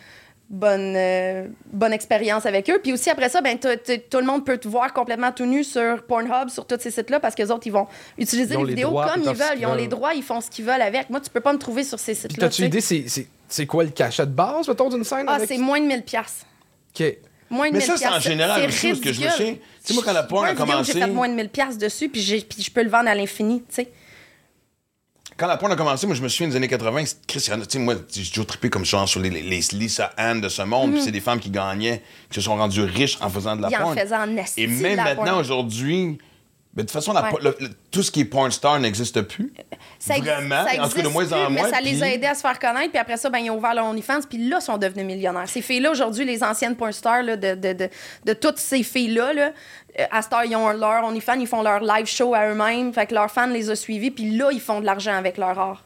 [0.50, 4.58] bonne euh, bonne expérience avec eux puis aussi après ça ben tout le monde peut
[4.58, 7.52] te voir complètement tout nu sur Pornhub sur tous ces sites là parce que les
[7.52, 7.86] autres ils vont
[8.18, 10.41] utiliser Ils les les vidéos droits, comme ils veulent ils ont les droits ils font
[10.41, 12.47] ce qu'ils veulent avec moi tu peux pas me trouver sur ces sites Puis là
[12.47, 15.26] t'as-tu idée, c'est- c'est c'est quoi le cachet de base, mettons, d'une scène?
[15.28, 16.45] ah avec- c'est moins de 1000 pièces
[17.00, 17.16] Ok.
[17.52, 19.54] Moins de Mais 1000 ça, c'est en général c'est aussi, parce que je me souviens.
[19.54, 20.93] Tu sais, moi, quand la porn a une commencé.
[20.93, 23.16] J'ai fait moins de 1000 piastres dessus, puis, j'ai- puis je peux le vendre à
[23.16, 23.89] l'infini, tu sais.
[25.40, 27.52] Quand la porn a commencé, moi, je me souviens des années 80, c'est- Chris, il
[27.52, 29.62] y en a- tu sais, moi, j'ai toujours trippé comme genre sur les, les, les
[29.72, 32.84] Lisa Ann de ce monde, puis c'est des femmes qui gagnaient, qui se sont rendues
[32.84, 33.98] riches en faisant de la en porn.
[33.98, 36.18] en esti Et même maintenant, aujourd'hui,
[36.74, 37.30] ben, de toute façon, la Ouais.
[37.32, 39.51] por- le- le- tout ce qui est porn star n'existe plus.
[39.97, 42.03] Ça Vraiment, ça en tout cas, de existe moins en moins, Mais ça les puis-
[42.03, 44.22] a aidés à se faire connaître, puis après ça, ben, ils ont ouvert leur OnlyFans,
[44.30, 45.49] puis là, ils sont devenus millionnaires.
[45.49, 47.89] Ces filles-là, aujourd'hui, les anciennes porn stars là, de, de, de,
[48.26, 49.51] de toutes ces filles-là, là,
[49.99, 53.15] euh, à ils ont leur OnlyFans, ils font leur live show à eux-mêmes, fait que
[53.15, 55.84] leurs fans les ont suivis, puis là, ils font de l'argent avec leur art.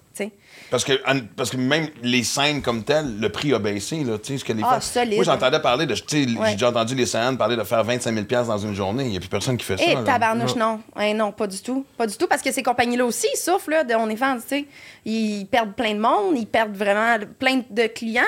[0.73, 4.03] Parce que, en- parce que même les scènes comme telles, le prix a baissé.
[4.03, 4.79] Là, tu sais, ce que les Ah.
[5.13, 5.93] Moi, j'entendais parler de.
[5.93, 6.47] tu sais, Ouais.
[6.47, 9.03] J'ai déjà entendu les scènes parler de faire 25 000 dans une journée.
[9.03, 9.83] Il n'y a plus personne qui fait ça.
[9.87, 10.01] Eh, là.
[10.01, 10.79] tabarnouche, non.
[10.99, 11.85] Eh, non, pas du tout.
[11.95, 14.65] Pas du tout, parce que ces compagnies-là aussi, ils souffrent là, de OnlyFans, tu sais.
[15.05, 18.23] Ils perdent plein de monde, ils perdent vraiment plein de clients,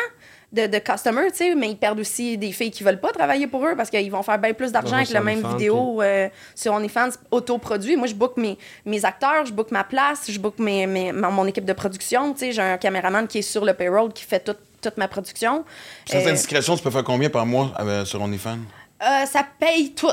[0.56, 3.48] de, de customers, tu sais, mais ils perdent aussi des filles qui veulent pas travailler
[3.48, 6.74] pour eux parce qu'ils vont faire bien plus d'argent avec la même vidéo euh, sur
[6.74, 7.96] OnlyFans autoproduit.
[7.98, 11.46] Moi, je book mes, mes acteurs, je book ma place, je book mes, mes- mon
[11.46, 12.52] équipe de production, tu sais.
[12.54, 15.66] J'ai un caméraman qui est sur le payroll qui fait toute toute ma production.
[16.06, 18.60] Sans Euh, indiscrétion, tu peux faire combien par mois euh, sur OnlyFans?
[19.02, 20.08] euh, ça paye tout.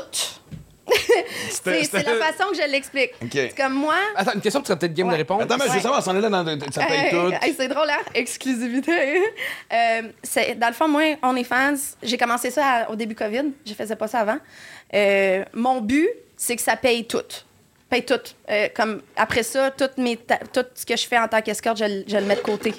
[1.49, 3.11] c'est la façon que je l'explique.
[3.31, 5.13] C'est comme moi, Attends, une question que tu serais peut-être game Ouais.
[5.13, 5.41] de répondre.
[5.43, 6.45] Attends, mais je veux savoir, c'en est là dans.
[6.71, 7.31] Ça paye tout.
[7.41, 7.99] hey, c'est drôle, hein?
[8.13, 8.91] Exclusivité.
[9.73, 10.01] Euh,
[10.57, 13.51] dans le fond, moi, OnlyFans, j'ai commencé ça à- au début COVID.
[13.65, 14.37] Je faisais pas ça avant.
[14.93, 17.17] Euh, mon but, c'est que ça paye tout.
[17.89, 18.19] Paye tout.
[18.49, 21.85] Euh, comme après ça, tout, mes tout ce que je fais en tant qu'escorte, je,
[21.85, 22.73] le- je le mets de côté.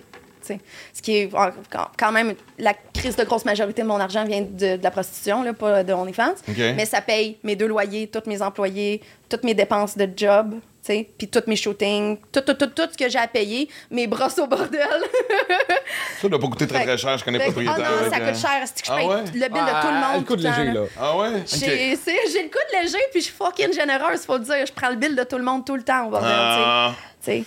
[0.46, 0.60] Tu sais.
[0.92, 1.50] Ce qui est euh,
[1.98, 5.42] quand- même la crise de grosse majorité de mon argent vient de, de la prostitution,
[5.42, 6.34] là, pas de OnlyFans.
[6.48, 6.56] OK.
[6.58, 10.92] Mais ça paye mes deux loyers, tous mes employés, toutes mes dépenses de job, tu
[10.92, 14.06] sais, puis tous mes shootings, tout, tout, tout, tout ce que j'ai à payer, mes
[14.06, 14.80] brosses au bordel.
[16.20, 17.52] Ça doit pas coûter très cher, je connais pas.
[17.68, 18.62] Ah non, ça coûte cher.
[18.64, 19.20] C'est que je Ah paye ouais?
[19.24, 19.64] le bill de tout le
[19.94, 20.20] Ah, monde.
[20.20, 20.80] le coup de tout le temps, léger, là?
[21.00, 21.30] Ah ouais?
[21.46, 24.66] J'ai le coup de léger, puis je suis fucking généreuse, faut le dire.
[24.66, 26.94] Je prends le bill de tout le monde tout le temps au bordel, Ah.
[27.22, 27.44] tu sais.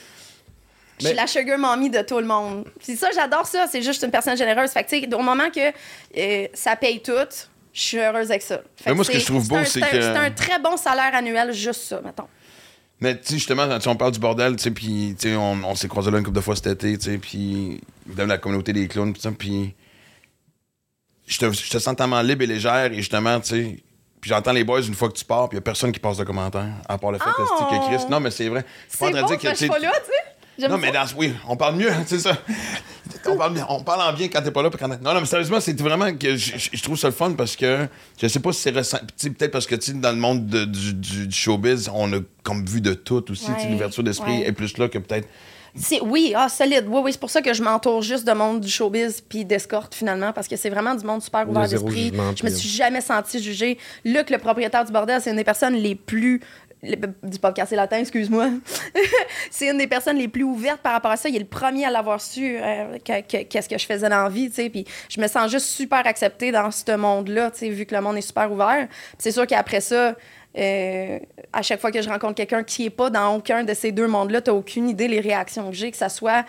[1.00, 2.66] Je suis Mais- la sugar mommy de tout le monde.
[2.84, 3.68] Puis ça, j'adore ça.
[3.72, 4.72] C'est juste une personne généreuse.
[4.72, 5.60] Fait que, tu sais, au moment que
[6.18, 7.12] euh, ça paye tout,
[7.74, 8.58] je suis heureuse avec ça.
[8.76, 11.14] Fait Mais moi, ce que je trouve beau, c'est que- C'est un très bon salaire
[11.14, 12.28] annuel, juste ça, mettons.
[13.00, 15.52] Mais tu sais, justement, quand on parle du bordel, tu sais, puis tu sais, on,
[15.64, 18.40] on s'est croisés là une couple de fois cet été, tu sais, puis de la
[18.40, 19.76] communauté des clowns, pis ça, puis
[21.28, 23.78] je te, je te sens tellement libre et légère, et justement, tu sais,
[24.20, 26.18] puis j'entends les boys une fois que tu pars, puis y a personne qui passe
[26.18, 27.64] de commentaires, à part le fait Oh!
[27.70, 28.06] que Chris.
[28.10, 28.66] Non, mais c'est vrai.
[28.88, 30.12] Je suis pas en train de dire que, je suis pas là, tu sais.
[30.58, 30.82] J'aime Non, ça.
[30.86, 32.38] mais dans, oui, on parle mieux, c'est ça.
[33.30, 34.70] On parle, bien- on parle en bien quand t'es pas là.
[34.70, 37.56] Quand t'es- non, non, mais sérieusement, c'est vraiment que je, trouve ça le fun parce
[37.56, 37.88] que
[38.22, 41.32] je sais pas si c'est sais, Peut-être parce que dans le monde de- du, du-
[41.32, 43.50] showbiz, on a comme vu de tout aussi.
[43.52, 44.48] Ouais, L'ouverture d'esprit ouais.
[44.48, 45.28] est plus là que peut-être.
[45.76, 46.86] C'est- oui, ah, solide.
[46.88, 49.94] Oui, oui, c'est pour ça que je m'entoure juste de monde du showbiz puis d'escorte
[49.94, 52.12] finalement, parce que c'est vraiment du monde super ouvert d'esprit.
[52.14, 53.78] Je me puis- suis jamais sentie jugée.
[54.04, 56.42] Luc, le propriétaire du bordel, c'est une des personnes les plus.
[57.24, 58.50] Du podcast latin, excuse-moi.
[59.52, 61.30] c'est une des personnes les plus ouvertes par rapport à ça.
[61.30, 64.24] Il est le premier à l'avoir su, euh, que- que- qu'est-ce que je faisais dans
[64.24, 64.70] la vie, tu sais.
[64.70, 68.02] Puis je me sens juste super acceptée dans ce monde-là, tu sais, vu que le
[68.02, 68.88] monde est super ouvert.
[69.18, 70.16] C'est sûr qu'après ça,
[70.58, 71.20] euh,
[71.54, 74.08] à chaque fois que je rencontre quelqu'un qui est pas dans aucun de ces deux
[74.08, 76.46] mondes-là, t'as aucune idée les réactions que j'ai, que ça soit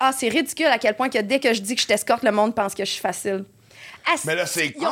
[0.00, 2.30] ah c'est ridicule à quel point que dès que je dis que je t'escorte, le
[2.30, 3.44] monde pense que je suis facile.
[4.10, 4.90] Asti, Mais là, c'est clair.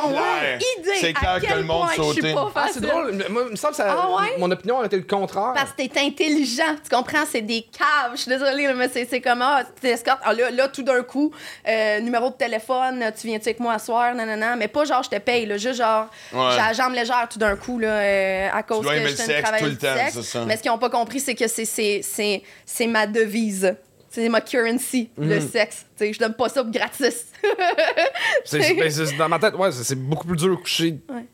[0.79, 2.35] idée C'est à clair que quel le monde sautait.
[2.55, 3.17] Ah, c'est drôle.
[3.29, 4.35] Moi, il me semble que ça, Ah ouais?
[4.37, 5.53] mon opinion aurait été le contraire.
[5.55, 7.25] Parce que t'es intelligent, tu comprends?
[7.27, 8.11] C'est des caves.
[8.11, 9.87] Je suis désolée, mais c'est c'est comme, ah, tu.
[10.23, 11.31] Ah, là, là, tout d'un coup,
[11.67, 14.55] euh, numéro de téléphone, tu viens-tu avec moi à soir, nanana.
[14.55, 16.51] Mais pas genre, je te paye, là, juste genre, Ouais.
[16.51, 19.11] j'ai la jambe légère tout d'un coup, là, euh, à cause dois que aimer je
[19.13, 20.13] le sexe tout le temps, sexe.
[20.13, 20.45] c'est ça.
[20.45, 23.75] Mais ce qu'ils n'ont pas compris, c'est que c'est- c'est c'est- c'est ma devise.
[24.19, 25.47] C'est ma currency, le Mhm.
[25.47, 25.85] sexe.
[25.95, 27.27] Tu sais, je donne pas ça gratis.
[28.45, 30.97] C'est- ben, c'est- dans ma tête, ouais, c'est- beaucoup plus dur de coucher.
[31.07, 31.25] Ouais.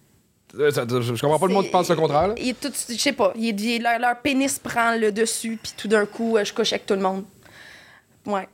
[0.59, 2.27] Euh, je comprends pas le monde qui pense le contraire.
[2.27, 2.35] là.
[2.37, 6.35] Il tout, je sais pas, il leur pénis prend le dessus, puis tout d'un coup,
[6.35, 7.23] euh, je couche avec tout le monde.
[8.25, 8.49] Ouais.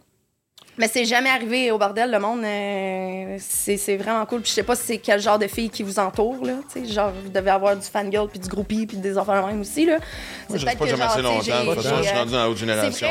[0.79, 2.41] Mais c'est jamais arrivé au bordel, le monde.
[2.43, 4.39] euh, c'est c'est vraiment cool.
[4.41, 6.53] Puis je sais pas si c'est quel genre de filles qui vous entoure, là.
[6.73, 9.45] Tu sais, genre, vous devez avoir du fangirl, puis du groupie, puis des enfants de
[9.47, 9.97] même aussi, là.
[10.47, 11.37] Moi, je pas que jamais assez longtemps.
[11.65, 13.07] De toute façon, je suis j'ai, euh, rendu dans la haute génération.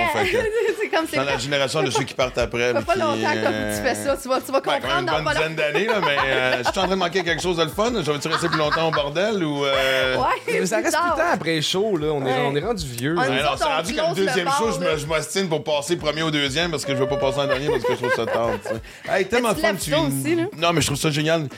[0.80, 2.72] C'est comme dans la génération de ceux qui partent après.
[2.72, 4.16] Ça fait puis pas longtemps comme euh, tu fais ça.
[4.16, 6.16] Tu vas, tu vas Ben, quand même comprendre une dans bonne dizaine d'années, là, mais
[6.26, 7.92] euh, je suis en train de manquer quelque chose de le fun.
[8.02, 9.64] Je vais-tu rester plus longtemps au bordel ou.
[9.66, 10.16] euh.
[10.16, 10.24] Ouais,
[10.60, 12.08] Mais ça reste le temps après shows, là.
[12.12, 12.46] On, est, Ouais.
[12.50, 13.14] on est rendu vieux.
[13.18, 13.28] On là.
[13.28, 16.98] est- rendu comme deuxième show, je m'ostine pour passer premier au deuxième parce que je
[16.98, 18.26] veux pas passer en parce que je trouve ça
[18.62, 18.80] tu sais.
[19.12, 19.74] Hey, tellement tu fun.
[19.78, 20.44] ça aussi, là?
[20.56, 21.48] Non, mais je trouve ça génial.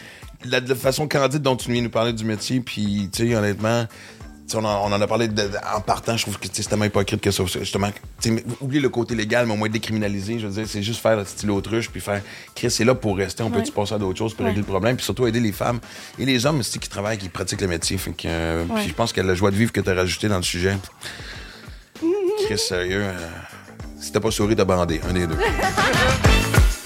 [0.44, 3.86] La, façon candide dont tu viens nous parler du métier, puis, tu sais, honnêtement,
[4.48, 6.62] tu on, en, on en a parlé de- de- en partant, je trouve que tu
[6.62, 7.44] c'est tellement hypocrite que ça.
[7.44, 7.90] Justement,
[8.20, 10.38] tu oubliez le côté légal, mais au moins décriminaliser.
[10.40, 12.20] Je veux dire, c'est juste faire le style autruche, puis faire
[12.54, 13.42] Chris, c'est là pour rester.
[13.42, 14.48] On peut-tu passer à d'autres choses pour Ouais.
[14.50, 15.78] régler le problème, puis surtout aider les femmes
[16.18, 17.96] et les hommes aussi qui travaillent, qui pratiquent le métier.
[17.98, 18.80] Fait que, euh, Ouais.
[18.80, 20.76] puis je pense que la joie de vivre que tu as rajouté dans le sujet.
[22.46, 23.28] Chris, sérieux, euh,
[24.00, 25.00] si t'as pas souri, t'as bandé.
[25.08, 25.36] Un des deux.